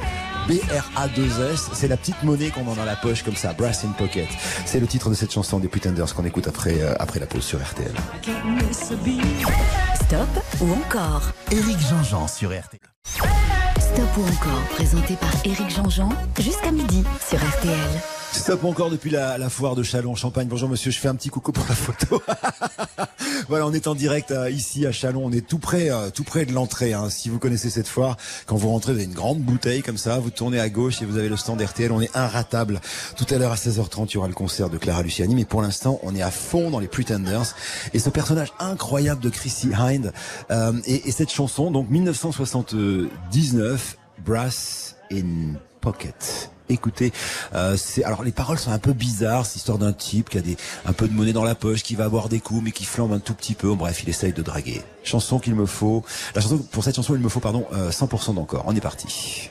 B-R-A-2-S, 0.49 1.71
c'est 1.73 1.89
la 1.89 1.97
petite 1.97 2.23
monnaie 2.23 2.51
qu'on 2.51 2.71
a 2.71 2.75
dans 2.75 2.85
la 2.85 2.97
poche 2.97 3.23
comme 3.23 3.37
ça, 3.37 3.55
Brass 3.55 3.85
in 3.85 3.93
Pocket. 3.93 4.29
C'est 4.67 4.79
le 4.79 4.87
titre 4.87 5.09
de 5.09 5.15
cette 5.15 5.33
chanson 5.33 5.59
des 5.59 5.69
Pretenders 5.69 6.15
qu'on 6.15 6.25
écoute 6.25 6.49
après, 6.49 6.83
euh, 6.83 6.95
après 6.99 7.19
la 7.19 7.27
pause 7.27 7.45
sur 7.45 7.59
RTL. 7.63 7.95
Stop 9.95 10.29
ou 10.61 10.73
encore? 10.73 11.33
Éric 11.51 11.79
Jean-Jean 11.89 12.29
sur 12.29 12.51
RTL. 12.51 12.81
Stop 13.95 14.17
ou 14.17 14.23
encore, 14.23 14.61
présenté 14.71 15.15
par 15.15 15.31
Éric 15.45 15.71
Jean-Jean, 15.71 16.09
jusqu'à 16.41 16.73
midi 16.73 17.05
sur 17.29 17.39
RTL. 17.39 18.24
Stop 18.35 18.65
encore 18.65 18.91
depuis 18.91 19.11
la, 19.11 19.49
foire 19.49 19.77
de 19.77 19.83
Chalon, 19.83 20.15
Champagne. 20.17 20.49
Bonjour 20.49 20.69
monsieur, 20.69 20.91
je 20.91 20.99
fais 20.99 21.09
un 21.09 21.15
petit 21.15 21.31
coucou 21.31 21.53
pour 21.53 21.65
la 21.69 21.75
photo. 21.75 22.21
voilà, 23.49 23.67
on 23.67 23.73
est 23.73 23.87
en 23.87 23.95
direct 23.95 24.33
euh, 24.33 24.51
ici 24.51 24.87
à 24.87 24.93
Chalon. 24.93 25.23
On 25.25 25.31
est 25.31 25.47
tout 25.47 25.59
près, 25.59 25.91
euh, 25.91 26.11
tout 26.11 26.25
près 26.25 26.45
de 26.45 26.53
l'entrée. 26.53 26.93
hein. 26.93 27.09
Si 27.11 27.31
vous 27.31 27.39
connaissez 27.39 27.71
cette 27.71 27.87
foire, 27.87 28.17
quand 28.47 28.57
vous 28.57 28.69
rentrez, 28.69 28.93
vous 28.93 28.99
avez 28.99 29.07
une 29.07 29.15
grande 29.15 29.39
bouteille 29.39 29.83
comme 29.83 29.97
ça. 29.97 30.19
Vous 30.19 30.31
tournez 30.31 30.59
à 30.59 30.69
gauche 30.69 31.01
et 31.01 31.05
vous 31.05 31.17
avez 31.17 31.29
le 31.29 31.37
stand 31.37 31.63
RTL. 31.63 31.93
On 31.93 32.01
est 32.01 32.15
inratable. 32.15 32.81
Tout 33.17 33.27
à 33.31 33.39
l'heure 33.39 33.53
à 33.53 33.57
16h30, 33.57 34.09
il 34.11 34.15
y 34.15 34.17
aura 34.19 34.29
le 34.29 34.35
concert 34.35 34.69
de 34.69 34.79
Clara 34.79 35.03
Luciani. 35.03 35.37
Mais 35.37 35.45
pour 35.45 35.63
l'instant, 35.63 36.01
on 36.03 36.15
est 36.15 36.23
à 36.23 36.33
fond 36.33 36.71
dans 36.71 36.81
les 36.81 36.89
Pretenders. 36.89 37.55
Et 37.95 38.01
ce 38.01 38.11
personnage 38.11 38.53
incroyable 38.59 39.23
de 39.23 39.31
Chrissy 39.31 39.71
Hind 39.73 40.13
euh, 40.51 40.73
et 40.87 41.13
cette 41.13 41.31
chanson, 41.31 41.71
donc 41.71 41.89
1979, 41.89 43.97
Brass 44.25 44.97
in 45.13 45.55
Pocket. 45.81 46.51
Écoutez, 46.69 47.13
euh, 47.55 47.77
c'est 47.77 48.05
alors 48.05 48.23
les 48.25 48.33
paroles 48.33 48.59
sont 48.59 48.71
un 48.71 48.79
peu 48.79 48.95
bizarres, 48.95 49.45
c'est 49.45 49.57
l'histoire 49.57 49.77
d'un 49.77 49.93
type 49.93 50.31
qui 50.31 50.39
a 50.39 50.41
des 50.41 50.57
un 50.87 50.95
peu 50.95 51.07
de 51.07 51.13
monnaie 51.13 51.35
dans 51.35 51.45
la 51.45 51.55
poche, 51.55 51.83
qui 51.83 51.95
va 51.95 52.05
avoir 52.05 52.29
des 52.31 52.41
coups 52.41 52.63
mais 52.65 52.73
qui 52.73 52.85
flambe 52.85 53.13
un 53.13 53.19
tout 53.19 53.35
petit 53.35 53.55
peu. 53.55 53.75
Bref, 53.75 54.03
il 54.03 54.09
essaye 54.09 54.33
de 54.33 54.43
draguer. 54.43 54.83
Chanson 55.03 55.39
qu'il 55.39 55.55
me 55.55 55.67
faut. 55.67 56.05
La 56.35 56.41
chanson 56.41 56.59
pour 56.59 56.83
cette 56.83 56.97
chanson, 56.97 57.15
il 57.15 57.21
me 57.21 57.29
faut 57.29 57.41
pardon 57.41 57.67
euh, 57.75 57.91
100% 57.91 58.35
d'encore. 58.35 58.65
On 58.67 58.75
est 58.75 58.81
parti. 58.81 59.51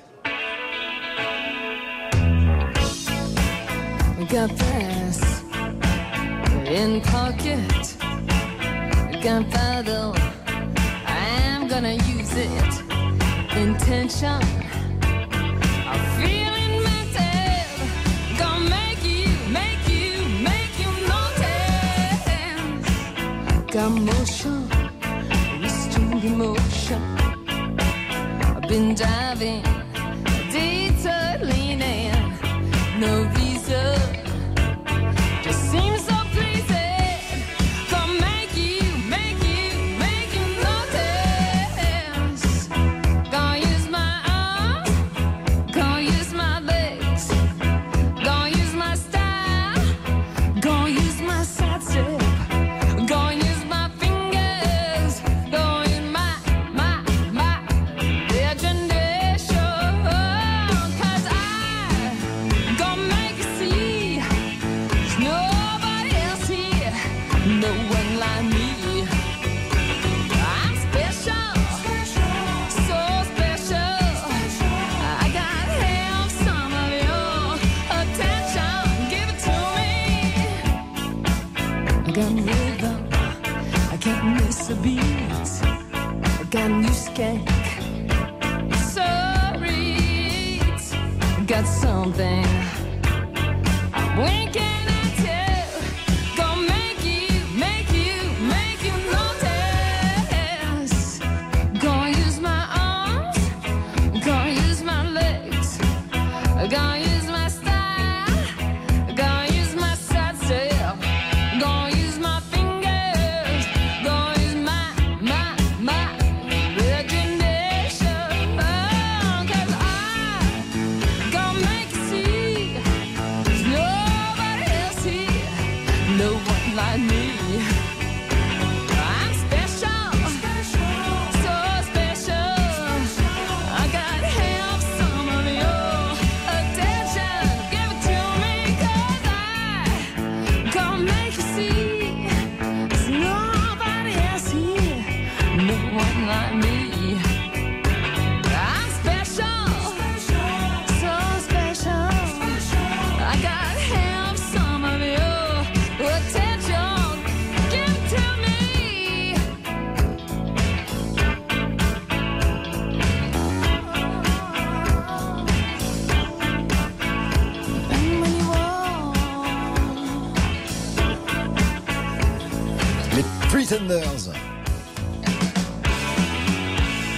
Emotion. 23.76 24.70
I've 28.56 28.68
been 28.68 28.94
diving, 28.94 29.64
detour 30.52 31.40
leaning. 31.42 32.12
No 33.00 33.28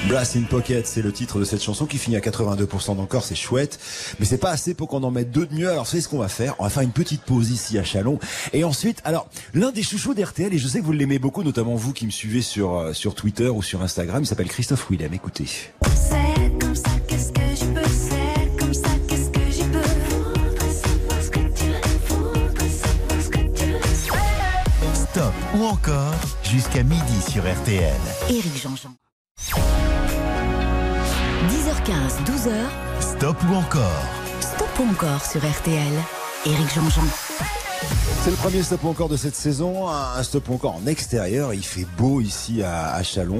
Brass 0.07 0.35
in 0.35 0.43
Pocket, 0.43 0.85
c'est 0.85 1.01
le 1.01 1.11
titre 1.11 1.39
de 1.39 1.45
cette 1.45 1.63
chanson 1.63 1.85
qui 1.85 1.97
finit 1.97 2.15
à 2.15 2.19
82% 2.19 2.95
d'encore, 2.95 3.23
c'est 3.23 3.35
chouette, 3.35 3.79
mais 4.19 4.25
c'est 4.25 4.37
pas 4.37 4.51
assez 4.51 4.75
pour 4.75 4.87
qu'on 4.87 5.01
en 5.03 5.09
mette 5.09 5.31
deux 5.31 5.47
de 5.47 5.53
mieux. 5.55 5.69
Alors, 5.69 5.87
c'est 5.87 5.99
ce 5.99 6.07
qu'on 6.07 6.19
va 6.19 6.27
faire. 6.27 6.55
On 6.59 6.63
va 6.63 6.69
faire 6.69 6.83
une 6.83 6.91
petite 6.91 7.23
pause 7.23 7.49
ici 7.49 7.79
à 7.79 7.83
Chalon. 7.83 8.19
Et 8.53 8.63
ensuite, 8.63 9.01
alors, 9.03 9.27
l'un 9.53 9.71
des 9.71 9.81
chouchous 9.81 10.13
d'RTL, 10.13 10.53
et 10.53 10.57
je 10.59 10.67
sais 10.67 10.79
que 10.79 10.85
vous 10.85 10.91
l'aimez 10.91 11.17
beaucoup, 11.17 11.43
notamment 11.43 11.75
vous 11.75 11.91
qui 11.91 12.05
me 12.05 12.11
suivez 12.11 12.41
sur, 12.41 12.75
euh, 12.75 12.93
sur 12.93 13.15
Twitter 13.15 13.47
ou 13.47 13.63
sur 13.63 13.81
Instagram, 13.81 14.21
il 14.21 14.27
s'appelle 14.27 14.47
Christophe 14.47 14.89
Willem. 14.89 15.13
Écoutez. 15.13 15.47
Stop 25.15 25.33
ou 25.53 25.63
encore 25.63 26.13
jusqu'à 26.43 26.83
midi 26.83 27.21
sur 27.21 27.41
RTL. 27.43 27.95
Éric 28.29 28.61
Jean-Jean. 28.61 28.89
10h15, 31.47 32.25
12h, 32.25 32.51
Stop 32.99 33.37
ou 33.49 33.55
encore 33.55 34.03
Stop 34.41 34.67
ou 34.77 34.91
encore 34.91 35.23
sur 35.23 35.39
RTL. 35.39 35.93
Éric 36.45 36.73
Jean-Jean. 36.75 37.64
C'est 38.25 38.31
le 38.31 38.37
premier 38.37 38.63
stop 38.63 38.85
encore 38.85 39.07
de 39.07 39.17
cette 39.17 39.35
saison, 39.35 39.87
un 39.87 40.23
stop 40.23 40.49
encore 40.49 40.73
en 40.73 40.87
extérieur. 40.87 41.53
Il 41.53 41.63
fait 41.63 41.85
beau 41.95 42.21
ici 42.21 42.63
à, 42.63 43.03
Chalon. 43.03 43.37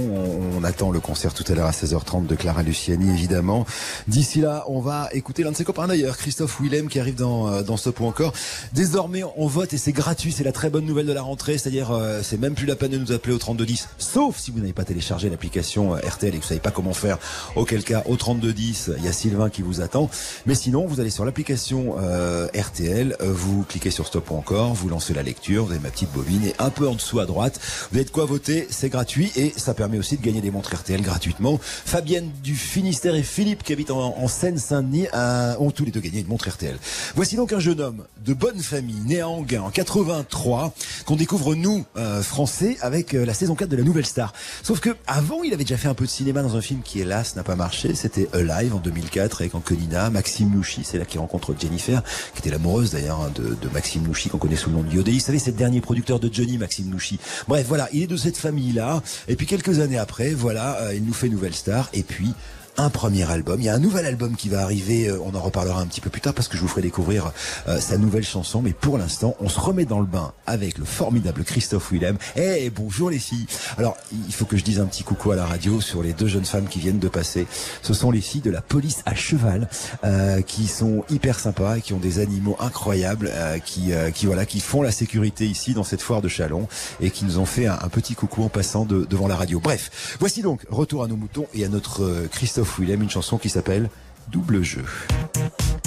On, 0.56 0.64
attend 0.64 0.92
le 0.92 1.00
concert 1.00 1.34
tout 1.34 1.44
à 1.52 1.56
l'heure 1.56 1.66
à 1.66 1.72
16h30 1.72 2.28
de 2.28 2.36
Clara 2.36 2.62
Luciani, 2.62 3.10
évidemment. 3.10 3.66
D'ici 4.08 4.42
là, 4.42 4.64
on 4.68 4.82
va 4.82 5.10
écouter 5.12 5.42
l'un 5.42 5.50
de 5.50 5.56
ses 5.56 5.64
copains 5.64 5.88
d'ailleurs, 5.88 6.18
Christophe 6.18 6.62
Willem, 6.62 6.88
qui 6.88 7.00
arrive 7.00 7.16
dans, 7.16 7.48
euh, 7.48 7.64
dans 7.64 7.78
stop 7.78 8.00
encore. 8.02 8.34
Désormais, 8.74 9.24
on 9.38 9.48
vote 9.48 9.74
et 9.74 9.80
c'est 9.80 9.92
gratuit. 9.92 10.32
C'est 10.32 10.44
la 10.44 10.52
très 10.52 10.70
bonne 10.70 10.86
nouvelle 10.86 11.08
de 11.08 11.14
la 11.14 11.24
rentrée. 11.24 11.58
C'est-à-dire, 11.58 11.90
euh, 11.90 12.20
c'est 12.22 12.40
même 12.40 12.54
plus 12.54 12.68
la 12.68 12.76
peine 12.76 12.92
de 12.92 13.00
nous 13.00 13.12
appeler 13.12 13.34
au 13.34 13.40
3210, 13.40 13.90
sauf 13.98 14.38
si 14.38 14.52
vous 14.52 14.60
n'avez 14.60 14.74
pas 14.74 14.84
téléchargé 14.84 15.32
l'application 15.32 15.96
euh, 15.96 16.00
RTL 16.08 16.36
et 16.36 16.38
que 16.38 16.44
vous 16.44 16.48
savez 16.48 16.60
pas 16.60 16.70
comment 16.70 16.94
faire. 16.94 17.18
Auquel 17.56 17.84
cas, 17.84 18.04
au 18.06 18.18
3210, 18.18 18.92
il 19.00 19.04
y 19.04 19.08
a 19.08 19.12
Sylvain 19.12 19.50
qui 19.50 19.64
vous 19.64 19.82
attend. 19.82 20.12
Mais 20.46 20.54
sinon, 20.54 20.86
vous 20.86 21.00
allez 21.00 21.10
sur 21.10 21.26
l'application 21.26 21.96
euh, 22.00 22.46
RTL, 22.56 23.18
vous 23.20 23.64
cliquez 23.64 23.90
sur 23.90 24.06
stop 24.06 24.30
encore, 24.30 24.75
vous 24.76 24.90
lancez 24.90 25.14
la 25.14 25.24
lecture, 25.24 25.66
vous 25.66 25.72
avez 25.72 25.80
ma 25.80 25.90
petite 25.90 26.12
bobine 26.12 26.46
et 26.46 26.54
un 26.60 26.70
peu 26.70 26.88
en 26.88 26.94
dessous 26.94 27.20
à 27.20 27.26
droite, 27.26 27.60
vous 27.92 27.98
avez 27.98 28.06
de 28.06 28.10
quoi 28.10 28.26
voter, 28.26 28.68
c'est 28.70 28.90
gratuit 28.90 29.32
et 29.36 29.54
ça 29.56 29.74
permet 29.74 29.98
aussi 29.98 30.18
de 30.18 30.22
gagner 30.22 30.42
des 30.42 30.52
montres 30.52 30.76
RTL 30.76 31.02
gratuitement. 31.02 31.60
Fabienne 31.62 32.30
du 32.44 32.56
Finistère 32.56 33.16
et 33.16 33.24
Philippe 33.24 33.64
qui 33.64 33.74
habitent 33.74 33.92
en, 33.92 34.18
en 34.18 34.28
Seine-Saint-Denis 34.28 35.08
euh, 35.14 35.56
ont 35.60 35.72
tous 35.72 35.86
les 35.86 35.92
deux 35.92 36.00
gagné 36.00 36.20
une 36.20 36.28
montre 36.28 36.50
RTL. 36.50 36.78
Voici 37.16 37.36
donc 37.36 37.54
un 37.54 37.60
jeune 37.60 37.82
homme 37.82 38.06
de 38.26 38.34
bonne 38.34 38.60
famille, 38.60 39.00
né 39.06 39.22
à 39.22 39.30
Anguin 39.30 39.62
en 39.62 39.70
83, 39.70 40.74
qu'on 41.06 41.16
découvre 41.16 41.56
nous, 41.56 41.86
euh, 41.98 42.22
français, 42.22 42.78
avec 42.82 43.14
euh, 43.14 43.26
la 43.26 43.34
saison 43.34 43.56
4 43.56 43.70
de 43.70 43.78
la 43.78 43.84
Nouvelle 43.84 44.06
Star. 44.06 44.34
Sauf 44.64 44.80
que 44.80 44.90
avant, 45.08 45.44
il 45.44 45.54
avait 45.54 45.64
déjà 45.64 45.78
fait 45.78 45.88
un 45.88 45.94
peu 45.94 46.06
de 46.06 46.10
cinéma 46.10 46.42
dans 46.42 46.56
un 46.56 46.62
film 46.62 46.82
qui 46.82 47.00
hélas 47.00 47.36
n'a 47.36 47.44
pas 47.44 47.56
marché, 47.56 47.96
c'était 47.96 48.28
Alive 48.34 48.76
en 48.76 48.80
2004 48.80 49.42
avec 49.42 49.56
Anconina, 49.56 50.10
Maxime 50.10 50.54
Louchy, 50.54 50.82
c'est 50.84 50.98
là 50.98 51.06
qu'il 51.06 51.20
rencontre 51.20 51.56
Jennifer, 51.60 52.04
qui 52.34 52.40
était 52.40 52.50
l'amoureuse 52.50 52.92
d'ailleurs 52.92 53.22
hein, 53.22 53.32
de, 53.36 53.56
Maxime 53.74 54.06
Louchy 54.06 54.30
qu'on 54.30 54.38
connaît 54.38 54.56
sous 54.66 54.72
le 54.72 54.78
nom 54.78 54.84
de 54.84 54.92
Yodé. 54.96 55.12
Vous 55.12 55.20
savez, 55.20 55.38
c'est 55.38 55.52
le 55.52 55.58
dernier 55.58 55.80
producteur 55.80 56.20
de 56.20 56.28
Johnny, 56.32 56.58
Maxime 56.58 56.92
Louchy. 56.92 57.20
Bref, 57.48 57.66
voilà, 57.68 57.88
il 57.94 58.02
est 58.02 58.08
de 58.08 58.18
cette 58.18 58.38
famille-là. 58.38 59.04
Et 59.28 59.36
puis 59.36 59.46
quelques 59.46 59.80
années 59.80 60.00
après, 60.00 60.34
voilà, 60.34 60.78
euh, 60.82 60.96
il 60.96 61.06
nous 61.06 61.14
fait 61.14 61.30
Nouvelle 61.30 61.54
Star. 61.54 61.90
Et 61.94 62.02
puis 62.02 62.34
un 62.78 62.90
premier 62.90 63.30
album. 63.30 63.60
Il 63.62 63.66
y 63.66 63.70
a 63.70 63.74
un 63.76 63.80
nouvel 63.80 64.06
album 64.06 64.36
qui 64.36 64.50
va 64.50 64.62
arriver. 64.62 65.08
euh, 65.08 65.20
On 65.26 65.34
en 65.36 65.40
reparlera 65.42 65.80
un 65.82 65.86
petit 65.86 66.02
peu 66.02 66.10
plus 66.10 66.22
tard 66.22 66.34
parce 66.34 66.48
que 66.48 66.58
je 66.58 66.62
vous 66.62 66.68
ferai 66.68 66.82
découvrir 66.82 67.32
euh, 67.68 67.80
sa 67.80 67.98
nouvelle 67.98 68.24
chanson. 68.26 68.62
Mais 68.62 68.74
pour 68.74 68.98
l'instant, 68.98 69.36
on 69.40 69.50
se 69.50 69.60
remet 69.60 69.86
dans 69.86 70.00
le 70.00 70.06
bain 70.06 70.34
avec 70.46 70.78
le 70.78 70.86
formidable 70.86 71.44
Christophe 71.44 71.92
Willem. 71.92 72.18
Eh 72.36 72.70
bonjour 72.70 73.10
les 73.10 73.20
filles. 73.20 73.46
Alors 73.78 73.96
il 74.28 74.34
faut 74.34 74.46
que 74.46 74.58
je 74.58 74.64
dise 74.64 74.80
un 74.80 74.86
petit 74.86 75.04
coucou 75.04 75.32
à 75.32 75.36
la 75.36 75.46
radio 75.46 75.80
sur 75.82 76.04
les 76.04 76.14
deux 76.14 76.28
jeunes 76.28 76.46
femmes 76.46 76.68
qui 76.68 76.80
viennent 76.80 77.00
de 77.00 77.08
passer. 77.08 77.48
Ce 77.82 77.94
sont 77.94 78.12
les 78.12 78.22
filles 78.22 78.42
de 78.42 78.52
la 78.52 78.62
police 78.62 79.02
à 79.06 79.16
cheval 79.16 79.70
euh, 80.04 80.42
qui 80.42 80.68
sont 80.68 81.04
hyper 81.10 81.40
sympas, 81.40 81.80
qui 81.80 81.94
ont 81.94 82.00
des 82.00 82.20
animaux 82.20 82.58
incroyables, 82.60 83.30
euh, 83.34 83.58
qui 83.60 83.94
euh, 83.94 84.12
qui 84.12 84.26
voilà 84.26 84.46
qui 84.46 84.60
font 84.60 84.82
la 84.82 84.92
sécurité 84.92 85.46
ici 85.48 85.74
dans 85.74 85.84
cette 85.84 86.02
foire 86.02 86.22
de 86.22 86.28
Chalon 86.28 86.68
et 87.02 87.12
qui 87.12 87.26
nous 87.26 87.40
ont 87.40 87.46
fait 87.46 87.68
un, 87.68 87.74
un 87.82 87.90
petit 87.90 88.16
coucou 88.16 88.44
en 88.44 88.50
passant 88.50 88.86
de- 88.86 89.06
devant 89.10 89.28
la 89.28 89.36
radio. 89.36 89.60
Bref, 89.60 90.18
voici 90.20 90.42
donc 90.42 90.62
retour 90.70 91.04
à 91.04 91.08
nos 91.08 91.16
moutons 91.16 91.48
et 91.54 91.64
à 91.66 91.70
notre 91.70 92.04
euh, 92.04 92.28
Christophe 92.66 92.80
Willem, 92.80 93.04
une 93.04 93.10
chanson 93.12 93.38
qui 93.38 93.50
s'appelle 93.50 93.90
Double 94.32 94.64
jeu. 94.64 94.84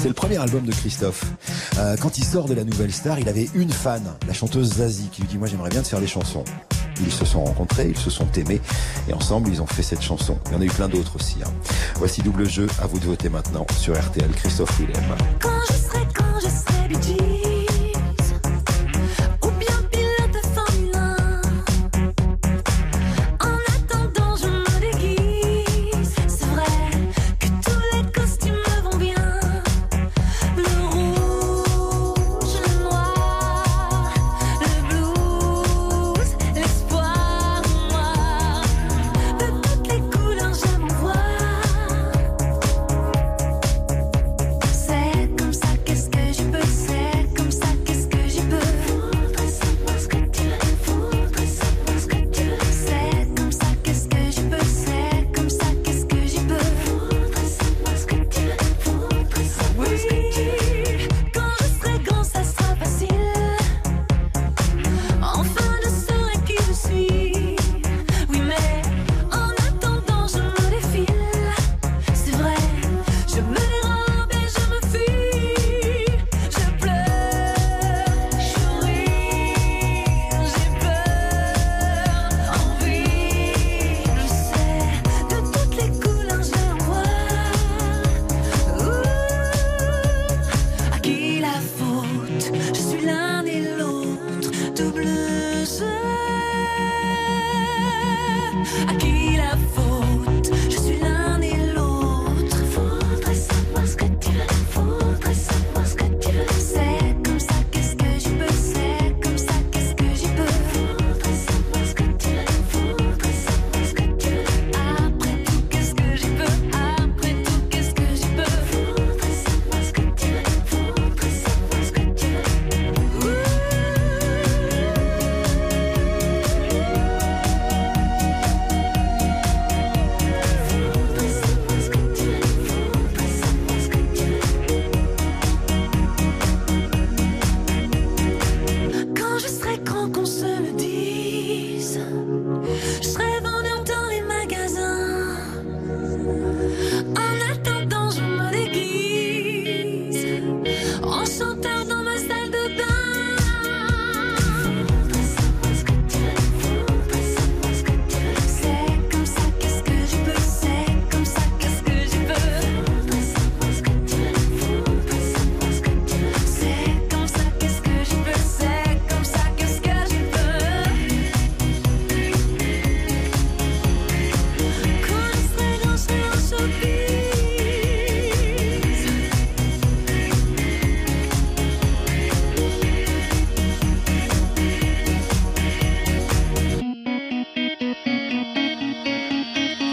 C'est 0.00 0.06
le 0.06 0.14
premier 0.14 0.36
album 0.36 0.64
de 0.64 0.70
Christophe. 0.70 1.24
Euh, 1.76 1.96
quand 2.00 2.18
il 2.18 2.24
sort 2.24 2.46
de 2.46 2.54
la 2.54 2.62
Nouvelle 2.62 2.92
Star, 2.92 3.18
il 3.18 3.28
avait 3.28 3.48
une 3.54 3.70
fan, 3.72 4.04
la 4.28 4.32
chanteuse 4.32 4.74
Zazie, 4.74 5.08
qui 5.10 5.22
lui 5.22 5.28
dit 5.28 5.38
Moi 5.38 5.48
j'aimerais 5.48 5.70
bien 5.70 5.82
te 5.82 5.88
faire 5.88 5.98
des 5.98 6.06
chansons. 6.06 6.44
Ils 7.00 7.10
se 7.10 7.24
sont 7.24 7.42
rencontrés, 7.42 7.88
ils 7.90 7.96
se 7.96 8.10
sont 8.10 8.30
aimés, 8.36 8.60
et 9.08 9.12
ensemble 9.12 9.50
ils 9.50 9.60
ont 9.60 9.66
fait 9.66 9.82
cette 9.82 10.02
chanson. 10.02 10.38
Il 10.46 10.52
y 10.52 10.54
en 10.54 10.60
a 10.60 10.64
eu 10.64 10.70
plein 10.70 10.88
d'autres 10.88 11.16
aussi. 11.16 11.38
hein. 11.44 11.50
Voici 11.96 12.22
double 12.22 12.48
jeu, 12.48 12.68
à 12.80 12.86
vous 12.86 13.00
de 13.00 13.06
voter 13.06 13.28
maintenant 13.28 13.66
sur 13.76 13.98
RTL 13.98 14.30
Christophe 14.30 14.78
Willem. 14.78 15.02
Quand 15.40 15.50
je 15.68 15.72
serai, 15.74 16.06
quand 16.14 16.40
je 16.40 16.46
serai 16.48 16.88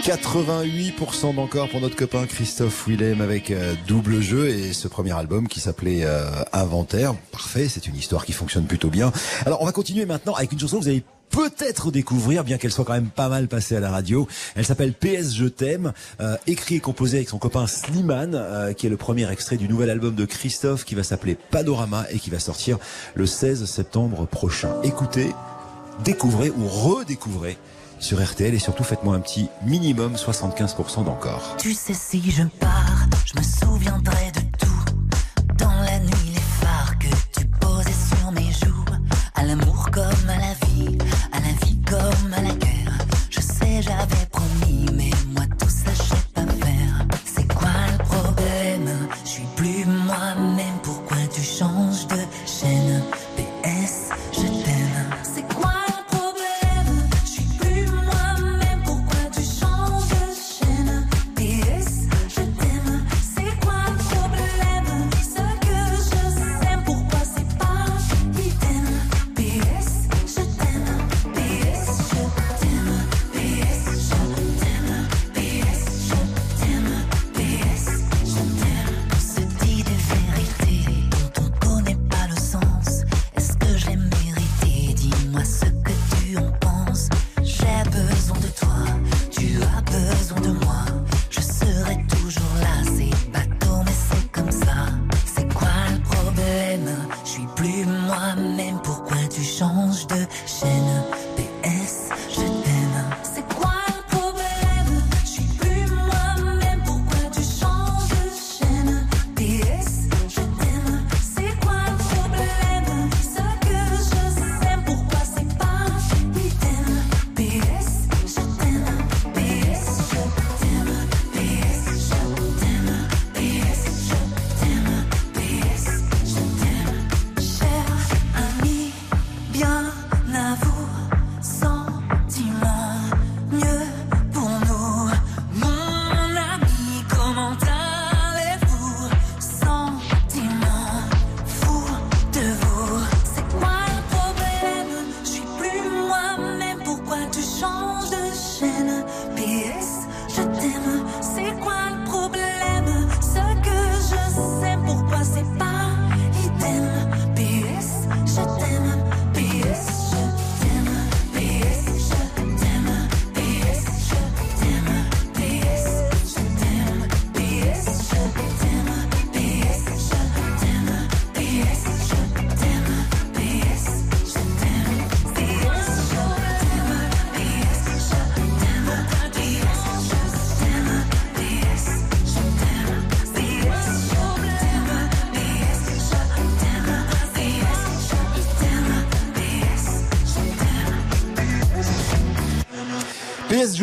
88% 0.06 1.34
d'encore 1.34 1.68
pour 1.68 1.80
notre 1.80 1.96
copain 1.96 2.26
Christophe 2.26 2.86
Willem 2.86 3.20
avec 3.20 3.50
euh, 3.50 3.74
double 3.88 4.20
jeu 4.20 4.46
et 4.46 4.72
ce 4.72 4.86
premier 4.86 5.10
album 5.10 5.48
qui 5.48 5.58
s'appelait 5.58 6.04
euh, 6.04 6.30
Inventaire. 6.52 7.16
Parfait, 7.32 7.66
c'est 7.68 7.88
une 7.88 7.96
histoire 7.96 8.24
qui 8.24 8.30
fonctionne 8.30 8.66
plutôt 8.66 8.88
bien. 8.88 9.10
Alors 9.46 9.62
on 9.62 9.66
va 9.66 9.72
continuer 9.72 10.06
maintenant 10.06 10.34
avec 10.34 10.52
une 10.52 10.60
chanson 10.60 10.78
que 10.78 10.84
vous 10.84 10.88
allez 10.90 11.02
peut-être 11.30 11.90
découvrir, 11.90 12.44
bien 12.44 12.56
qu'elle 12.56 12.70
soit 12.70 12.84
quand 12.84 12.92
même 12.92 13.08
pas 13.08 13.28
mal 13.28 13.48
passée 13.48 13.74
à 13.74 13.80
la 13.80 13.90
radio. 13.90 14.28
Elle 14.54 14.64
s'appelle 14.64 14.92
PS 14.92 15.34
Je 15.34 15.46
t'aime, 15.46 15.92
euh, 16.20 16.36
écrit 16.46 16.76
et 16.76 16.80
composé 16.80 17.16
avec 17.16 17.28
son 17.28 17.38
copain 17.38 17.66
Slimane, 17.66 18.36
euh, 18.36 18.74
qui 18.74 18.86
est 18.86 18.90
le 18.90 18.96
premier 18.96 19.28
extrait 19.28 19.56
du 19.56 19.68
nouvel 19.68 19.90
album 19.90 20.14
de 20.14 20.24
Christophe 20.24 20.84
qui 20.84 20.94
va 20.94 21.02
s'appeler 21.02 21.36
Panorama 21.50 22.06
et 22.12 22.20
qui 22.20 22.30
va 22.30 22.38
sortir 22.38 22.78
le 23.16 23.26
16 23.26 23.64
septembre 23.64 24.24
prochain. 24.26 24.70
Écoutez, 24.84 25.32
découvrez 26.04 26.50
ou 26.50 26.68
redécouvrez 26.68 27.58
sur 27.98 28.22
RTL 28.22 28.54
et 28.54 28.58
surtout 28.58 28.84
faites-moi 28.84 29.14
un 29.14 29.20
petit 29.20 29.48
minimum 29.64 30.14
75% 30.14 31.04
d'encore. 31.04 31.56
Tu 31.58 31.72
sais, 31.72 31.94
si 31.94 32.30
je 32.30 32.42
pars, 32.44 33.06
je 33.24 33.38
me 33.38 33.42
souviendrai 33.42 34.32
de 34.34 34.40
tout. 34.58 35.54
Dans 35.58 35.82
la 35.82 35.95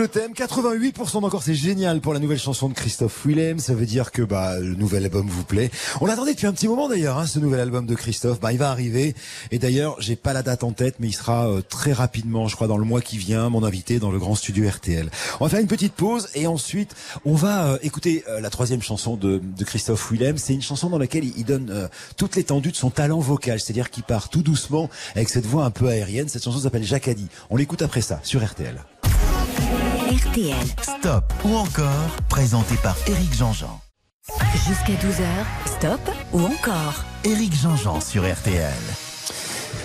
Je 0.03 0.07
t'aime, 0.09 0.34
88% 0.34 1.21
d'encore, 1.21 1.43
c'est 1.43 1.53
génial 1.53 2.01
pour 2.01 2.13
la 2.13 2.19
nouvelle 2.19 2.38
chanson 2.38 2.67
de 2.67 2.73
Christophe 2.73 3.25
Willem. 3.25 3.59
Ça 3.59 3.73
veut 3.73 3.85
dire 3.85 4.11
que 4.11 4.21
bah 4.21 4.59
le 4.59 4.75
nouvel 4.75 5.05
album 5.05 5.25
vous 5.30 5.45
plaît. 5.45 5.71
On 6.01 6.05
l'attendait 6.05 6.34
depuis 6.34 6.45
un 6.45 6.51
petit 6.51 6.67
moment 6.67 6.89
d'ailleurs, 6.89 7.17
hein, 7.17 7.25
ce 7.25 7.39
nouvel 7.39 7.61
album 7.61 7.85
de 7.85 7.95
Christophe. 7.95 8.41
Bah 8.41 8.51
il 8.51 8.59
va 8.59 8.69
arriver. 8.69 9.15
Et 9.51 9.59
d'ailleurs, 9.59 9.95
j'ai 9.99 10.17
pas 10.17 10.34
la 10.34 10.43
date 10.43 10.65
en 10.65 10.73
tête, 10.73 10.95
mais 10.99 11.07
il 11.07 11.13
sera 11.13 11.47
euh, 11.47 11.61
très 11.61 11.93
rapidement, 11.93 12.49
je 12.49 12.55
crois, 12.57 12.67
dans 12.67 12.77
le 12.77 12.84
mois 12.84 12.99
qui 12.99 13.17
vient, 13.17 13.47
mon 13.47 13.63
invité 13.63 13.97
dans 13.97 14.11
le 14.11 14.19
grand 14.19 14.35
studio 14.35 14.69
RTL. 14.69 15.09
On 15.39 15.45
va 15.45 15.49
faire 15.49 15.61
une 15.61 15.67
petite 15.67 15.93
pause 15.93 16.27
et 16.35 16.47
ensuite 16.47 16.95
on 17.23 17.35
va 17.35 17.67
euh, 17.67 17.77
écouter 17.81 18.25
euh, 18.27 18.41
la 18.41 18.49
troisième 18.49 18.81
chanson 18.81 19.15
de, 19.15 19.39
de 19.41 19.63
Christophe 19.63 20.11
Willem. 20.11 20.38
C'est 20.38 20.53
une 20.53 20.61
chanson 20.61 20.89
dans 20.89 20.99
laquelle 20.99 21.23
il, 21.23 21.34
il 21.38 21.45
donne 21.45 21.69
euh, 21.69 21.88
toute 22.17 22.35
l'étendue 22.35 22.71
de 22.71 22.75
son 22.75 22.89
talent 22.89 23.19
vocal, 23.19 23.61
c'est-à-dire 23.61 23.89
qu'il 23.89 24.03
part 24.03 24.27
tout 24.27 24.43
doucement 24.43 24.89
avec 25.15 25.30
cette 25.30 25.45
voix 25.45 25.63
un 25.63 25.71
peu 25.71 25.88
aérienne. 25.88 26.27
Cette 26.27 26.43
chanson 26.43 26.59
s'appelle 26.59 26.84
Jacadi. 26.84 27.27
On 27.49 27.55
l'écoute 27.55 27.81
après 27.81 28.01
ça 28.01 28.19
sur 28.21 28.45
RTL. 28.45 28.84
RTL. 30.14 30.53
Stop 30.80 31.23
ou 31.44 31.56
encore, 31.56 32.11
présenté 32.30 32.76
par 32.84 32.95
Éric 33.07 33.34
Jean-Jean. 33.34 33.81
Jusqu'à 34.53 34.94
12h, 34.94 35.26
stop 35.65 35.99
ou 36.34 36.41
encore 36.41 37.03
Éric 37.23 37.56
Jean-Jean 37.56 37.99
sur 37.99 38.22
RTL. 38.22 38.72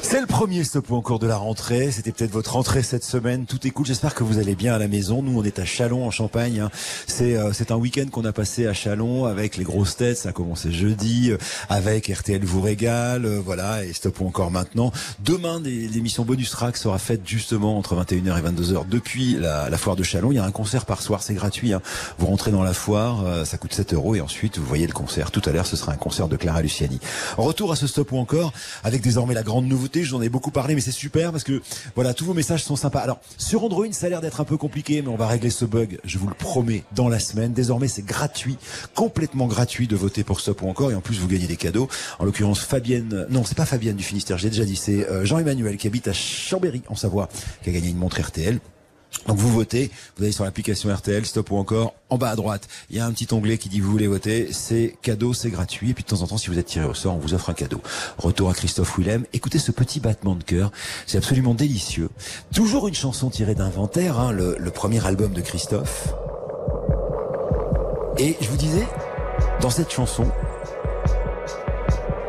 C'est 0.03 0.21
le 0.21 0.27
premier 0.27 0.65
stop 0.65 0.91
ou 0.91 0.95
encore 0.97 1.19
de 1.19 1.27
la 1.27 1.37
rentrée. 1.37 1.91
C'était 1.91 2.13
peut-être 2.13 2.31
votre 2.31 2.55
rentrée 2.55 2.83
cette 2.83 3.05
semaine. 3.05 3.45
Tout 3.45 3.67
est 3.67 3.71
cool. 3.71 3.85
J'espère 3.85 4.15
que 4.15 4.25
vous 4.25 4.39
allez 4.39 4.55
bien 4.55 4.73
à 4.75 4.79
la 4.79 4.89
maison. 4.89 5.23
Nous, 5.23 5.39
on 5.39 5.45
est 5.45 5.59
à 5.59 5.65
Chalon 5.67 6.07
en 6.07 6.11
Champagne. 6.11 6.61
hein. 6.61 6.71
C'est 7.07 7.37
euh, 7.37 7.53
c'est 7.53 7.71
un 7.73 7.77
week-end 7.77 8.07
qu'on 8.11 8.25
a 8.25 8.33
passé 8.33 8.67
à 8.67 8.73
Chalon 8.73 9.27
avec 9.27 9.57
les 9.59 9.65
grosses 9.65 9.97
têtes. 9.97 10.17
Ça 10.17 10.31
a 10.31 10.33
commencé 10.33 10.73
jeudi 10.73 11.31
euh, 11.31 11.37
avec 11.69 12.07
RTL 12.07 12.43
vous 12.45 12.61
régale. 12.63 13.27
euh, 13.27 13.41
voilà 13.45 13.85
et 13.85 13.93
stop 13.93 14.23
encore 14.23 14.51
maintenant. 14.51 14.93
Demain, 15.25 15.61
l'émission 15.61 16.25
bonus 16.25 16.51
track 16.51 16.77
sera 16.79 16.99
faite 16.99 17.23
justement 17.27 17.77
entre 17.77 17.95
21h 17.95 18.39
et 18.39 18.43
22h 18.43 18.89
depuis 18.89 19.35
la, 19.35 19.77
foire 19.77 19.97
de 19.97 20.03
Chalon. 20.03 20.33
Il 20.33 20.37
y 20.37 20.39
a 20.39 20.45
un 20.45 20.53
concert 20.53 20.87
par 20.87 21.03
soir. 21.03 21.23
C'est 21.23 21.35
gratuit. 21.35 21.75
hein. 21.75 21.83
Vous 22.19 22.27
rentrez 22.27 22.51
dans 22.51 22.63
la 22.63 22.73
foire, 22.73 23.25
euh, 23.27 23.45
ça 23.45 23.59
coûte 23.59 23.75
7 23.75 23.93
euros 23.93 24.15
et 24.15 24.21
ensuite 24.23 24.59
vous 24.59 24.67
voyez 24.67 24.87
le 24.87 24.93
concert. 24.95 25.31
Tout 25.31 25.43
à 25.45 25.51
l'heure, 25.53 25.67
ce 25.67 25.77
sera 25.77 25.93
un 25.93 25.97
concert 25.97 26.29
de 26.29 26.37
Clara 26.37 26.63
Luciani. 26.63 26.99
Retour 27.37 27.73
à 27.73 27.77
ce 27.77 27.87
stop 27.87 28.13
ou 28.13 28.17
encore 28.19 28.53
avec 28.85 29.03
désormais 29.03 29.35
la 29.35 29.43
grande 29.43 29.67
nouveauté. 29.67 29.78
Je 29.95 30.11
vous 30.11 30.15
en 30.15 30.23
ai 30.23 30.29
beaucoup 30.29 30.51
parlé, 30.51 30.75
mais 30.75 30.81
c'est 30.81 30.91
super 30.91 31.33
parce 31.33 31.45
que 31.45 31.63
voilà, 31.95 32.15
tous 32.15 32.25
vos 32.25 32.35
messages 32.35 32.65
sont 32.65 32.77
sympas. 32.77 33.01
Alors 33.01 33.21
sur 33.37 33.65
Android, 33.65 33.87
ça 33.93 34.07
a 34.07 34.09
l'air 34.09 34.21
d'être 34.21 34.41
un 34.41 34.45
peu 34.45 34.57
compliqué, 34.57 35.03
mais 35.03 35.09
on 35.09 35.17
va 35.17 35.27
régler 35.27 35.51
ce 35.51 35.65
bug. 35.65 35.99
Je 36.05 36.19
vous 36.19 36.29
le 36.29 36.35
promets 36.35 36.85
dans 36.95 37.09
la 37.09 37.19
semaine. 37.19 37.53
Désormais, 37.53 37.89
c'est 37.89 38.05
gratuit, 38.05 38.59
complètement 38.95 39.47
gratuit 39.47 39.87
de 39.87 39.97
voter 39.97 40.25
pour 40.25 40.41
stop 40.41 40.63
ou 40.63 40.69
encore. 40.69 40.91
Et 40.91 40.95
en 40.95 41.01
plus, 41.01 41.19
vous 41.19 41.29
gagnez 41.29 41.47
des 41.47 41.57
cadeaux. 41.57 41.89
En 42.19 42.25
l'occurrence, 42.25 42.61
Fabienne, 42.61 43.27
non, 43.31 43.45
c'est 43.45 43.57
pas 43.57 43.67
Fabienne 43.67 43.97
du 43.97 44.05
Finistère. 44.05 44.39
J'ai 44.39 44.51
déjà 44.51 44.65
dit, 44.65 44.77
c'est 44.77 45.09
euh, 45.09 45.25
Jean-Emmanuel 45.25 45.77
qui 45.77 45.87
habite 45.87 46.09
à 46.09 46.13
Chambéry 46.13 46.83
en 46.89 46.95
Savoie, 46.95 47.29
qui 47.63 47.71
a 47.71 47.73
gagné 47.73 47.89
une 47.89 47.99
montre 47.99 48.21
RTL. 48.21 48.61
Donc 49.27 49.37
vous 49.37 49.51
votez, 49.51 49.91
vous 50.17 50.25
allez 50.25 50.33
sur 50.33 50.45
l'application 50.45 50.95
RTL, 50.95 51.25
stop 51.27 51.51
ou 51.51 51.57
encore, 51.57 51.95
en 52.09 52.19
bas 52.19 52.31
à 52.31 52.37
droite, 52.37 52.69
il 52.91 52.97
y 52.97 53.01
a 53.01 53.07
un 53.07 53.13
petit 53.13 53.27
onglet 53.33 53.59
qui 53.59 53.69
dit 53.69 53.81
vous 53.81 53.91
voulez 53.91 54.07
voter, 54.07 54.53
c'est 54.53 54.97
cadeau, 55.03 55.35
c'est 55.35 55.51
gratuit, 55.51 55.91
et 55.91 55.95
puis 55.95 56.05
de 56.05 56.09
temps 56.09 56.23
en 56.23 56.27
temps, 56.27 56.39
si 56.39 56.49
vous 56.49 56.59
êtes 56.59 56.67
tiré 56.67 56.87
au 56.87 56.95
sort, 56.95 57.15
on 57.15 57.19
vous 57.19 57.35
offre 57.35 57.51
un 57.51 57.55
cadeau. 57.55 57.81
Retour 58.17 58.49
à 58.49 58.55
Christophe 58.55 58.97
Willem, 58.97 59.25
écoutez 59.33 59.59
ce 59.59 59.73
petit 59.73 60.01
battement 60.01 60.35
de 60.35 60.45
cœur, 60.45 60.73
c'est 61.07 61.19
absolument 61.19 61.55
délicieux. 61.55 62.09
Toujours 62.55 62.89
une 62.89 62.95
chanson 62.95 63.29
tirée 63.29 63.55
d'inventaire, 63.55 64.19
hein, 64.19 64.33
le, 64.33 64.57
le 64.59 64.71
premier 64.71 65.05
album 65.07 65.33
de 65.33 65.41
Christophe. 65.41 66.09
Et 68.19 68.37
je 68.41 68.49
vous 68.49 68.57
disais, 68.57 68.87
dans 69.61 69.71
cette 69.71 69.91
chanson, 69.91 70.27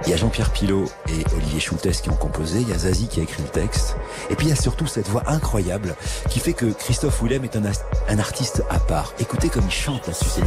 il 0.10 0.14
y 0.14 0.16
a 0.16 0.18
Jean-Pierre 0.18 0.50
Pilot 0.50 0.86
et 1.08 1.24
Olivier 1.36 1.60
Schultes 1.60 2.02
qui 2.02 2.10
ont 2.10 2.16
composé, 2.16 2.62
il 2.62 2.68
y 2.68 2.74
a 2.74 2.80
Zazie 2.80 3.08
qui 3.08 3.20
a 3.20 3.24
écrit 3.24 3.44
le 3.44 3.50
texte, 3.50 3.96
et 4.32 4.36
puis 4.36 4.48
il 4.48 4.50
y 4.50 4.54
a 4.54 4.56
surtout 4.56 4.88
cette 4.88 5.08
voix 5.08 5.22
incroyable 5.28 5.96
qui 6.32 6.40
fait 6.40 6.54
que 6.54 6.66
Christophe 6.66 7.22
Willem 7.22 7.44
est 7.44 7.56
un, 7.56 8.18
artiste 8.18 8.64
à 8.72 8.80
part. 8.80 9.14
Écoutez 9.20 9.50
comme 9.50 9.66
il 9.66 9.72
chante 9.72 10.08
là-dessus, 10.08 10.42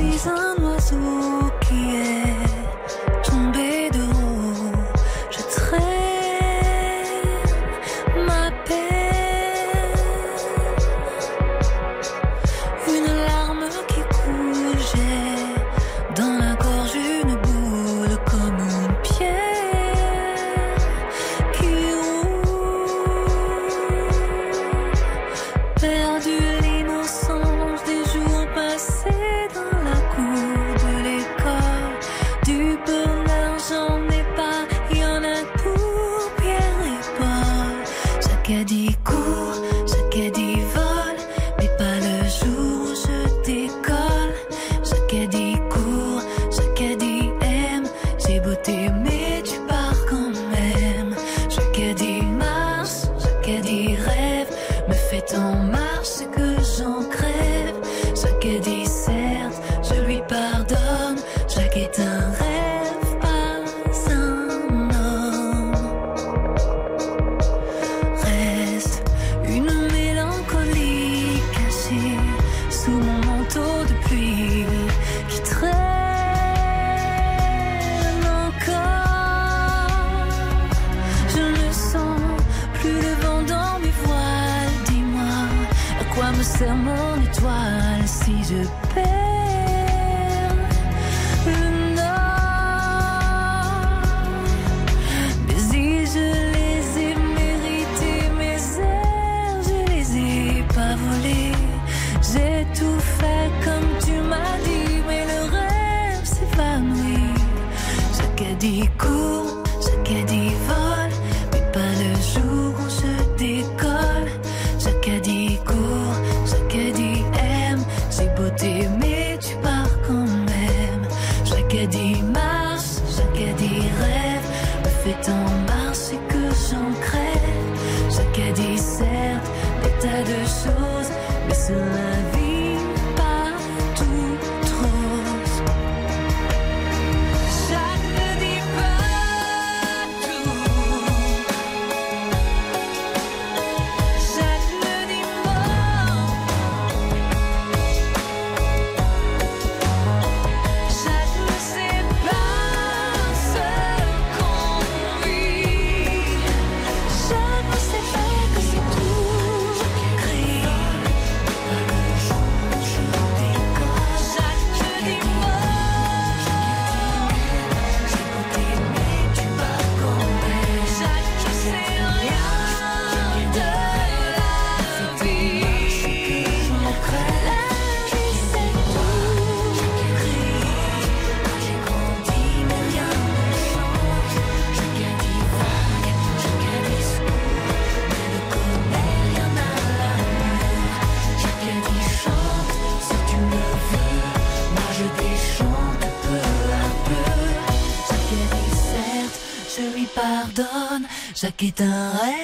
pardonne. 201.43 201.53
Jacques 201.59 201.63
est 201.65 202.42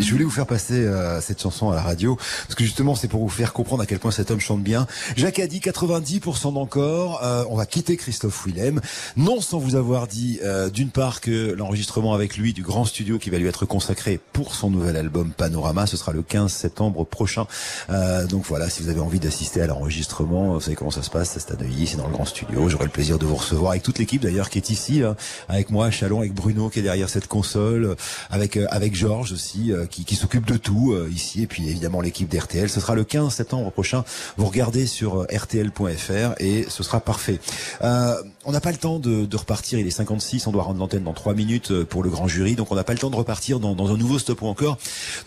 Je 0.00 0.10
voulais 0.10 0.24
vous 0.24 0.30
faire 0.30 0.46
passer 0.46 0.74
euh, 0.74 1.20
cette 1.20 1.40
chanson 1.40 1.70
à 1.70 1.74
la 1.74 1.82
radio 1.82 2.16
parce 2.16 2.54
que 2.54 2.64
justement 2.64 2.94
c'est 2.94 3.08
pour 3.08 3.20
vous 3.20 3.28
faire 3.28 3.52
comprendre 3.52 3.82
à 3.82 3.86
quel 3.86 3.98
point 3.98 4.10
cet 4.10 4.30
homme 4.30 4.40
chante 4.40 4.62
bien. 4.62 4.86
Jacques 5.16 5.38
a 5.38 5.46
dit 5.46 5.60
90% 5.60 6.54
d'encore. 6.54 7.20
Euh, 7.22 7.44
on 7.50 7.56
va 7.56 7.66
quitter 7.66 7.96
Christophe 7.96 8.46
Willem, 8.46 8.80
non 9.16 9.40
sans 9.40 9.58
vous 9.58 9.76
avoir 9.76 10.06
dit 10.06 10.38
euh, 10.42 10.70
d'une 10.70 10.90
part 10.90 11.20
que 11.20 11.52
l'enregistrement 11.52 12.14
avec 12.14 12.36
lui 12.36 12.52
du 12.52 12.62
grand 12.62 12.84
studio 12.84 13.18
qui 13.18 13.30
va 13.30 13.38
lui 13.38 13.46
être 13.46 13.66
consacré 13.66 14.20
pour 14.32 14.54
son 14.54 14.70
nouvel 14.70 14.96
album 14.96 15.30
Panorama, 15.30 15.86
ce 15.86 15.96
sera 15.96 16.12
le 16.12 16.22
15 16.22 16.52
septembre 16.52 17.04
prochain. 17.04 17.46
Euh, 17.90 18.26
donc 18.26 18.44
voilà, 18.46 18.70
si 18.70 18.82
vous 18.82 18.88
avez 18.88 19.00
envie 19.00 19.20
d'assister 19.20 19.60
à 19.60 19.66
l'enregistrement, 19.66 20.54
vous 20.54 20.60
savez 20.60 20.76
comment 20.76 20.90
ça 20.90 21.02
se 21.02 21.10
passe, 21.10 21.36
c'est 21.38 21.52
à 21.52 21.56
Neuilly, 21.56 21.86
c'est 21.86 21.96
dans 21.96 22.06
le 22.06 22.12
grand 22.12 22.24
studio. 22.24 22.68
J'aurai 22.68 22.84
le 22.84 22.90
plaisir 22.90 23.18
de 23.18 23.26
vous 23.26 23.36
recevoir 23.36 23.72
avec 23.72 23.82
toute 23.82 23.98
l'équipe 23.98 24.22
d'ailleurs 24.22 24.48
qui 24.48 24.58
est 24.58 24.70
ici, 24.70 25.00
là, 25.00 25.16
avec 25.48 25.70
moi 25.70 25.90
Chalon, 25.90 26.20
avec 26.20 26.34
Bruno 26.34 26.70
qui 26.70 26.78
est 26.78 26.82
derrière 26.82 27.08
cette 27.08 27.26
console, 27.26 27.96
avec 28.30 28.56
euh, 28.56 28.66
avec 28.70 28.94
Georges 28.94 29.32
aussi 29.32 29.72
euh, 29.82 29.86
qui, 29.86 30.04
qui 30.04 30.16
s'occupe 30.16 30.46
de 30.46 30.56
tout 30.56 30.92
euh, 30.92 31.08
ici 31.12 31.42
et 31.42 31.46
puis 31.46 31.68
évidemment 31.68 32.00
l'équipe 32.00 32.28
d'RTL. 32.28 32.68
Ce 32.68 32.80
sera 32.80 32.94
le 32.94 33.04
15 33.04 33.32
septembre 33.32 33.70
prochain. 33.70 34.04
Vous 34.36 34.46
regardez 34.46 34.86
sur 34.86 35.22
euh, 35.22 35.26
rtl.fr 35.32 36.34
et 36.38 36.66
ce 36.68 36.82
sera 36.82 37.00
parfait. 37.00 37.40
Euh, 37.82 38.14
on 38.44 38.52
n'a 38.52 38.60
pas 38.60 38.72
le 38.72 38.76
temps 38.76 38.98
de, 38.98 39.24
de 39.24 39.36
repartir. 39.36 39.78
Il 39.78 39.86
est 39.86 39.90
56. 39.90 40.46
On 40.46 40.52
doit 40.52 40.64
rendre 40.64 40.80
l'antenne 40.80 41.04
dans 41.04 41.12
3 41.12 41.34
minutes 41.34 41.70
euh, 41.70 41.84
pour 41.84 42.02
le 42.02 42.10
grand 42.10 42.26
jury. 42.26 42.56
Donc 42.56 42.72
on 42.72 42.74
n'a 42.74 42.84
pas 42.84 42.92
le 42.92 42.98
temps 42.98 43.10
de 43.10 43.16
repartir 43.16 43.60
dans, 43.60 43.74
dans 43.74 43.92
un 43.92 43.96
nouveau 43.96 44.18
stop 44.18 44.42
ou 44.42 44.46
encore. 44.46 44.78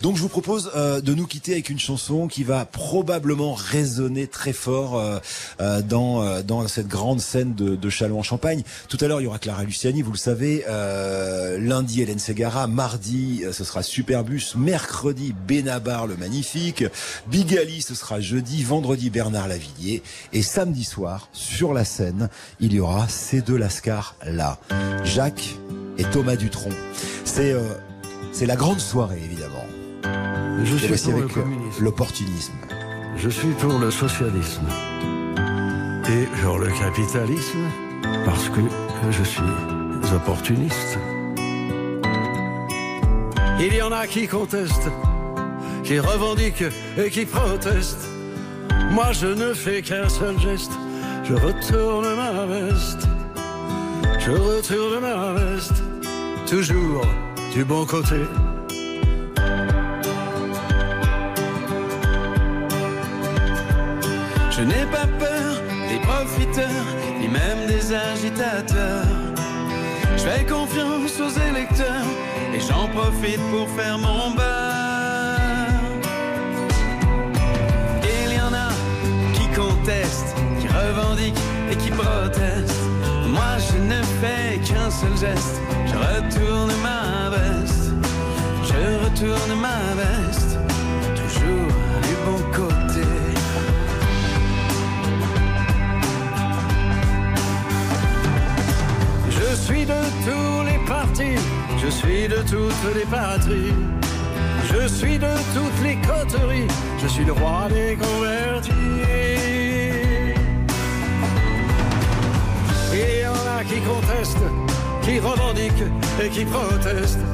Donc 0.02 0.16
je 0.16 0.22
vous 0.22 0.28
propose 0.28 0.70
euh, 0.76 1.00
de 1.00 1.14
nous 1.14 1.26
quitter 1.26 1.52
avec 1.52 1.70
une 1.70 1.78
chanson 1.78 2.28
qui 2.28 2.44
va 2.44 2.64
probablement 2.66 3.54
résonner 3.54 4.26
très 4.26 4.52
fort 4.52 4.98
euh, 4.98 5.18
euh, 5.60 5.80
dans 5.82 6.22
euh, 6.22 6.42
dans 6.42 6.66
cette 6.68 6.88
grande 6.88 7.20
scène 7.20 7.54
de, 7.54 7.76
de 7.76 7.90
Châlons 7.90 8.18
en 8.18 8.22
Champagne. 8.22 8.62
Tout 8.88 8.98
à 9.00 9.08
l'heure 9.08 9.20
il 9.20 9.24
y 9.24 9.26
aura 9.26 9.38
Clara 9.38 9.64
Luciani, 9.64 10.02
vous 10.02 10.12
le 10.12 10.18
savez. 10.18 10.64
Euh, 10.68 11.58
lundi 11.58 12.02
Hélène 12.02 12.18
Segara, 12.18 12.66
mardi 12.66 13.44
ce 13.50 13.64
sera 13.64 13.82
Superbus, 13.82 14.54
mercredi 14.56 15.34
Benabar 15.46 16.06
le 16.06 16.16
magnifique, 16.16 16.84
Bigali 17.28 17.80
ce 17.80 17.94
sera 17.94 18.20
jeudi, 18.20 18.62
vendredi 18.62 19.08
Bernard 19.10 19.48
Lavillier 19.48 20.02
et 20.32 20.42
samedi 20.42 20.84
soir 20.84 21.28
sur 21.32 21.72
la 21.72 21.84
scène 21.84 22.28
il 22.60 22.74
y 22.74 22.80
aura 22.80 23.05
ces 23.08 23.40
deux 23.40 23.56
lascars 23.56 24.14
là, 24.24 24.58
Jacques 25.04 25.56
et 25.98 26.04
Thomas 26.04 26.36
Dutronc. 26.36 26.70
C'est 27.24 27.52
euh, 27.52 27.62
c'est 28.32 28.46
la 28.46 28.56
grande 28.56 28.80
soirée 28.80 29.20
évidemment. 29.24 29.66
Je 30.64 30.76
suis 30.76 31.10
pour 31.10 31.14
avec 31.14 31.32
l'opportunisme. 31.80 32.54
Je 33.16 33.28
suis 33.28 33.52
pour 33.60 33.78
le 33.78 33.90
socialisme. 33.90 34.66
et 36.08 36.42
genre 36.42 36.58
le 36.58 36.68
capitalisme 36.68 37.58
parce 38.24 38.48
que 38.48 38.60
je 39.10 39.22
suis 39.22 39.42
opportuniste. 40.14 40.98
Il 43.58 43.74
y 43.74 43.82
en 43.82 43.90
a 43.90 44.06
qui 44.06 44.28
contestent, 44.28 44.90
qui 45.82 45.98
revendiquent 45.98 46.64
et 46.98 47.10
qui 47.10 47.24
protestent. 47.24 48.06
Moi 48.90 49.12
je 49.12 49.26
ne 49.26 49.54
fais 49.54 49.82
qu'un 49.82 50.08
seul 50.08 50.38
geste, 50.38 50.72
je 51.28 51.34
retourne 51.34 52.14
ma 52.14 52.46
veste. 52.46 53.08
Je 54.18 54.30
retourne 54.30 55.00
ma 55.00 55.32
veste, 55.32 55.82
toujours 56.48 57.04
du 57.52 57.64
bon 57.64 57.84
côté. 57.84 58.20
Je 64.50 64.62
n'ai 64.62 64.86
pas 64.86 65.06
peur 65.18 65.52
des 65.88 65.98
profiteurs, 66.00 66.86
ni 67.20 67.28
même 67.28 67.66
des 67.66 67.92
agitateurs. 67.92 69.06
Je 70.16 70.22
fais 70.22 70.44
confiance 70.44 71.20
aux 71.20 71.40
électeurs 71.50 72.06
et 72.54 72.60
j'en 72.60 72.88
profite 72.88 73.40
pour 73.50 73.68
faire 73.70 73.98
mon 73.98 74.30
beurre. 74.30 74.65
Et 81.70 81.76
qui 81.76 81.90
protestent. 81.90 82.86
Moi 83.28 83.56
je 83.58 83.78
ne 83.78 84.02
fais 84.20 84.58
qu'un 84.58 84.90
seul 84.90 85.16
geste, 85.18 85.60
je 85.86 85.96
retourne 85.96 86.72
ma 86.82 87.30
veste. 87.30 87.92
Je 88.62 89.04
retourne 89.04 89.60
ma 89.60 89.80
veste, 90.00 90.58
toujours 91.14 91.72
du 92.06 92.14
bon 92.26 92.40
côté. 92.52 93.06
Je 99.30 99.56
suis 99.56 99.84
de 99.84 100.00
tous 100.24 100.64
les 100.64 100.78
partis, 100.86 101.38
je 101.82 101.88
suis 101.88 102.28
de 102.28 102.40
toutes 102.48 102.94
les 102.94 103.06
patries. 103.06 103.74
Je 104.68 104.88
suis 104.88 105.18
de 105.18 105.32
toutes 105.54 105.82
les 105.84 105.96
coteries, 105.96 106.66
je 107.00 107.06
suis 107.06 107.24
le 107.24 107.32
roi 107.32 107.68
des 107.68 107.96
convertis. 107.96 108.85
Qui 113.68 113.80
contestent, 113.80 114.46
qui 115.02 115.18
revendiquent 115.18 115.90
et 116.22 116.28
qui 116.28 116.44
protestent. 116.44 117.24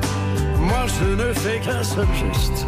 Moi 0.58 0.86
je 0.86 1.04
ne 1.14 1.32
fais 1.32 1.60
qu'un 1.60 1.82
seul 1.82 2.06
geste, 2.14 2.66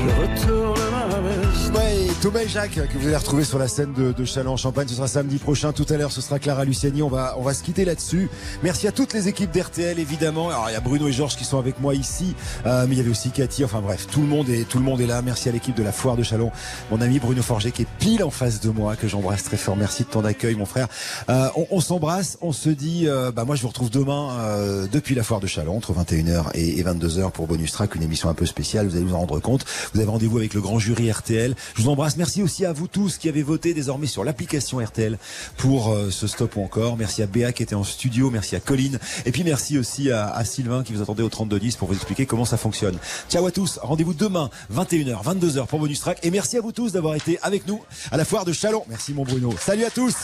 je 0.00 0.08
retourne 0.20 0.80
ma. 0.90 1.05
Ouais, 1.16 2.08
Thomas 2.20 2.40
et 2.40 2.48
Jacques, 2.48 2.74
que 2.74 2.98
vous 2.98 3.06
allez 3.06 3.16
retrouver 3.16 3.44
sur 3.44 3.58
la 3.58 3.68
scène 3.68 3.94
de, 3.94 4.12
de 4.12 4.24
Châlons-en-Champagne, 4.26 4.86
ce 4.86 4.94
sera 4.96 5.08
samedi 5.08 5.38
prochain. 5.38 5.72
Tout 5.72 5.86
à 5.88 5.96
l'heure, 5.96 6.12
ce 6.12 6.20
sera 6.20 6.38
Clara 6.38 6.64
Luciani. 6.64 7.02
On 7.02 7.08
va, 7.08 7.36
on 7.38 7.42
va 7.42 7.54
se 7.54 7.62
quitter 7.62 7.86
là-dessus. 7.86 8.28
Merci 8.62 8.86
à 8.86 8.92
toutes 8.92 9.14
les 9.14 9.26
équipes 9.26 9.50
d'RTL, 9.50 9.98
évidemment. 9.98 10.50
Alors, 10.50 10.66
il 10.68 10.72
y 10.74 10.76
a 10.76 10.80
Bruno 10.80 11.08
et 11.08 11.12
Georges 11.12 11.36
qui 11.36 11.44
sont 11.44 11.58
avec 11.58 11.80
moi 11.80 11.94
ici, 11.94 12.34
euh, 12.66 12.86
mais 12.86 12.94
il 12.94 12.98
y 12.98 13.00
avait 13.00 13.10
aussi 13.10 13.30
Cathy. 13.30 13.64
Enfin 13.64 13.80
bref, 13.80 14.06
tout 14.10 14.20
le 14.20 14.26
monde 14.26 14.48
est, 14.50 14.68
tout 14.68 14.78
le 14.78 14.84
monde 14.84 15.00
est 15.00 15.06
là. 15.06 15.22
Merci 15.22 15.48
à 15.48 15.52
l'équipe 15.52 15.74
de 15.74 15.82
la 15.82 15.92
Foire 15.92 16.16
de 16.16 16.22
Chalon. 16.22 16.50
Mon 16.90 17.00
ami 17.00 17.18
Bruno 17.18 17.42
Forger 17.42 17.72
qui 17.72 17.82
est 17.82 17.88
pile 17.98 18.22
en 18.22 18.30
face 18.30 18.60
de 18.60 18.68
moi, 18.68 18.94
que 18.96 19.08
j'embrasse 19.08 19.44
très 19.44 19.56
fort. 19.56 19.76
Merci 19.76 20.04
de 20.04 20.08
ton 20.08 20.24
accueil, 20.24 20.54
mon 20.54 20.66
frère. 20.66 20.88
Euh, 21.30 21.48
on 21.56 21.66
on 21.70 21.80
s'embrasse. 21.80 22.36
On 22.42 22.52
se 22.52 22.68
dit, 22.68 23.04
euh, 23.06 23.32
bah 23.32 23.44
moi, 23.44 23.56
je 23.56 23.62
vous 23.62 23.68
retrouve 23.68 23.90
demain 23.90 24.32
euh, 24.40 24.86
depuis 24.90 25.14
la 25.14 25.22
Foire 25.22 25.40
de 25.40 25.46
Chalon, 25.46 25.76
entre 25.76 25.94
21h 25.94 26.50
et, 26.54 26.78
et 26.78 26.82
22h 26.82 27.30
pour 27.30 27.46
Bonus 27.46 27.72
Track, 27.72 27.94
une 27.94 28.02
émission 28.02 28.28
un 28.28 28.34
peu 28.34 28.46
spéciale. 28.46 28.86
Vous 28.86 28.96
allez 28.96 29.04
vous 29.04 29.14
en 29.14 29.20
rendre 29.20 29.40
compte. 29.40 29.64
Vous 29.94 30.00
avez 30.00 30.10
rendez-vous 30.10 30.38
avec 30.38 30.52
le 30.52 30.60
grand 30.60 30.78
jury 30.78 31.05
RTL. 31.12 31.54
Je 31.74 31.82
vous 31.82 31.88
embrasse. 31.88 32.16
Merci 32.16 32.42
aussi 32.42 32.64
à 32.64 32.72
vous 32.72 32.88
tous 32.88 33.18
qui 33.18 33.28
avez 33.28 33.42
voté 33.42 33.74
désormais 33.74 34.06
sur 34.06 34.24
l'application 34.24 34.78
RTL 34.78 35.18
pour 35.56 35.92
euh, 35.92 36.10
ce 36.10 36.26
stop 36.26 36.56
ou 36.56 36.62
encore. 36.62 36.96
Merci 36.96 37.22
à 37.22 37.26
Béa 37.26 37.52
qui 37.52 37.62
était 37.62 37.74
en 37.74 37.84
studio. 37.84 38.30
Merci 38.30 38.56
à 38.56 38.60
Colline. 38.60 38.98
Et 39.24 39.32
puis 39.32 39.44
merci 39.44 39.78
aussi 39.78 40.10
à, 40.10 40.28
à 40.28 40.44
Sylvain 40.44 40.82
qui 40.82 40.92
vous 40.92 41.02
attendait 41.02 41.22
au 41.22 41.28
3210 41.28 41.76
pour 41.76 41.88
vous 41.88 41.94
expliquer 41.94 42.26
comment 42.26 42.44
ça 42.44 42.56
fonctionne. 42.56 42.98
Ciao 43.30 43.46
à 43.46 43.50
tous. 43.50 43.78
Rendez-vous 43.82 44.14
demain, 44.14 44.50
21h, 44.74 45.22
22h 45.24 45.66
pour 45.66 45.78
Bonus 45.78 46.00
Track. 46.00 46.18
Et 46.22 46.30
merci 46.30 46.56
à 46.56 46.60
vous 46.60 46.72
tous 46.72 46.92
d'avoir 46.92 47.14
été 47.14 47.38
avec 47.42 47.66
nous 47.66 47.82
à 48.10 48.16
la 48.16 48.24
foire 48.24 48.44
de 48.44 48.52
Chalon. 48.52 48.84
Merci 48.88 49.14
mon 49.14 49.24
Bruno. 49.24 49.54
Salut 49.60 49.84
à 49.84 49.90
tous. 49.90 50.14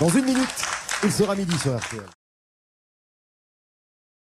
Dans 0.00 0.08
une 0.08 0.24
minute, 0.24 0.48
il 1.04 1.12
sera 1.12 1.34
midi 1.34 1.56
sur 1.58 1.76
RTL. 1.76 2.17